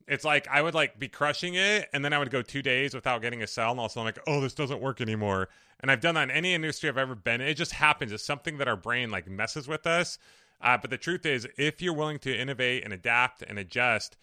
It's 0.07 0.25
like 0.25 0.47
I 0.47 0.61
would 0.61 0.73
like 0.73 0.97
be 0.97 1.07
crushing 1.07 1.53
it, 1.53 1.87
and 1.93 2.03
then 2.03 2.13
I 2.13 2.19
would 2.19 2.31
go 2.31 2.41
two 2.41 2.63
days 2.63 2.95
without 2.95 3.21
getting 3.21 3.43
a 3.43 3.47
sell, 3.47 3.71
and 3.71 3.79
also 3.79 3.99
I'm 3.99 4.05
like, 4.07 4.17
oh, 4.25 4.41
this 4.41 4.55
doesn't 4.55 4.81
work 4.81 5.01
anymore. 5.01 5.49
And 5.81 5.91
I've 5.91 6.01
done 6.01 6.15
that 6.15 6.23
in 6.23 6.31
any 6.31 6.53
industry 6.55 6.89
I've 6.89 6.97
ever 6.97 7.15
been. 7.15 7.41
It 7.41 7.53
just 7.53 7.73
happens. 7.73 8.11
It's 8.11 8.25
something 8.25 8.57
that 8.57 8.67
our 8.67 8.75
brain 8.75 9.11
like 9.11 9.29
messes 9.29 9.67
with 9.67 9.85
us. 9.85 10.17
Uh, 10.61 10.77
but 10.77 10.89
the 10.89 10.97
truth 10.97 11.25
is, 11.25 11.47
if 11.57 11.81
you're 11.81 11.93
willing 11.93 12.19
to 12.19 12.35
innovate 12.35 12.83
and 12.83 12.91
adapt 12.91 13.43
and 13.43 13.59
adjust, 13.59 14.17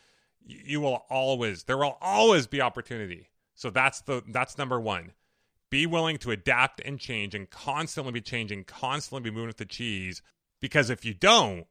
you 0.45 0.81
will 0.81 1.05
always 1.09 1.65
there 1.65 1.79
will 1.79 1.99
always 2.01 2.47
be 2.47 2.61
opportunity 2.61 3.29
so 3.57 3.71
that's 3.71 4.03
the 4.03 4.23
that's 4.29 4.57
number 4.57 4.79
1. 4.79 5.13
Be 5.69 5.87
willing 5.87 6.19
to 6.19 6.31
adapt 6.31 6.81
and 6.85 7.01
change 7.01 7.35
and 7.35 7.51
constantly 7.51 8.13
be 8.13 8.21
changing, 8.21 8.65
constantly 8.65 9.29
be 9.29 9.35
moving 9.35 9.49
with 9.49 9.57
the 9.57 9.65
cheese 9.65 10.23
because 10.61 10.91
if 10.91 11.05
you 11.05 11.13
don't, 11.13 11.67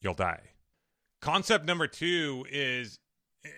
you'll 0.00 0.14
die. 0.14 0.50
Concept 1.20 1.66
number 1.66 1.86
2 1.86 2.46
is 2.50 2.98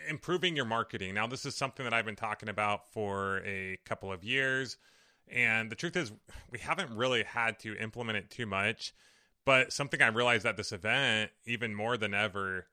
improving 0.08 0.56
your 0.56 0.64
marketing. 0.64 1.14
Now 1.14 1.28
this 1.28 1.46
is 1.46 1.54
something 1.54 1.84
that 1.84 1.94
I've 1.94 2.04
been 2.04 2.16
talking 2.16 2.48
about 2.48 2.90
for 2.92 3.42
a 3.44 3.78
couple 3.84 4.10
of 4.10 4.24
years 4.24 4.78
and 5.28 5.70
the 5.70 5.76
truth 5.76 5.96
is 5.96 6.12
we 6.50 6.58
haven't 6.58 6.96
really 6.96 7.24
had 7.24 7.58
to 7.60 7.76
implement 7.76 8.18
it 8.18 8.30
too 8.30 8.46
much, 8.46 8.94
but 9.44 9.72
something 9.72 10.00
I 10.00 10.08
realized 10.08 10.46
at 10.46 10.56
this 10.56 10.72
event 10.72 11.30
even 11.44 11.74
more 11.74 11.96
than 11.96 12.14
ever 12.14 12.66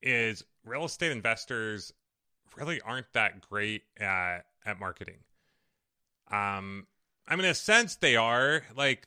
is 0.00 0.44
real 0.64 0.84
estate 0.84 1.10
investors 1.10 1.92
really 2.56 2.80
aren't 2.80 3.12
that 3.12 3.40
great 3.40 3.82
at 3.98 4.46
at 4.64 4.78
marketing. 4.78 5.18
Um, 6.30 6.86
I 7.26 7.36
mean, 7.36 7.44
in 7.44 7.50
a 7.50 7.54
sense, 7.54 7.96
they 7.96 8.16
are 8.16 8.62
like, 8.76 9.06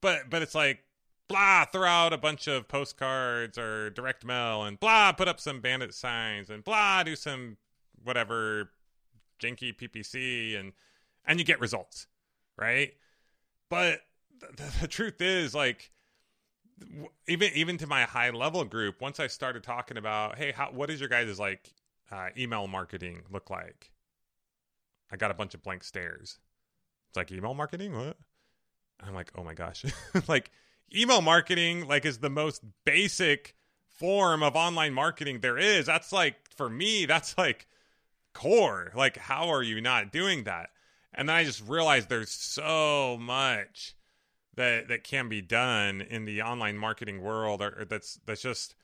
but 0.00 0.30
but 0.30 0.42
it's 0.42 0.54
like 0.54 0.84
blah, 1.30 1.64
throw 1.64 1.86
out 1.86 2.12
a 2.12 2.18
bunch 2.18 2.48
of 2.48 2.66
postcards 2.66 3.56
or 3.56 3.90
direct 3.90 4.24
mail, 4.24 4.64
and 4.64 4.78
blah, 4.80 5.12
put 5.12 5.28
up 5.28 5.38
some 5.38 5.60
bandit 5.60 5.94
signs, 5.94 6.50
and 6.50 6.64
blah, 6.64 7.02
do 7.04 7.14
some 7.14 7.56
whatever 8.02 8.70
janky 9.40 9.74
PPC, 9.74 10.58
and 10.58 10.72
and 11.24 11.38
you 11.38 11.44
get 11.44 11.60
results, 11.60 12.06
right? 12.58 12.92
But 13.68 14.00
the, 14.40 14.72
the 14.80 14.88
truth 14.88 15.20
is, 15.20 15.54
like, 15.54 15.92
even 17.28 17.50
even 17.54 17.78
to 17.78 17.86
my 17.86 18.02
high 18.02 18.30
level 18.30 18.64
group, 18.64 19.00
once 19.00 19.20
I 19.20 19.28
started 19.28 19.62
talking 19.62 19.96
about, 19.96 20.36
hey, 20.36 20.50
how 20.52 20.70
what 20.72 20.90
is 20.90 20.98
your 21.00 21.08
guys' 21.08 21.38
like 21.38 21.72
uh, 22.10 22.28
email 22.36 22.66
marketing 22.66 23.22
look 23.30 23.50
like? 23.50 23.90
I 25.10 25.16
got 25.16 25.30
a 25.30 25.34
bunch 25.34 25.54
of 25.54 25.62
blank 25.62 25.84
stares. 25.84 26.38
It's 27.08 27.16
like 27.16 27.32
email 27.32 27.54
marketing. 27.54 27.96
What? 27.96 28.16
I'm 29.02 29.14
like, 29.14 29.32
oh 29.36 29.42
my 29.42 29.54
gosh, 29.54 29.84
like 30.28 30.50
email 30.94 31.22
marketing, 31.22 31.86
like 31.88 32.04
is 32.04 32.18
the 32.18 32.30
most 32.30 32.62
basic 32.84 33.54
form 33.88 34.42
of 34.42 34.56
online 34.56 34.92
marketing 34.92 35.40
there 35.40 35.58
is. 35.58 35.86
That's 35.86 36.12
like 36.12 36.36
for 36.56 36.68
me, 36.68 37.06
that's 37.06 37.36
like 37.36 37.66
core. 38.34 38.92
Like, 38.94 39.16
how 39.16 39.48
are 39.48 39.62
you 39.62 39.80
not 39.80 40.12
doing 40.12 40.44
that? 40.44 40.70
And 41.12 41.28
then 41.28 41.36
I 41.36 41.44
just 41.44 41.66
realized 41.66 42.08
there's 42.08 42.30
so 42.30 43.18
much 43.20 43.96
that 44.54 44.88
that 44.88 45.04
can 45.04 45.28
be 45.28 45.40
done 45.40 46.00
in 46.00 46.24
the 46.24 46.42
online 46.42 46.76
marketing 46.78 47.22
world, 47.22 47.62
or, 47.62 47.80
or 47.80 47.84
that's 47.84 48.20
that's 48.26 48.42
just 48.42 48.74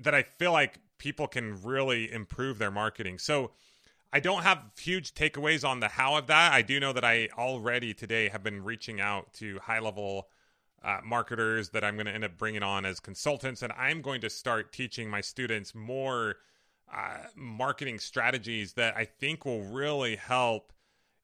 that 0.00 0.14
I 0.14 0.22
feel 0.22 0.52
like 0.52 0.78
people 0.98 1.26
can 1.26 1.62
really 1.62 2.12
improve 2.12 2.58
their 2.58 2.70
marketing. 2.70 3.18
So 3.18 3.50
I 4.14 4.20
don't 4.20 4.44
have 4.44 4.62
huge 4.78 5.14
takeaways 5.14 5.68
on 5.68 5.80
the 5.80 5.88
how 5.88 6.16
of 6.16 6.28
that. 6.28 6.52
I 6.52 6.62
do 6.62 6.78
know 6.78 6.92
that 6.92 7.04
I 7.04 7.28
already 7.36 7.92
today 7.92 8.28
have 8.28 8.44
been 8.44 8.62
reaching 8.62 9.00
out 9.00 9.32
to 9.34 9.58
high 9.58 9.80
level 9.80 10.28
uh, 10.84 11.00
marketers 11.04 11.70
that 11.70 11.82
I'm 11.82 11.96
going 11.96 12.06
to 12.06 12.12
end 12.12 12.22
up 12.22 12.38
bringing 12.38 12.62
on 12.62 12.84
as 12.84 13.00
consultants, 13.00 13.60
and 13.60 13.72
I'm 13.72 14.02
going 14.02 14.20
to 14.20 14.30
start 14.30 14.72
teaching 14.72 15.10
my 15.10 15.20
students 15.20 15.74
more 15.74 16.36
uh, 16.94 17.24
marketing 17.34 17.98
strategies 17.98 18.74
that 18.74 18.96
I 18.96 19.04
think 19.04 19.44
will 19.44 19.62
really 19.62 20.14
help 20.14 20.72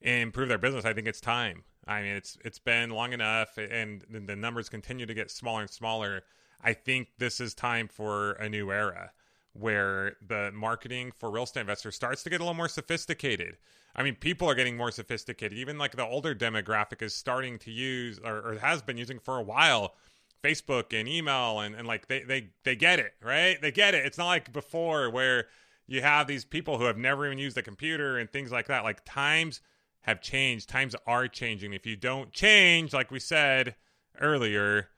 improve 0.01 0.49
their 0.49 0.59
business. 0.59 0.85
I 0.85 0.93
think 0.93 1.07
it's 1.07 1.21
time. 1.21 1.63
I 1.87 2.03
mean, 2.03 2.17
it's 2.17 2.39
it's 2.45 2.59
been 2.59 2.91
long 2.91 3.13
enough, 3.13 3.57
and 3.57 4.05
the 4.11 4.35
numbers 4.35 4.69
continue 4.69 5.07
to 5.07 5.15
get 5.15 5.31
smaller 5.31 5.61
and 5.61 5.71
smaller. 5.71 6.23
I 6.61 6.73
think 6.73 7.09
this 7.19 7.41
is 7.41 7.55
time 7.55 7.87
for 7.87 8.33
a 8.33 8.49
new 8.49 8.73
era 8.73 9.13
where 9.53 10.17
the 10.27 10.51
marketing 10.55 11.13
for 11.19 11.31
real 11.31 11.45
estate 11.45 11.61
investors 11.61 11.97
starts 11.97 12.23
to 12.23 12.31
get 12.31 12.41
a 12.41 12.45
little 12.45 12.55
more 12.55 12.69
sophisticated. 12.69 13.57
I 13.95 14.03
mean, 14.03 14.15
people 14.15 14.49
are 14.49 14.55
getting 14.55 14.77
more 14.77 14.93
sophisticated. 14.93 15.59
Even 15.59 15.79
like 15.79 15.97
the 15.97 16.07
older 16.07 16.35
demographic 16.35 17.03
is 17.03 17.15
starting 17.15 17.59
to 17.61 17.71
use 17.71 18.21
or, 18.25 18.37
or 18.37 18.59
has 18.59 18.83
been 18.83 18.97
using 18.97 19.19
for 19.19 19.37
a 19.37 19.43
while 19.43 19.95
Facebook 20.43 20.99
and 20.99 21.09
email 21.09 21.61
and, 21.61 21.75
and 21.75 21.87
like 21.87 22.07
they, 22.07 22.23
they 22.23 22.51
they 22.65 22.77
get 22.77 22.99
it, 22.99 23.15
right? 23.23 23.61
They 23.61 23.73
get 23.73 23.95
it. 23.95 24.07
It's 24.07 24.19
not 24.19 24.27
like 24.27 24.53
before 24.53 25.11
where 25.11 25.47
you 25.87 26.03
have 26.03 26.29
these 26.29 26.45
people 26.45 26.79
who 26.79 26.85
have 26.85 26.97
never 26.97 27.27
even 27.27 27.39
used 27.39 27.59
a 27.59 27.63
computer 27.63 28.19
and 28.19 28.31
things 28.31 28.53
like 28.53 28.69
that. 28.69 28.85
Like 28.85 29.05
times 29.05 29.61
have 30.03 30.21
changed. 30.21 30.69
Times 30.69 30.95
are 31.07 31.27
changing. 31.29 31.73
If 31.73 31.85
you 31.85 31.97
don't 31.97 32.33
change, 32.33 32.93
like 32.93 33.11
we 33.11 33.19
said 33.19 33.75
earlier, 34.21 34.89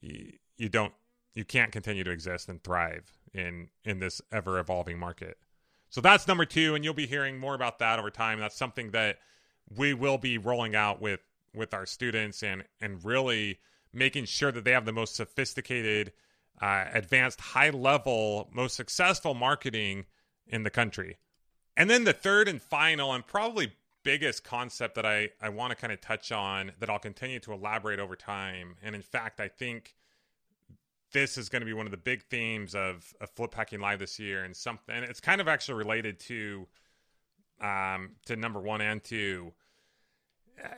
you, 0.00 0.32
you 0.56 0.68
don't 0.68 0.94
you 1.34 1.44
can't 1.44 1.72
continue 1.72 2.04
to 2.04 2.10
exist 2.10 2.48
and 2.48 2.62
thrive 2.62 3.12
in 3.32 3.68
in 3.84 3.98
this 3.98 4.20
ever 4.32 4.58
evolving 4.58 4.98
market. 4.98 5.38
So 5.88 6.00
that's 6.00 6.28
number 6.28 6.44
2 6.44 6.74
and 6.74 6.84
you'll 6.84 6.94
be 6.94 7.06
hearing 7.06 7.38
more 7.38 7.54
about 7.54 7.78
that 7.80 7.98
over 7.98 8.10
time. 8.10 8.38
That's 8.38 8.56
something 8.56 8.90
that 8.92 9.18
we 9.76 9.94
will 9.94 10.18
be 10.18 10.38
rolling 10.38 10.74
out 10.74 11.00
with 11.00 11.20
with 11.54 11.74
our 11.74 11.86
students 11.86 12.42
and 12.42 12.64
and 12.80 13.04
really 13.04 13.58
making 13.92 14.24
sure 14.24 14.52
that 14.52 14.64
they 14.64 14.72
have 14.72 14.84
the 14.84 14.92
most 14.92 15.16
sophisticated 15.16 16.12
uh, 16.60 16.84
advanced 16.92 17.40
high 17.40 17.70
level 17.70 18.50
most 18.52 18.76
successful 18.76 19.34
marketing 19.34 20.04
in 20.46 20.62
the 20.62 20.70
country. 20.70 21.18
And 21.76 21.88
then 21.88 22.04
the 22.04 22.12
third 22.12 22.48
and 22.48 22.60
final 22.60 23.12
and 23.12 23.26
probably 23.26 23.72
biggest 24.02 24.44
concept 24.44 24.94
that 24.94 25.06
I, 25.06 25.30
I 25.40 25.48
want 25.50 25.70
to 25.70 25.76
kind 25.76 25.92
of 25.92 26.00
touch 26.00 26.32
on 26.32 26.72
that 26.78 26.90
I'll 26.90 26.98
continue 26.98 27.38
to 27.40 27.52
elaborate 27.52 27.98
over 27.98 28.16
time. 28.16 28.76
And 28.82 28.94
in 28.94 29.02
fact, 29.02 29.40
I 29.40 29.48
think 29.48 29.94
this 31.12 31.36
is 31.36 31.48
going 31.48 31.60
to 31.60 31.66
be 31.66 31.72
one 31.72 31.86
of 31.86 31.90
the 31.90 31.96
big 31.96 32.22
themes 32.24 32.74
of, 32.74 33.12
of 33.20 33.30
Flip 33.30 33.52
Hacking 33.54 33.80
Live 33.80 33.98
this 33.98 34.18
year, 34.18 34.44
and 34.44 34.56
something. 34.56 34.94
And 34.94 35.04
it's 35.04 35.20
kind 35.20 35.40
of 35.40 35.48
actually 35.48 35.74
related 35.74 36.18
to 36.20 36.66
um, 37.60 38.12
to 38.26 38.36
number 38.36 38.60
one 38.60 38.80
and 38.80 39.02
two. 39.02 39.52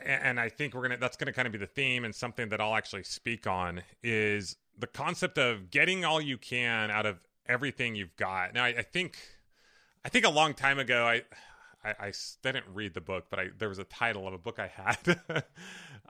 And 0.05 0.39
I 0.39 0.47
think 0.47 0.73
we're 0.73 0.83
gonna 0.83 0.97
that's 0.97 1.17
gonna 1.17 1.33
kind 1.33 1.45
of 1.45 1.51
be 1.51 1.57
the 1.57 1.67
theme, 1.67 2.05
and 2.05 2.15
something 2.15 2.49
that 2.49 2.61
I'll 2.61 2.75
actually 2.75 3.03
speak 3.03 3.47
on 3.47 3.81
is 4.01 4.55
the 4.77 4.87
concept 4.87 5.37
of 5.37 5.69
getting 5.69 6.05
all 6.05 6.21
you 6.21 6.37
can 6.37 6.89
out 6.89 7.05
of 7.05 7.19
everything 7.45 7.95
you've 7.95 8.15
got. 8.15 8.53
Now, 8.53 8.63
I, 8.63 8.69
I 8.69 8.81
think 8.81 9.17
I 10.05 10.09
think 10.09 10.25
a 10.25 10.29
long 10.29 10.53
time 10.53 10.79
ago, 10.79 11.05
I 11.05 11.23
I, 11.83 12.07
I 12.07 12.13
didn't 12.41 12.65
read 12.73 12.93
the 12.93 13.01
book, 13.01 13.25
but 13.29 13.39
I 13.39 13.49
there 13.57 13.69
was 13.69 13.79
a 13.79 13.83
title 13.83 14.27
of 14.27 14.33
a 14.33 14.37
book 14.37 14.59
I 14.59 14.67
had, 14.67 15.43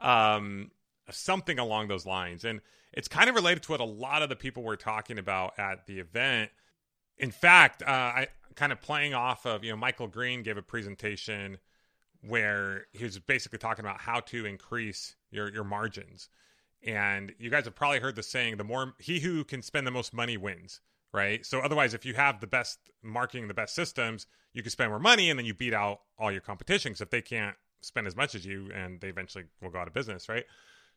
um, 0.00 0.70
something 1.10 1.58
along 1.58 1.88
those 1.88 2.06
lines, 2.06 2.44
and 2.44 2.60
it's 2.92 3.08
kind 3.08 3.28
of 3.28 3.34
related 3.34 3.62
to 3.64 3.72
what 3.72 3.80
a 3.80 3.84
lot 3.84 4.22
of 4.22 4.28
the 4.28 4.36
people 4.36 4.62
were 4.62 4.76
talking 4.76 5.18
about 5.18 5.58
at 5.58 5.86
the 5.86 5.98
event. 5.98 6.50
In 7.18 7.30
fact, 7.30 7.82
uh, 7.82 7.86
I 7.86 8.28
kind 8.54 8.72
of 8.72 8.80
playing 8.80 9.14
off 9.14 9.46
of 9.46 9.64
you 9.64 9.70
know 9.70 9.76
Michael 9.76 10.08
Green 10.08 10.42
gave 10.42 10.56
a 10.56 10.62
presentation 10.62 11.58
where 12.20 12.86
he 12.92 13.04
was 13.04 13.18
basically 13.18 13.58
talking 13.58 13.84
about 13.84 14.00
how 14.00 14.20
to 14.20 14.46
increase 14.46 15.16
your 15.30 15.52
your 15.52 15.64
margins, 15.64 16.28
and 16.82 17.34
you 17.38 17.50
guys 17.50 17.64
have 17.64 17.74
probably 17.74 18.00
heard 18.00 18.16
the 18.16 18.22
saying: 18.22 18.56
the 18.56 18.64
more 18.64 18.94
he 18.98 19.20
who 19.20 19.44
can 19.44 19.62
spend 19.62 19.86
the 19.86 19.90
most 19.90 20.14
money 20.14 20.36
wins 20.36 20.80
right? 21.14 21.46
So 21.46 21.60
otherwise, 21.60 21.94
if 21.94 22.04
you 22.04 22.14
have 22.14 22.40
the 22.40 22.46
best 22.48 22.90
marketing, 23.00 23.46
the 23.46 23.54
best 23.54 23.74
systems, 23.74 24.26
you 24.52 24.62
can 24.62 24.70
spend 24.70 24.90
more 24.90 24.98
money 24.98 25.30
and 25.30 25.38
then 25.38 25.46
you 25.46 25.54
beat 25.54 25.72
out 25.72 26.00
all 26.18 26.32
your 26.32 26.40
competition. 26.40 26.90
Because 26.90 27.02
if 27.02 27.10
they 27.10 27.22
can't 27.22 27.56
spend 27.80 28.08
as 28.08 28.16
much 28.16 28.34
as 28.34 28.44
you, 28.44 28.68
and 28.74 29.00
they 29.00 29.08
eventually 29.08 29.44
will 29.62 29.70
go 29.70 29.78
out 29.78 29.86
of 29.86 29.94
business, 29.94 30.28
right? 30.28 30.44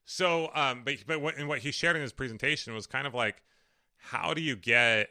So, 0.09 0.49
um, 0.55 0.83
but 0.85 0.95
but 1.05 1.21
what, 1.21 1.37
and 1.37 1.49
what 1.49 1.59
he 1.59 1.71
shared 1.71 1.97
in 1.97 2.01
his 2.01 2.13
presentation 2.13 2.73
was 2.73 2.87
kind 2.87 3.05
of 3.05 3.13
like, 3.13 3.43
how 3.97 4.33
do 4.33 4.41
you 4.41 4.55
get 4.55 5.09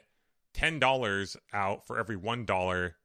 ten 0.53 0.79
dollars 0.79 1.37
out 1.53 1.85
for 1.85 1.99
every 1.99 2.15
one 2.15 2.45
dollar 2.45 2.95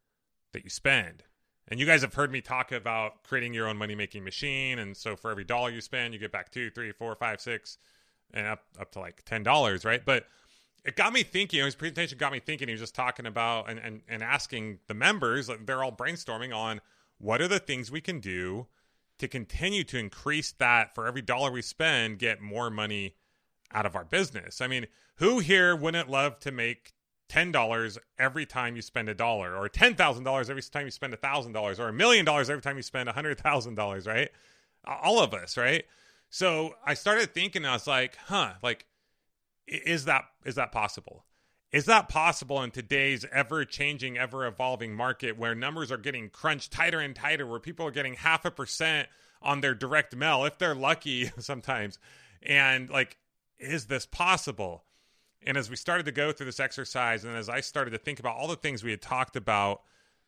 that 0.53 0.65
you 0.65 0.71
spend? 0.71 1.23
And 1.69 1.79
you 1.79 1.85
guys 1.85 2.01
have 2.01 2.15
heard 2.15 2.33
me 2.33 2.41
talk 2.41 2.73
about 2.73 3.23
creating 3.25 3.53
your 3.53 3.69
own 3.69 3.77
money 3.77 3.95
making 3.95 4.25
machine, 4.25 4.79
and 4.79 4.97
so 4.97 5.17
for 5.17 5.31
every 5.31 5.45
dollar 5.45 5.69
you 5.69 5.83
spend, 5.83 6.15
you 6.15 6.19
get 6.19 6.33
back 6.33 6.51
two, 6.51 6.71
three, 6.71 6.93
four, 6.93 7.15
five, 7.15 7.43
six, 7.43 7.77
and 8.33 8.47
up 8.47 8.63
up 8.81 8.91
to 8.93 8.99
like 8.99 9.23
ten 9.27 9.43
dollars, 9.43 9.85
right? 9.85 10.03
But 10.03 10.25
it 10.87 10.97
got 10.97 11.13
me 11.13 11.23
thinking. 11.23 11.63
His 11.63 11.75
presentation 11.75 12.17
got 12.17 12.33
me 12.33 12.41
thinking. 12.41 12.69
He 12.69 12.73
was 12.73 12.81
just 12.81 12.95
talking 12.95 13.27
about 13.27 13.69
and, 13.69 13.79
and, 13.79 14.01
and 14.09 14.23
asking 14.23 14.79
the 14.87 14.95
members, 14.95 15.47
like 15.47 15.67
they're 15.67 15.85
all 15.85 15.93
brainstorming 15.93 16.57
on 16.57 16.81
what 17.19 17.43
are 17.43 17.49
the 17.49 17.59
things 17.59 17.91
we 17.91 18.01
can 18.01 18.19
do 18.19 18.67
to 19.23 19.29
continue 19.29 19.85
to 19.85 19.97
increase 19.99 20.51
that 20.51 20.97
for 20.97 21.07
every 21.07 21.23
dollar 21.23 21.53
we 21.53 21.63
spend, 21.63 22.19
get 22.19 22.41
more 22.41 22.71
money 22.71 23.15
out 23.73 23.87
of 23.87 23.95
our 23.95 24.05
business. 24.05 24.61
I 24.61 24.67
mean, 24.67 24.89
who 25.17 25.39
here 25.39 25.77
wouldn't 25.77 26.11
love 26.11 26.41
to 26.41 26.51
make 26.51 26.93
$10 27.31 27.99
every 28.19 28.45
time 28.45 28.75
you 28.75 28.83
spend 28.83 29.09
a 29.09 29.15
dollar 29.15 29.55
or 29.55 29.69
$10,000 29.69 30.51
every 30.51 30.63
time 30.63 30.87
you 30.87 30.91
spend 30.91 31.15
$1,000 31.15 31.79
or 31.79 31.89
a 31.89 31.93
million 31.93 32.25
dollars 32.25 32.51
every 32.51 32.63
time 32.63 32.77
you 32.77 32.83
spend 32.83 33.09
$100,000, 33.09 34.07
right? 34.09 34.29
All 34.85 35.21
of 35.21 35.33
us, 35.33 35.57
right? 35.57 35.85
So 36.29 36.75
I 36.85 36.95
started 36.95 37.33
thinking, 37.33 37.65
I 37.65 37.75
was 37.75 37.87
like, 37.87 38.17
huh, 38.27 38.55
like 38.61 38.87
is 39.69 40.07
that 40.07 40.25
is 40.45 40.57
that 40.57 40.73
possible? 40.73 41.25
Is 41.73 41.87
that 41.87 42.11
possible 42.11 42.63
in 42.63 42.71
today's 42.71 43.25
ever 43.33 43.65
changing, 43.65 44.19
ever 44.19 44.47
evolving 44.47 44.95
market 44.95 45.39
where 45.39 45.55
numbers 45.55 45.91
are 45.91 45.97
getting 45.97 46.29
crunched 46.29 46.71
tighter 46.71 47.01
and 47.01 47.17
tighter, 47.17 47.47
where 47.47 47.61
people 47.61 47.87
are 47.87 47.91
getting 47.93 48.15
half 48.15 48.45
a 48.45 48.51
percent 48.51 49.09
on 49.41 49.63
their 49.63 49.75
direct 49.75 50.15
mail, 50.15 50.45
if 50.45 50.59
they're 50.59 50.75
lucky 50.75 51.31
sometimes? 51.39 51.99
And 52.43 52.91
like, 52.91 53.17
is 53.59 53.87
this 53.87 54.05
possible? 54.05 54.85
And 55.47 55.57
as 55.57 55.71
we 55.71 55.77
started 55.77 56.05
to 56.07 56.13
go 56.13 56.31
through 56.31 56.47
this 56.47 56.61
exercise, 56.61 57.25
and 57.25 57.35
as 57.35 57.49
I 57.49 57.61
started 57.61 57.93
to 57.93 57.99
think 57.99 58.21
about 58.21 58.37
all 58.37 58.49
the 58.49 58.57
things 58.57 58.85
we 58.85 58.91
had 58.91 59.01
talked 59.01 59.35
about 59.35 59.81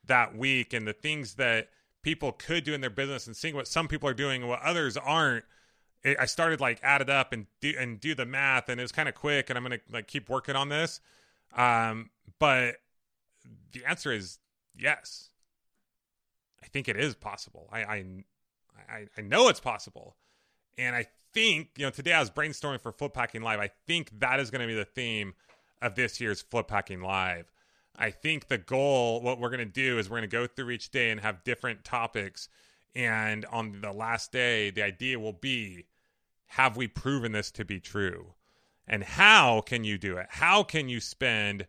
that 0.07 0.37
week 0.37 0.73
and 0.73 0.89
the 0.89 0.93
things 0.95 1.35
that 1.35 1.69
people 2.03 2.33
could 2.33 2.65
do 2.65 2.73
in 2.73 2.81
their 2.81 2.91
business 2.91 3.27
and 3.27 3.37
seeing 3.37 3.55
what 3.55 3.69
some 3.69 3.87
people 3.87 4.09
are 4.09 4.15
doing 4.15 4.41
and 4.41 4.51
what 4.51 4.63
others 4.63 4.97
aren't, 4.97 5.45
I 6.05 6.27
started 6.27 6.61
like 6.61 6.81
add 6.83 7.01
it 7.01 7.11
up 7.11 7.33
and 7.33 7.47
do 7.61 7.75
and 7.79 8.01
do 8.01 8.15
the 8.15 8.27
math, 8.27 8.69
and 8.69 8.81
it 8.81 8.85
was 8.85 8.93
kind 8.93 9.09
of 9.09 9.15
quick. 9.15 9.51
And 9.51 9.59
I'm 9.59 9.63
gonna 9.63 9.81
like 9.91 10.07
keep 10.07 10.29
working 10.29 10.57
on 10.57 10.69
this. 10.69 11.01
Um, 11.55 12.11
but 12.39 12.77
the 13.73 13.85
answer 13.85 14.13
is 14.13 14.39
yes. 14.77 15.31
I 16.63 16.67
think 16.67 16.89
it 16.89 16.97
is 16.97 17.15
possible. 17.15 17.69
I 17.73 17.85
I 17.85 18.05
I, 18.89 19.07
I 19.17 19.21
know 19.21 19.49
it's 19.49 19.61
possible, 19.61 20.17
and 20.77 20.97
I 20.97 21.07
think 21.33 21.71
you 21.77 21.85
know 21.85 21.91
today 21.91 22.13
I 22.13 22.21
was 22.21 22.31
brainstorming 22.31 22.81
for 22.81 22.93
Flip 22.93 23.15
Hacking 23.15 23.43
Live. 23.43 23.61
I 23.61 23.71
think 23.87 24.19
that 24.21 24.41
is 24.41 24.51
going 24.51 24.63
to 24.63 24.67
be 24.67 24.75
the 24.75 24.85
theme 24.85 25.35
of 25.83 25.95
this 25.95 26.21
year's 26.21 26.41
Flip 26.43 26.71
Hacking 26.71 27.03
Live. 27.03 27.53
I 27.97 28.11
think 28.11 28.49
the 28.49 28.59
goal, 28.59 29.21
what 29.21 29.39
we're 29.39 29.51
going 29.51 29.59
to 29.59 29.65
do 29.65 29.99
is 29.99 30.11
we're 30.11 30.19
going 30.19 30.29
to 30.29 30.37
go 30.37 30.47
through 30.47 30.71
each 30.71 30.91
day 30.91 31.11
and 31.11 31.21
have 31.21 31.45
different 31.45 31.85
topics. 31.85 32.49
And 32.95 33.45
on 33.47 33.81
the 33.81 33.93
last 33.93 34.33
day, 34.33 34.71
the 34.71 34.83
idea 34.83 35.19
will 35.19 35.33
be 35.33 35.87
have 36.49 36.77
we 36.77 36.89
proven 36.89 37.33
this 37.33 37.51
to 37.53 37.65
be 37.65 37.81
true? 37.81 38.35
And 38.87 39.03
how 39.03 39.63
can 39.63 39.85
you 39.85 39.99
do 39.99 40.17
it? 40.19 40.27
How 40.31 40.63
can 40.63 40.89
you 40.89 41.01
spend 41.01 41.67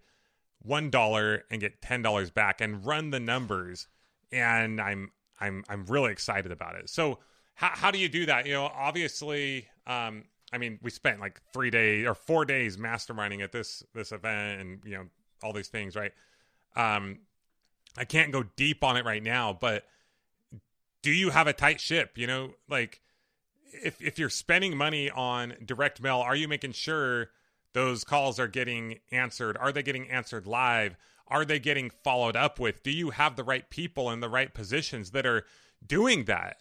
$1 0.67 1.41
and 1.49 1.61
get 1.61 1.81
$10 1.81 2.33
back 2.33 2.61
and 2.61 2.85
run 2.85 3.11
the 3.11 3.19
numbers? 3.19 3.87
And 4.31 4.81
I'm 4.81 5.11
I'm 5.39 5.63
I'm 5.69 5.85
really 5.85 6.11
excited 6.11 6.51
about 6.51 6.75
it. 6.75 6.89
So 6.89 7.19
how 7.55 7.71
how 7.73 7.91
do 7.91 7.99
you 7.99 8.09
do 8.09 8.25
that? 8.25 8.45
You 8.45 8.53
know, 8.53 8.71
obviously 8.73 9.67
um 9.87 10.25
I 10.53 10.57
mean, 10.57 10.79
we 10.81 10.89
spent 10.89 11.19
like 11.19 11.41
3 11.53 11.69
days 11.69 12.05
or 12.05 12.15
4 12.15 12.45
days 12.45 12.77
masterminding 12.77 13.41
at 13.43 13.51
this 13.51 13.83
this 13.93 14.11
event 14.11 14.61
and 14.61 14.81
you 14.85 14.95
know 14.95 15.05
all 15.43 15.53
these 15.53 15.67
things, 15.69 15.95
right? 15.95 16.11
Um 16.75 17.19
I 17.97 18.03
can't 18.03 18.31
go 18.31 18.43
deep 18.55 18.83
on 18.83 18.97
it 18.97 19.05
right 19.05 19.23
now, 19.23 19.57
but 19.59 19.85
do 21.01 21.11
you 21.11 21.29
have 21.29 21.47
a 21.47 21.53
tight 21.53 21.79
ship? 21.79 22.17
You 22.17 22.27
know, 22.27 22.55
like 22.67 23.01
if 23.83 24.01
if 24.01 24.19
you're 24.19 24.29
spending 24.29 24.75
money 24.77 25.09
on 25.09 25.55
direct 25.65 26.01
mail, 26.01 26.17
are 26.17 26.35
you 26.35 26.47
making 26.47 26.73
sure 26.73 27.29
those 27.73 28.03
calls 28.03 28.39
are 28.39 28.47
getting 28.47 28.99
answered? 29.11 29.57
Are 29.57 29.71
they 29.71 29.83
getting 29.83 30.09
answered 30.09 30.47
live? 30.47 30.95
Are 31.27 31.43
they 31.43 31.59
getting 31.59 31.89
followed 32.03 32.35
up 32.35 32.59
with? 32.59 32.83
Do 32.83 32.91
you 32.91 33.09
have 33.09 33.35
the 33.35 33.43
right 33.43 33.69
people 33.69 34.11
in 34.11 34.19
the 34.19 34.29
right 34.29 34.53
positions 34.53 35.11
that 35.11 35.25
are 35.25 35.45
doing 35.85 36.25
that? 36.25 36.57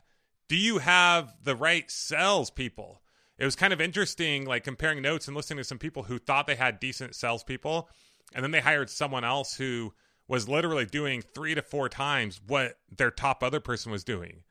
Do 0.49 0.57
you 0.57 0.79
have 0.79 1.35
the 1.43 1.55
right 1.55 1.91
salespeople? 1.91 3.03
It 3.39 3.45
was 3.45 3.57
kind 3.57 3.73
of 3.73 3.81
interesting, 3.81 4.45
like 4.47 4.65
comparing 4.65 5.03
notes 5.03 5.27
and 5.27 5.37
listening 5.37 5.59
to 5.59 5.65
some 5.65 5.79
people 5.79 6.05
who 6.05 6.19
thought 6.19 6.47
they 6.47 6.55
had 6.55 6.81
decent 6.81 7.15
salespeople, 7.15 7.89
and 8.35 8.43
then 8.43 8.53
they 8.53 8.61
hired 8.61 8.91
someone 8.91 9.25
else 9.25 9.57
who 9.57 9.93
was 10.29 10.49
literally 10.49 10.87
doing 10.87 11.23
three 11.23 11.55
to 11.55 11.63
four 11.63 11.89
times 11.89 12.41
what 12.47 12.79
their 12.91 13.11
top 13.11 13.43
other 13.43 13.61
person 13.61 13.93
was 13.93 14.05
doing 14.05 14.43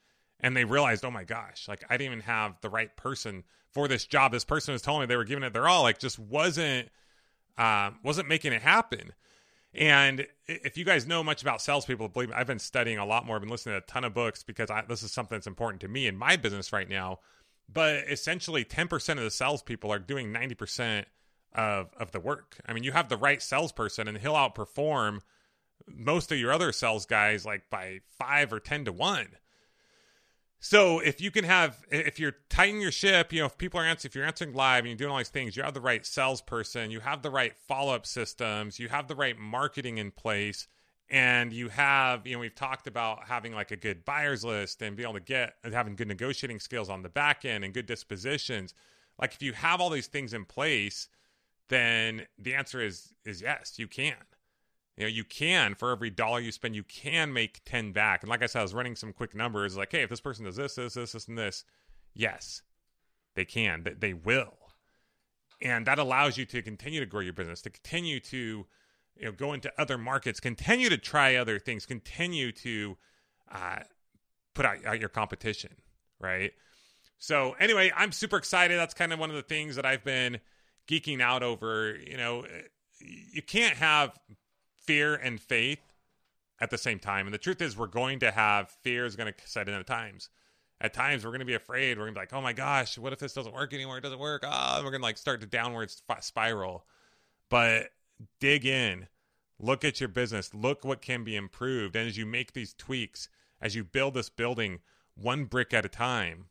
and 0.43 0.55
they 0.55 0.65
realized, 0.65 1.05
oh 1.05 1.11
my 1.11 1.23
gosh, 1.23 1.67
like 1.67 1.83
I 1.89 1.97
didn't 1.97 2.13
even 2.13 2.19
have 2.25 2.59
the 2.61 2.69
right 2.69 2.95
person 2.95 3.43
for 3.71 3.87
this 3.87 4.05
job. 4.05 4.31
This 4.31 4.43
person 4.43 4.73
was 4.73 4.81
telling 4.81 5.01
me 5.01 5.05
they 5.07 5.15
were 5.15 5.23
giving 5.23 5.43
it 5.43 5.53
their 5.53 5.67
all, 5.67 5.83
like 5.83 5.97
just 5.97 6.19
wasn't 6.19 6.89
um, 7.57 7.99
wasn't 8.03 8.27
making 8.27 8.53
it 8.53 8.61
happen. 8.61 9.13
And 9.73 10.27
if 10.45 10.77
you 10.77 10.85
guys 10.85 11.07
know 11.07 11.23
much 11.23 11.41
about 11.41 11.61
salespeople, 11.61 12.09
believe 12.09 12.29
me, 12.29 12.35
I've 12.35 12.45
been 12.45 12.59
studying 12.59 12.99
a 12.99 13.05
lot 13.05 13.25
more. 13.25 13.37
I've 13.37 13.41
been 13.41 13.49
listening 13.49 13.73
to 13.73 13.83
a 13.83 13.87
ton 13.87 14.03
of 14.03 14.13
books 14.13 14.43
because 14.43 14.69
I, 14.69 14.83
this 14.87 15.01
is 15.01 15.11
something 15.11 15.35
that's 15.35 15.47
important 15.47 15.81
to 15.81 15.87
me 15.87 16.05
in 16.05 16.15
my 16.15 16.35
business 16.35 16.71
right 16.71 16.87
now. 16.87 17.19
But 17.71 18.03
essentially, 18.09 18.65
10% 18.65 19.09
of 19.17 19.23
the 19.23 19.31
salespeople 19.31 19.91
are 19.91 19.97
doing 19.97 20.31
90% 20.31 21.05
of, 21.55 21.89
of 21.97 22.11
the 22.11 22.19
work. 22.19 22.57
I 22.67 22.73
mean, 22.73 22.83
you 22.83 22.91
have 22.91 23.09
the 23.09 23.17
right 23.17 23.41
salesperson, 23.41 24.07
and 24.07 24.17
he'll 24.17 24.33
outperform 24.33 25.21
most 25.87 26.31
of 26.31 26.37
your 26.37 26.51
other 26.51 26.71
sales 26.71 27.05
guys 27.07 27.45
like 27.45 27.69
by 27.71 28.01
five 28.19 28.53
or 28.53 28.59
10 28.59 28.85
to 28.85 28.91
one. 28.91 29.27
So 30.65 30.99
if 30.99 31.19
you 31.19 31.29
can 31.29 31.43
have, 31.43 31.83
if 31.91 32.17
you're 32.17 32.37
tightening 32.47 32.79
your 32.79 32.93
ship, 32.93 33.33
you 33.33 33.41
know, 33.41 33.47
if 33.47 33.57
people 33.57 33.81
are 33.81 33.83
answering, 33.83 34.09
if 34.09 34.15
you're 34.15 34.23
answering 34.23 34.53
live 34.53 34.79
and 34.79 34.87
you're 34.87 34.95
doing 34.95 35.11
all 35.11 35.17
these 35.17 35.27
things, 35.27 35.57
you 35.57 35.63
have 35.63 35.73
the 35.73 35.81
right 35.81 36.05
salesperson, 36.05 36.89
you 36.89 37.01
have 37.01 37.21
the 37.21 37.29
right 37.29 37.53
follow 37.67 37.93
up 37.93 38.05
systems, 38.05 38.79
you 38.79 38.87
have 38.87 39.09
the 39.09 39.15
right 39.15 39.37
marketing 39.37 39.97
in 39.97 40.09
place, 40.09 40.69
and 41.09 41.51
you 41.51 41.67
have, 41.67 42.25
you 42.25 42.31
know, 42.31 42.39
we've 42.39 42.55
talked 42.55 42.87
about 42.87 43.27
having 43.27 43.51
like 43.51 43.71
a 43.71 43.75
good 43.75 44.05
buyers 44.05 44.45
list 44.45 44.81
and 44.81 44.95
be 44.95 45.03
able 45.03 45.15
to 45.15 45.19
get 45.19 45.55
having 45.69 45.97
good 45.97 46.07
negotiating 46.07 46.61
skills 46.61 46.89
on 46.89 47.01
the 47.01 47.09
back 47.09 47.43
end 47.43 47.65
and 47.65 47.73
good 47.73 47.85
dispositions. 47.85 48.73
Like 49.19 49.33
if 49.33 49.41
you 49.41 49.51
have 49.51 49.81
all 49.81 49.89
these 49.89 50.07
things 50.07 50.33
in 50.33 50.45
place, 50.45 51.09
then 51.67 52.25
the 52.39 52.55
answer 52.55 52.81
is 52.81 53.13
is 53.25 53.41
yes, 53.41 53.73
you 53.77 53.89
can 53.89 54.15
you 54.97 55.03
know 55.03 55.09
you 55.09 55.23
can 55.23 55.75
for 55.75 55.91
every 55.91 56.09
dollar 56.09 56.39
you 56.39 56.51
spend 56.51 56.75
you 56.75 56.83
can 56.83 57.33
make 57.33 57.61
10 57.65 57.91
back. 57.91 58.21
And 58.21 58.29
like 58.29 58.43
i 58.43 58.45
said 58.45 58.59
i 58.59 58.63
was 58.63 58.73
running 58.73 58.95
some 58.95 59.13
quick 59.13 59.35
numbers 59.35 59.75
like 59.77 59.91
hey 59.91 60.03
if 60.03 60.09
this 60.09 60.21
person 60.21 60.45
does 60.45 60.55
this 60.55 60.75
this 60.75 60.93
this 60.93 61.11
this 61.13 61.27
and 61.27 61.37
this 61.37 61.63
yes 62.13 62.61
they 63.35 63.45
can 63.45 63.85
they 63.99 64.13
will. 64.13 64.57
And 65.61 65.85
that 65.85 65.97
allows 65.97 66.37
you 66.37 66.45
to 66.47 66.61
continue 66.61 66.99
to 66.99 67.05
grow 67.05 67.21
your 67.21 67.33
business 67.33 67.61
to 67.63 67.69
continue 67.69 68.19
to 68.19 68.65
you 69.15 69.25
know 69.25 69.31
go 69.31 69.53
into 69.53 69.71
other 69.77 69.97
markets 69.97 70.39
continue 70.39 70.89
to 70.89 70.97
try 70.97 71.35
other 71.35 71.59
things 71.59 71.85
continue 71.85 72.51
to 72.51 72.97
uh, 73.51 73.79
put 74.53 74.65
out, 74.65 74.85
out 74.85 74.99
your 74.99 75.09
competition 75.09 75.71
right? 76.19 76.51
So 77.17 77.55
anyway 77.59 77.91
i'm 77.95 78.11
super 78.11 78.37
excited. 78.37 78.77
That's 78.77 78.93
kind 78.93 79.13
of 79.13 79.19
one 79.19 79.29
of 79.29 79.35
the 79.35 79.41
things 79.41 79.75
that 79.75 79.85
i've 79.85 80.03
been 80.03 80.39
geeking 80.87 81.21
out 81.21 81.43
over. 81.43 81.95
You 81.95 82.17
know 82.17 82.45
you 82.99 83.41
can't 83.41 83.75
have 83.77 84.17
fear 84.85 85.15
and 85.15 85.39
faith 85.39 85.93
at 86.59 86.69
the 86.69 86.77
same 86.77 86.99
time. 86.99 87.27
And 87.27 87.33
the 87.33 87.39
truth 87.39 87.61
is, 87.61 87.77
we're 87.77 87.87
going 87.87 88.19
to 88.19 88.31
have 88.31 88.69
fear 88.83 89.05
is 89.05 89.15
going 89.15 89.31
to 89.31 89.47
set 89.47 89.67
in 89.67 89.73
at 89.73 89.87
times. 89.87 90.29
At 90.81 90.93
times, 90.93 91.23
we're 91.23 91.31
going 91.31 91.39
to 91.39 91.45
be 91.45 91.53
afraid. 91.53 91.97
We're 91.97 92.05
going 92.05 92.15
to 92.15 92.19
be 92.19 92.21
like, 92.21 92.33
oh 92.33 92.41
my 92.41 92.53
gosh, 92.53 92.97
what 92.97 93.13
if 93.13 93.19
this 93.19 93.33
doesn't 93.33 93.53
work 93.53 93.73
anymore? 93.73 93.97
It 93.97 94.01
doesn't 94.01 94.19
work. 94.19 94.43
Ah, 94.45 94.77
oh, 94.77 94.83
we're 94.83 94.91
going 94.91 95.01
to 95.01 95.05
like 95.05 95.17
start 95.17 95.41
to 95.41 95.47
downward 95.47 95.91
spiral. 96.21 96.85
But 97.49 97.91
dig 98.39 98.65
in, 98.65 99.07
look 99.59 99.85
at 99.85 99.99
your 99.99 100.09
business, 100.09 100.53
look 100.53 100.83
what 100.83 101.01
can 101.01 101.23
be 101.23 101.35
improved. 101.35 101.95
And 101.95 102.07
as 102.07 102.17
you 102.17 102.25
make 102.25 102.53
these 102.53 102.73
tweaks, 102.73 103.29
as 103.61 103.75
you 103.75 103.83
build 103.83 104.13
this 104.13 104.29
building 104.29 104.79
one 105.15 105.45
brick 105.45 105.73
at 105.73 105.85
a 105.85 105.89
time, 105.89 106.45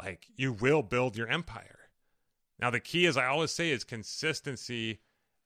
like 0.00 0.26
you 0.36 0.52
will 0.52 0.82
build 0.82 1.16
your 1.16 1.28
empire. 1.28 1.78
Now, 2.60 2.70
the 2.70 2.80
key, 2.80 3.06
as 3.06 3.16
I 3.16 3.26
always 3.26 3.50
say, 3.50 3.70
is 3.70 3.82
consistency 3.82 5.00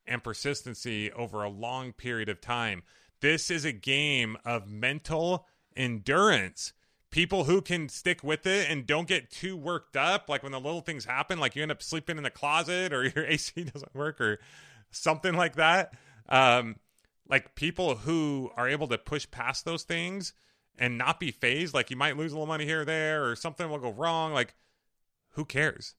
and 0.06 0.22
persistency 0.22 1.12
over 1.12 1.42
a 1.42 1.48
long 1.48 1.92
period 1.92 2.28
of 2.28 2.40
time. 2.40 2.82
This 3.20 3.50
is 3.50 3.64
a 3.64 3.72
game 3.72 4.36
of 4.44 4.68
mental 4.68 5.46
endurance. 5.76 6.72
People 7.10 7.44
who 7.44 7.62
can 7.62 7.88
stick 7.88 8.22
with 8.22 8.46
it 8.46 8.70
and 8.70 8.86
don't 8.86 9.08
get 9.08 9.30
too 9.30 9.56
worked 9.56 9.96
up, 9.96 10.28
like 10.28 10.42
when 10.42 10.52
the 10.52 10.60
little 10.60 10.80
things 10.80 11.04
happen, 11.04 11.38
like 11.38 11.56
you 11.56 11.62
end 11.62 11.72
up 11.72 11.82
sleeping 11.82 12.18
in 12.18 12.22
the 12.22 12.30
closet 12.30 12.92
or 12.92 13.04
your 13.16 13.24
AC 13.26 13.64
doesn't 13.64 13.94
work 13.94 14.20
or 14.20 14.38
something 14.90 15.34
like 15.34 15.56
that. 15.56 15.94
Um, 16.28 16.76
like 17.28 17.54
people 17.54 17.96
who 17.96 18.50
are 18.56 18.68
able 18.68 18.88
to 18.88 18.98
push 18.98 19.30
past 19.30 19.64
those 19.64 19.84
things 19.84 20.32
and 20.78 20.98
not 20.98 21.18
be 21.18 21.30
phased, 21.30 21.74
like 21.74 21.90
you 21.90 21.96
might 21.96 22.16
lose 22.16 22.32
a 22.32 22.34
little 22.34 22.46
money 22.46 22.64
here 22.64 22.82
or 22.82 22.84
there 22.84 23.24
or 23.24 23.34
something 23.34 23.68
will 23.68 23.78
go 23.78 23.92
wrong. 23.92 24.32
Like, 24.32 24.54
who 25.30 25.44
cares? 25.44 25.94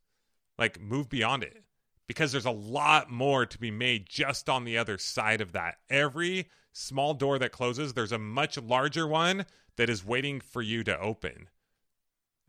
Like, 0.58 0.80
move 0.80 1.10
beyond 1.10 1.44
it 1.44 1.64
because 2.08 2.32
there's 2.32 2.46
a 2.46 2.52
lot 2.52 3.12
more 3.12 3.46
to 3.46 3.60
be 3.60 3.72
made 3.72 4.08
just 4.08 4.50
on 4.50 4.64
the 4.64 4.78
other 4.78 4.98
side 4.98 5.42
of 5.42 5.52
that. 5.52 5.76
Every 5.90 6.50
small 6.72 7.14
door 7.14 7.38
that 7.40 7.52
closes, 7.52 7.94
there's 7.94 8.12
a 8.12 8.18
much 8.18 8.58
larger 8.58 9.08
one 9.08 9.46
that 9.76 9.90
is 9.90 10.06
waiting 10.06 10.40
for 10.40 10.62
you 10.62 10.84
to 10.86 11.00
open. 11.00 11.50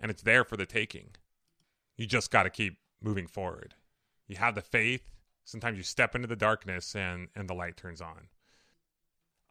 And 0.00 0.10
it's 0.10 0.22
there 0.22 0.44
for 0.44 0.56
the 0.56 0.66
taking. 0.66 1.10
You 1.96 2.06
just 2.06 2.30
got 2.30 2.44
to 2.44 2.50
keep 2.50 2.78
moving 3.02 3.26
forward. 3.26 3.74
You 4.28 4.36
have 4.36 4.54
the 4.54 4.62
faith. 4.62 5.02
Sometimes 5.44 5.76
you 5.76 5.82
step 5.82 6.14
into 6.14 6.28
the 6.28 6.36
darkness 6.36 6.94
and, 6.94 7.28
and 7.34 7.48
the 7.48 7.54
light 7.54 7.76
turns 7.76 8.00
on. 8.00 8.28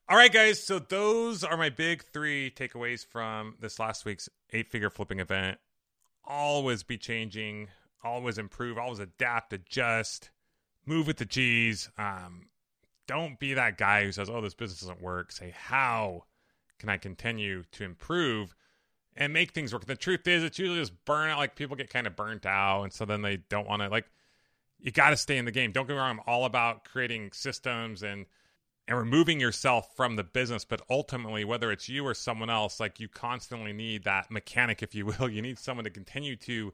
All 0.08 0.16
right, 0.16 0.32
guys. 0.32 0.64
So 0.64 0.80
those 0.80 1.44
are 1.44 1.58
my 1.58 1.70
big 1.70 2.06
three 2.14 2.50
takeaways 2.50 3.06
from 3.06 3.56
this 3.60 3.78
last 3.78 4.06
week's 4.06 4.30
eight 4.54 4.70
figure 4.70 4.90
flipping 4.90 5.20
event. 5.20 5.58
Always 6.24 6.84
be 6.84 6.98
changing 6.98 7.68
always 8.04 8.38
improve, 8.38 8.78
always 8.78 9.00
adapt, 9.00 9.54
adjust, 9.54 10.30
move 10.86 11.08
with 11.08 11.18
the 11.18 11.26
G's. 11.26 11.90
Um, 11.98 12.48
don't 13.08 13.40
be 13.40 13.54
that 13.54 13.78
guy 13.78 14.04
who 14.04 14.12
says, 14.12 14.30
"Oh, 14.30 14.42
this 14.42 14.54
business 14.54 14.82
doesn't 14.82 15.02
work." 15.02 15.32
Say, 15.32 15.52
"How 15.52 16.26
can 16.80 16.90
I 16.90 16.98
continue 16.98 17.64
to 17.72 17.84
improve 17.84 18.56
and 19.16 19.34
make 19.34 19.52
things 19.52 19.74
work?" 19.74 19.86
The 19.86 19.96
truth 19.96 20.28
is, 20.28 20.44
it's 20.44 20.60
usually 20.60 20.80
just 20.80 21.06
burnout. 21.06 21.38
Like 21.38 21.56
people 21.56 21.76
get 21.76 21.90
kind 21.90 22.08
of 22.08 22.16
burnt 22.16 22.46
out, 22.46 22.84
and 22.84 22.94
so 22.94 23.06
then 23.06 23.22
they 23.22 23.38
don't 23.38 23.68
want 23.68 23.82
to. 23.82 23.90
Like, 23.90 24.10
you 24.80 24.92
got 24.92 25.12
to 25.12 25.18
stay 25.18 25.38
in 25.38 25.46
the 25.46 25.52
game. 25.52 25.72
Don't 25.72 25.88
get 25.88 25.94
me 25.94 26.00
wrong. 26.00 26.20
I'm 26.20 26.24
all 26.28 26.46
about 26.46 26.86
creating 26.86 27.32
systems 27.34 28.04
and 28.04 28.26
and 28.88 28.98
removing 28.98 29.40
yourself 29.40 29.96
from 29.96 30.16
the 30.16 30.24
business. 30.24 30.66
But 30.66 30.82
ultimately, 30.90 31.44
whether 31.44 31.72
it's 31.72 31.90
you 31.90 32.06
or 32.06 32.14
someone 32.14 32.50
else, 32.50 32.80
like 32.80 33.00
you 33.00 33.08
constantly 33.08 33.74
need 33.74 34.04
that 34.04 34.32
mechanic, 34.32 34.82
if 34.82 34.96
you 34.96 35.06
will. 35.06 35.30
You 35.38 35.42
need 35.42 35.60
someone 35.60 35.84
to 35.84 35.90
continue 35.90 36.36
to 36.38 36.74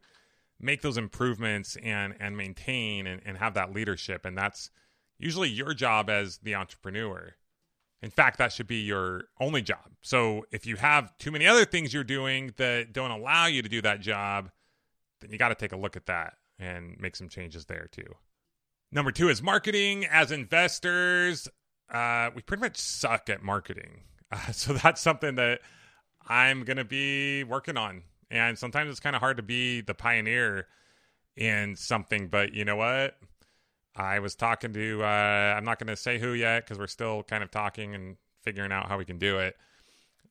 make 0.63 0.81
those 0.81 0.97
improvements 0.97 1.77
and 1.83 2.15
and 2.19 2.37
maintain 2.37 3.05
and, 3.05 3.21
and 3.25 3.37
have 3.37 3.53
that 3.55 3.73
leadership. 3.73 4.25
And 4.25 4.37
that's 4.37 4.69
usually 5.19 5.49
your 5.49 5.73
job 5.73 6.09
as 6.09 6.39
the 6.39 6.55
entrepreneur. 6.55 7.35
In 8.01 8.09
fact 8.09 8.37
that 8.37 8.51
should 8.51 8.67
be 8.67 8.81
your 8.81 9.25
only 9.39 9.61
job. 9.61 9.91
So 10.01 10.45
if 10.51 10.65
you 10.65 10.75
have 10.77 11.17
too 11.17 11.31
many 11.31 11.45
other 11.45 11.65
things 11.65 11.93
you're 11.93 12.03
doing 12.03 12.53
that 12.57 12.93
don't 12.93 13.11
allow 13.11 13.45
you 13.45 13.61
to 13.61 13.69
do 13.69 13.81
that 13.81 14.01
job 14.01 14.49
then 15.21 15.31
you 15.31 15.37
got 15.37 15.49
to 15.49 15.55
take 15.55 15.71
a 15.71 15.77
look 15.77 15.95
at 15.95 16.07
that 16.07 16.33
and 16.59 16.99
make 16.99 17.15
some 17.15 17.29
changes 17.29 17.65
there 17.65 17.87
too. 17.91 18.15
Number 18.91 19.11
two 19.11 19.29
is 19.29 19.41
marketing. 19.41 20.05
As 20.05 20.31
investors 20.31 21.47
uh, 21.93 22.29
we 22.35 22.41
pretty 22.41 22.61
much 22.61 22.77
suck 22.77 23.29
at 23.29 23.43
marketing. 23.43 24.01
Uh, 24.31 24.37
so 24.51 24.73
that's 24.73 25.01
something 25.01 25.35
that 25.35 25.59
i'm 26.27 26.63
going 26.63 26.77
to 26.77 26.85
be 26.85 27.43
working 27.43 27.75
on 27.75 28.01
and 28.33 28.57
sometimes 28.57 28.89
it's 28.89 28.99
kind 28.99 29.15
of 29.15 29.21
hard 29.21 29.37
to 29.37 29.43
be 29.43 29.81
the 29.81 29.93
pioneer 29.93 30.67
in 31.37 31.75
something, 31.75 32.27
but 32.27 32.53
you 32.53 32.65
know 32.65 32.75
what? 32.75 33.15
I 33.95 34.17
was 34.19 34.33
talking 34.33 34.73
to, 34.73 35.03
uh, 35.03 35.53
I'm 35.55 35.63
not 35.63 35.77
going 35.77 35.87
to 35.87 35.95
say 35.95 36.17
who 36.17 36.33
yet 36.33 36.65
because 36.65 36.79
we're 36.79 36.87
still 36.87 37.21
kind 37.23 37.43
of 37.43 37.51
talking 37.51 37.93
and 37.93 38.17
figuring 38.41 38.71
out 38.71 38.87
how 38.87 38.97
we 38.97 39.05
can 39.05 39.19
do 39.19 39.37
it. 39.37 39.55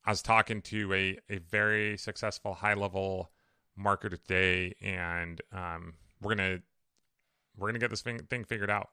I 0.05 0.11
was 0.11 0.21
talking 0.21 0.63
to 0.63 0.93
a, 0.93 1.19
a 1.31 1.39
very 1.39 1.97
successful 1.97 2.55
high 2.55 2.75
level 2.75 3.31
marketer 3.79 4.11
today, 4.11 4.75
and 4.83 5.41
um, 5.53 5.95
we're 6.21 6.35
gonna 6.35 6.59
we're 7.57 7.69
gonna 7.69 7.79
get 7.79 7.91
this 7.91 8.03
thing, 8.03 8.19
thing 8.29 8.43
figured 8.43 8.69
out 8.69 8.91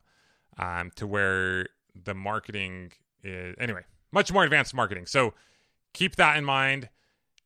um, 0.59 0.91
to 0.97 1.07
where 1.07 1.67
the 1.95 2.13
marketing 2.13 2.91
is 3.23 3.55
anyway 3.59 3.81
much 4.11 4.31
more 4.31 4.43
advanced 4.43 4.73
marketing. 4.73 5.05
So 5.05 5.33
keep 5.93 6.15
that 6.17 6.37
in 6.37 6.45
mind, 6.45 6.89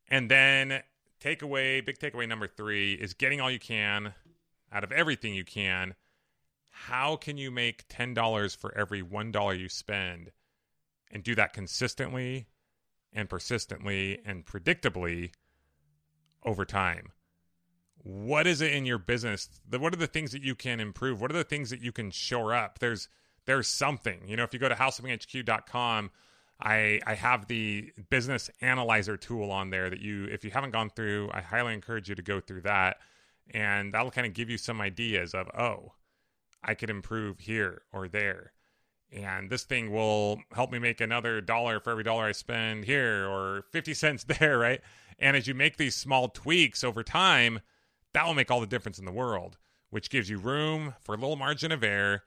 and 0.08 0.30
then 0.30 0.82
takeaway, 1.24 1.84
big 1.84 1.98
takeaway 1.98 2.28
number 2.28 2.46
three 2.46 2.94
is 2.94 3.14
getting 3.14 3.40
all 3.40 3.50
you 3.50 3.58
can 3.58 4.14
out 4.72 4.84
of 4.84 4.92
everything 4.92 5.34
you 5.34 5.44
can. 5.44 5.94
How 6.70 7.16
can 7.16 7.38
you 7.38 7.50
make 7.50 7.88
$10 7.88 8.56
for 8.56 8.76
every 8.76 9.02
$1 9.02 9.58
you 9.58 9.68
spend 9.68 10.32
and 11.10 11.22
do 11.22 11.34
that 11.36 11.52
consistently 11.52 12.48
and 13.12 13.28
persistently 13.28 14.18
and 14.26 14.44
predictably 14.44 15.30
over 16.44 16.64
time? 16.64 17.12
What 18.02 18.46
is 18.46 18.60
it 18.60 18.72
in 18.72 18.84
your 18.84 18.98
business? 18.98 19.48
What 19.70 19.94
are 19.94 19.98
the 19.98 20.06
things 20.06 20.32
that 20.32 20.42
you 20.42 20.54
can 20.54 20.78
improve? 20.78 21.20
What 21.20 21.30
are 21.30 21.34
the 21.34 21.44
things 21.44 21.70
that 21.70 21.80
you 21.80 21.92
can 21.92 22.10
shore 22.10 22.52
up? 22.52 22.80
There's 22.80 23.08
there's 23.46 23.68
something. 23.68 24.20
You 24.26 24.36
know, 24.36 24.42
if 24.42 24.52
you 24.52 24.58
go 24.58 24.68
to 24.68 24.74
houseflippinghq.com, 24.74 26.10
I 26.60 27.00
I 27.06 27.14
have 27.14 27.46
the 27.48 27.92
business 28.10 28.50
analyzer 28.60 29.16
tool 29.16 29.50
on 29.50 29.70
there 29.70 29.90
that 29.90 30.00
you 30.00 30.26
if 30.26 30.44
you 30.44 30.50
haven't 30.50 30.70
gone 30.70 30.90
through, 30.90 31.30
I 31.32 31.40
highly 31.40 31.74
encourage 31.74 32.08
you 32.08 32.14
to 32.14 32.22
go 32.22 32.40
through 32.40 32.62
that 32.62 32.98
and 33.52 33.92
that'll 33.92 34.10
kind 34.10 34.26
of 34.26 34.32
give 34.34 34.48
you 34.50 34.58
some 34.58 34.80
ideas 34.80 35.34
of 35.34 35.48
oh, 35.58 35.92
I 36.62 36.74
could 36.74 36.90
improve 36.90 37.40
here 37.40 37.82
or 37.92 38.08
there. 38.08 38.52
and 39.12 39.50
this 39.50 39.64
thing 39.64 39.92
will 39.92 40.40
help 40.54 40.72
me 40.72 40.78
make 40.78 41.00
another 41.00 41.40
dollar 41.40 41.78
for 41.80 41.90
every 41.90 42.04
dollar 42.04 42.24
I 42.24 42.32
spend 42.32 42.84
here 42.84 43.26
or 43.28 43.64
50 43.70 43.94
cents 43.94 44.24
there, 44.38 44.58
right? 44.58 44.80
And 45.18 45.36
as 45.36 45.46
you 45.46 45.54
make 45.54 45.76
these 45.76 45.94
small 45.94 46.28
tweaks 46.28 46.82
over 46.82 47.02
time, 47.02 47.60
that 48.12 48.26
will 48.26 48.34
make 48.34 48.50
all 48.50 48.60
the 48.60 48.66
difference 48.66 48.98
in 48.98 49.04
the 49.04 49.12
world, 49.12 49.58
which 49.90 50.10
gives 50.10 50.28
you 50.30 50.38
room 50.38 50.94
for 51.00 51.14
a 51.14 51.18
little 51.18 51.36
margin 51.36 51.70
of 51.72 51.84
error 51.84 52.22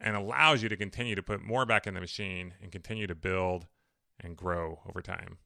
and 0.00 0.16
allows 0.16 0.62
you 0.62 0.68
to 0.68 0.76
continue 0.76 1.14
to 1.14 1.22
put 1.22 1.42
more 1.42 1.66
back 1.66 1.86
in 1.86 1.94
the 1.94 2.00
machine 2.00 2.54
and 2.62 2.70
continue 2.70 3.06
to 3.06 3.14
build 3.14 3.66
and 4.20 4.36
grow 4.36 4.80
over 4.88 5.00
time. 5.00 5.38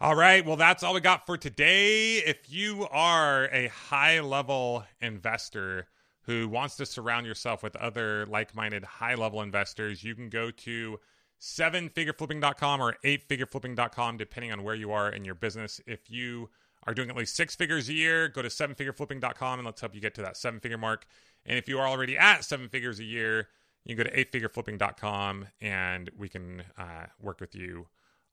All 0.00 0.16
right, 0.16 0.44
well, 0.44 0.56
that's 0.56 0.82
all 0.82 0.94
we 0.94 1.00
got 1.00 1.24
for 1.24 1.36
today. 1.36 2.16
If 2.16 2.50
you 2.52 2.86
are 2.90 3.48
a 3.52 3.68
high 3.68 4.20
level 4.20 4.84
investor 5.00 5.86
who 6.22 6.48
wants 6.48 6.76
to 6.76 6.86
surround 6.86 7.26
yourself 7.26 7.62
with 7.62 7.76
other 7.76 8.26
like 8.26 8.54
minded 8.54 8.84
high 8.84 9.14
level 9.14 9.40
investors, 9.40 10.02
you 10.02 10.14
can 10.14 10.28
go 10.28 10.50
to 10.50 10.98
sevenfigureflipping.com 11.40 12.80
or 12.80 12.96
eightfigureflipping.com, 13.04 14.16
depending 14.16 14.50
on 14.50 14.62
where 14.62 14.74
you 14.74 14.90
are 14.90 15.10
in 15.10 15.24
your 15.24 15.34
business. 15.34 15.80
If 15.86 16.10
you 16.10 16.50
are 16.86 16.94
doing 16.94 17.10
at 17.10 17.16
least 17.16 17.36
six 17.36 17.54
figures 17.54 17.88
a 17.88 17.94
year, 17.94 18.28
go 18.28 18.42
to 18.42 18.48
sevenfigureflipping.com 18.48 19.58
and 19.58 19.66
let's 19.66 19.80
help 19.80 19.94
you 19.94 20.00
get 20.00 20.14
to 20.14 20.22
that 20.22 20.36
seven 20.36 20.60
figure 20.60 20.78
mark. 20.78 21.06
And 21.46 21.58
if 21.58 21.68
you 21.68 21.78
are 21.78 21.86
already 21.86 22.16
at 22.16 22.44
seven 22.44 22.68
figures 22.68 22.98
a 22.98 23.04
year, 23.04 23.48
you 23.84 23.94
can 23.94 24.04
go 24.04 24.10
to 24.10 24.24
eightfigureflipping.com 24.24 25.46
and 25.60 26.10
we 26.16 26.28
can 26.28 26.62
uh, 26.78 27.06
work 27.20 27.40
with 27.40 27.54
you 27.54 27.86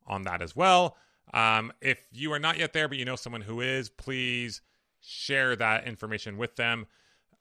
on 0.07 0.23
that 0.23 0.41
as 0.41 0.55
well. 0.55 0.97
Um, 1.33 1.71
if 1.81 2.07
you 2.11 2.31
are 2.33 2.39
not 2.39 2.57
yet 2.57 2.73
there, 2.73 2.87
but 2.87 2.97
you 2.97 3.05
know 3.05 3.15
someone 3.15 3.41
who 3.41 3.61
is, 3.61 3.89
please 3.89 4.61
share 5.01 5.55
that 5.55 5.87
information 5.87 6.37
with 6.37 6.55
them. 6.55 6.87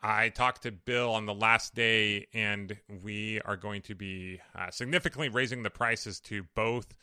I 0.02 0.30
talked 0.30 0.62
to 0.62 0.72
Bill 0.72 1.12
on 1.12 1.26
the 1.26 1.34
last 1.34 1.74
day, 1.74 2.26
and 2.32 2.76
we 3.02 3.40
are 3.42 3.56
going 3.56 3.82
to 3.82 3.94
be 3.94 4.40
uh, 4.54 4.70
significantly 4.70 5.28
raising 5.28 5.62
the 5.62 5.70
prices 5.70 6.20
to 6.20 6.44
both 6.54 6.94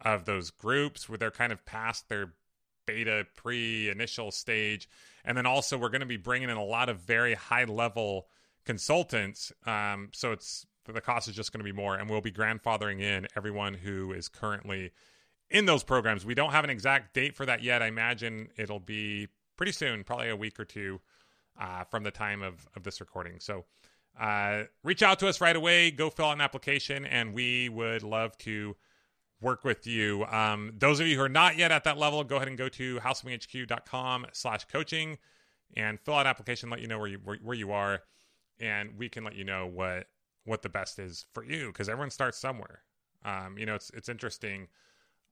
of 0.00 0.24
those 0.24 0.50
groups 0.50 1.08
where 1.08 1.18
they're 1.18 1.30
kind 1.30 1.52
of 1.52 1.64
past 1.64 2.08
their 2.08 2.32
beta 2.84 3.26
pre 3.36 3.88
initial 3.88 4.32
stage. 4.32 4.88
And 5.24 5.36
then 5.36 5.46
also, 5.46 5.78
we're 5.78 5.88
going 5.88 6.00
to 6.00 6.06
be 6.06 6.16
bringing 6.16 6.50
in 6.50 6.56
a 6.56 6.64
lot 6.64 6.88
of 6.88 6.98
very 6.98 7.34
high 7.34 7.64
level 7.64 8.26
consultants. 8.64 9.52
Um, 9.66 10.10
so 10.12 10.32
it's 10.32 10.66
the 10.86 11.00
cost 11.00 11.28
is 11.28 11.36
just 11.36 11.52
going 11.52 11.60
to 11.60 11.64
be 11.64 11.72
more, 11.72 11.94
and 11.94 12.10
we'll 12.10 12.20
be 12.20 12.32
grandfathering 12.32 13.00
in 13.00 13.28
everyone 13.36 13.74
who 13.74 14.12
is 14.12 14.28
currently 14.28 14.90
in 15.50 15.66
those 15.66 15.84
programs. 15.84 16.24
We 16.24 16.34
don't 16.34 16.50
have 16.50 16.64
an 16.64 16.70
exact 16.70 17.14
date 17.14 17.36
for 17.36 17.46
that 17.46 17.62
yet. 17.62 17.82
I 17.82 17.86
imagine 17.86 18.48
it'll 18.56 18.80
be 18.80 19.28
pretty 19.56 19.72
soon, 19.72 20.02
probably 20.02 20.30
a 20.30 20.36
week 20.36 20.58
or 20.58 20.64
two 20.64 21.00
uh, 21.60 21.84
from 21.84 22.02
the 22.02 22.10
time 22.10 22.42
of, 22.42 22.66
of 22.74 22.82
this 22.82 23.00
recording. 23.00 23.38
So 23.38 23.64
uh, 24.18 24.64
reach 24.82 25.02
out 25.02 25.18
to 25.20 25.28
us 25.28 25.40
right 25.40 25.54
away. 25.54 25.90
Go 25.90 26.10
fill 26.10 26.26
out 26.26 26.32
an 26.32 26.40
application, 26.40 27.04
and 27.04 27.32
we 27.32 27.68
would 27.68 28.02
love 28.02 28.36
to 28.38 28.76
work 29.40 29.64
with 29.64 29.86
you. 29.86 30.24
Um, 30.26 30.72
those 30.78 31.00
of 31.00 31.06
you 31.06 31.16
who 31.16 31.22
are 31.22 31.28
not 31.28 31.56
yet 31.56 31.72
at 31.72 31.84
that 31.84 31.98
level, 31.98 32.22
go 32.24 32.36
ahead 32.36 32.48
and 32.48 32.56
go 32.56 32.68
to 32.70 32.98
houseflippinghq.com 33.00 34.26
slash 34.32 34.64
coaching 34.66 35.18
and 35.76 35.98
fill 36.00 36.14
out 36.14 36.22
an 36.22 36.26
application, 36.28 36.70
let 36.70 36.80
you 36.80 36.86
know 36.86 36.98
where 36.98 37.08
you, 37.08 37.18
where, 37.22 37.38
where 37.42 37.56
you 37.56 37.72
are, 37.72 38.02
and 38.60 38.96
we 38.96 39.08
can 39.08 39.24
let 39.24 39.34
you 39.34 39.44
know 39.44 39.66
what 39.66 40.06
what 40.44 40.62
the 40.62 40.68
best 40.68 40.98
is 40.98 41.24
for 41.32 41.44
you 41.44 41.68
because 41.68 41.88
everyone 41.88 42.10
starts 42.10 42.38
somewhere. 42.38 42.82
Um, 43.24 43.56
you 43.58 43.66
know, 43.66 43.74
it's 43.74 43.90
it's 43.90 44.08
interesting. 44.08 44.68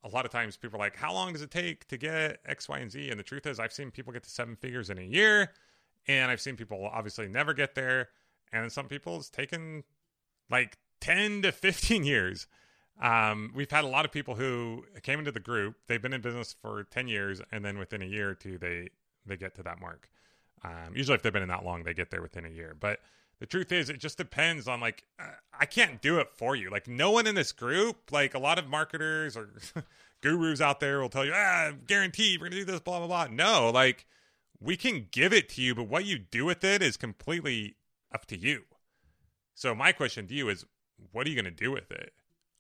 A 0.03 0.09
lot 0.09 0.25
of 0.25 0.31
times 0.31 0.57
people 0.57 0.79
are 0.79 0.85
like, 0.85 0.97
"How 0.97 1.12
long 1.12 1.33
does 1.33 1.43
it 1.43 1.51
take 1.51 1.87
to 1.89 1.97
get 1.97 2.39
X, 2.47 2.68
Y, 2.68 2.79
and 2.79 2.91
Z?" 2.91 3.11
And 3.11 3.18
the 3.18 3.25
truth 3.25 3.47
is, 3.47 3.61
I've 3.61 3.73
seen 3.73 3.91
people 3.91 4.12
get 4.12 4.23
to 4.23 4.31
seven 4.31 4.57
figures 4.57 4.91
in 4.91 4.99
a 4.99 5.03
year. 5.03 5.51
And 6.07 6.31
I've 6.31 6.41
seen 6.41 6.57
people 6.57 6.89
obviously 6.93 7.29
never 7.29 7.55
get 7.55 7.75
there. 7.75 8.09
And 8.53 8.71
some 8.73 8.89
people 8.89 9.16
it's 9.16 9.31
taken 9.31 9.85
like 10.51 10.79
10 11.01 11.43
to 11.43 11.53
15 11.53 12.05
years. 12.05 12.47
Um, 13.01 13.53
we've 13.55 13.71
had 13.71 13.85
a 13.85 13.89
lot 13.89 14.05
of 14.05 14.12
people 14.12 14.35
who 14.35 14.85
came 15.03 15.18
into 15.18 15.33
the 15.33 15.41
group. 15.41 15.77
They've 15.87 16.03
been 16.03 16.12
in 16.12 16.21
business 16.21 16.55
for 16.61 16.85
10 16.85 17.09
years, 17.09 17.41
and 17.51 17.64
then 17.64 17.79
within 17.79 18.03
a 18.03 18.07
year 18.07 18.31
or 18.31 18.35
two, 18.35 18.59
they 18.59 18.91
they 19.25 19.37
get 19.37 19.55
to 19.57 19.62
that 19.62 19.81
mark. 19.81 20.11
Um, 20.62 20.94
usually, 20.94 21.14
if 21.14 21.22
they've 21.22 21.32
been 21.32 21.42
in 21.42 21.48
that 21.48 21.64
long, 21.64 21.84
they 21.84 21.94
get 21.94 22.11
there 22.11 22.22
within 22.22 22.44
a 22.44 22.50
year. 22.50 22.76
But 22.78 23.00
the 23.38 23.46
truth 23.46 23.72
is, 23.72 23.88
it 23.88 23.98
just 23.98 24.18
depends 24.18 24.68
on 24.68 24.80
like 24.80 25.04
I 25.58 25.66
can't 25.66 26.00
do 26.02 26.18
it 26.18 26.28
for 26.36 26.54
you. 26.54 26.70
Like 26.70 26.86
no 26.86 27.11
one 27.11 27.26
in 27.26 27.34
this 27.34 27.52
group, 27.52 28.12
like 28.12 28.34
a 28.34 28.38
lot 28.38 28.58
of 28.58 28.68
marketers 28.68 29.36
or 29.36 29.50
gurus 30.20 30.61
out 30.61 30.80
there 30.80 31.00
will 31.00 31.08
tell 31.08 31.24
you, 31.24 31.32
ah, 31.34 31.72
guaranteed 31.86 32.40
we're 32.40 32.48
gonna 32.48 32.61
do 32.61 32.64
this, 32.64 32.80
blah 32.80 32.98
blah 32.98 33.06
blah. 33.06 33.34
No, 33.34 33.70
like 33.70 34.06
we 34.61 34.76
can 34.76 35.06
give 35.11 35.32
it 35.32 35.48
to 35.50 35.62
you, 35.62 35.74
but 35.74 35.88
what 35.88 36.04
you 36.04 36.18
do 36.18 36.44
with 36.44 36.62
it 36.62 36.82
is 36.82 36.96
completely 36.96 37.76
up 38.14 38.26
to 38.26 38.36
you. 38.36 38.64
So 39.54 39.74
my 39.74 39.92
question 39.92 40.26
to 40.26 40.34
you 40.34 40.48
is 40.48 40.64
what 41.12 41.26
are 41.26 41.30
you 41.30 41.36
going 41.36 41.44
to 41.44 41.64
do 41.64 41.70
with 41.70 41.90
it? 41.90 42.12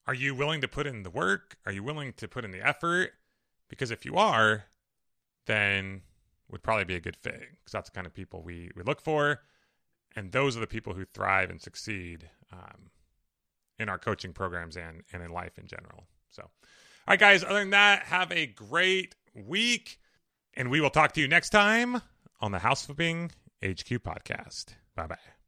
Are 0.06 0.14
you 0.14 0.34
willing 0.34 0.60
to 0.62 0.68
put 0.68 0.86
in 0.86 1.02
the 1.02 1.10
work? 1.10 1.56
Are 1.66 1.72
you 1.72 1.82
willing 1.82 2.12
to 2.14 2.26
put 2.26 2.44
in 2.44 2.50
the 2.50 2.66
effort? 2.66 3.12
Because 3.68 3.90
if 3.90 4.04
you 4.04 4.16
are, 4.16 4.64
then 5.46 6.02
would 6.50 6.62
probably 6.62 6.84
be 6.84 6.96
a 6.96 7.00
good 7.00 7.16
fit 7.16 7.40
because 7.40 7.72
that's 7.72 7.90
the 7.90 7.94
kind 7.94 8.06
of 8.06 8.14
people 8.14 8.42
we, 8.42 8.70
we 8.76 8.82
look 8.82 9.00
for. 9.00 9.40
And 10.16 10.32
those 10.32 10.56
are 10.56 10.60
the 10.60 10.66
people 10.66 10.94
who 10.94 11.04
thrive 11.04 11.50
and 11.50 11.60
succeed 11.60 12.28
um, 12.52 12.90
in 13.78 13.88
our 13.88 13.98
coaching 13.98 14.32
programs 14.32 14.76
and, 14.76 15.02
and 15.12 15.22
in 15.22 15.30
life 15.30 15.58
in 15.58 15.66
general. 15.66 16.04
So, 16.30 16.42
all 16.42 16.50
right, 17.08 17.20
guys, 17.20 17.44
other 17.44 17.60
than 17.60 17.70
that, 17.70 18.04
have 18.04 18.32
a 18.32 18.46
great 18.46 19.14
week. 19.34 19.98
And 20.54 20.70
we 20.70 20.80
will 20.80 20.90
talk 20.90 21.12
to 21.12 21.20
you 21.20 21.28
next 21.28 21.50
time 21.50 22.02
on 22.40 22.52
the 22.52 22.58
House 22.58 22.86
Flipping 22.86 23.30
HQ 23.62 24.02
podcast. 24.02 24.74
Bye 24.96 25.06
bye. 25.06 25.39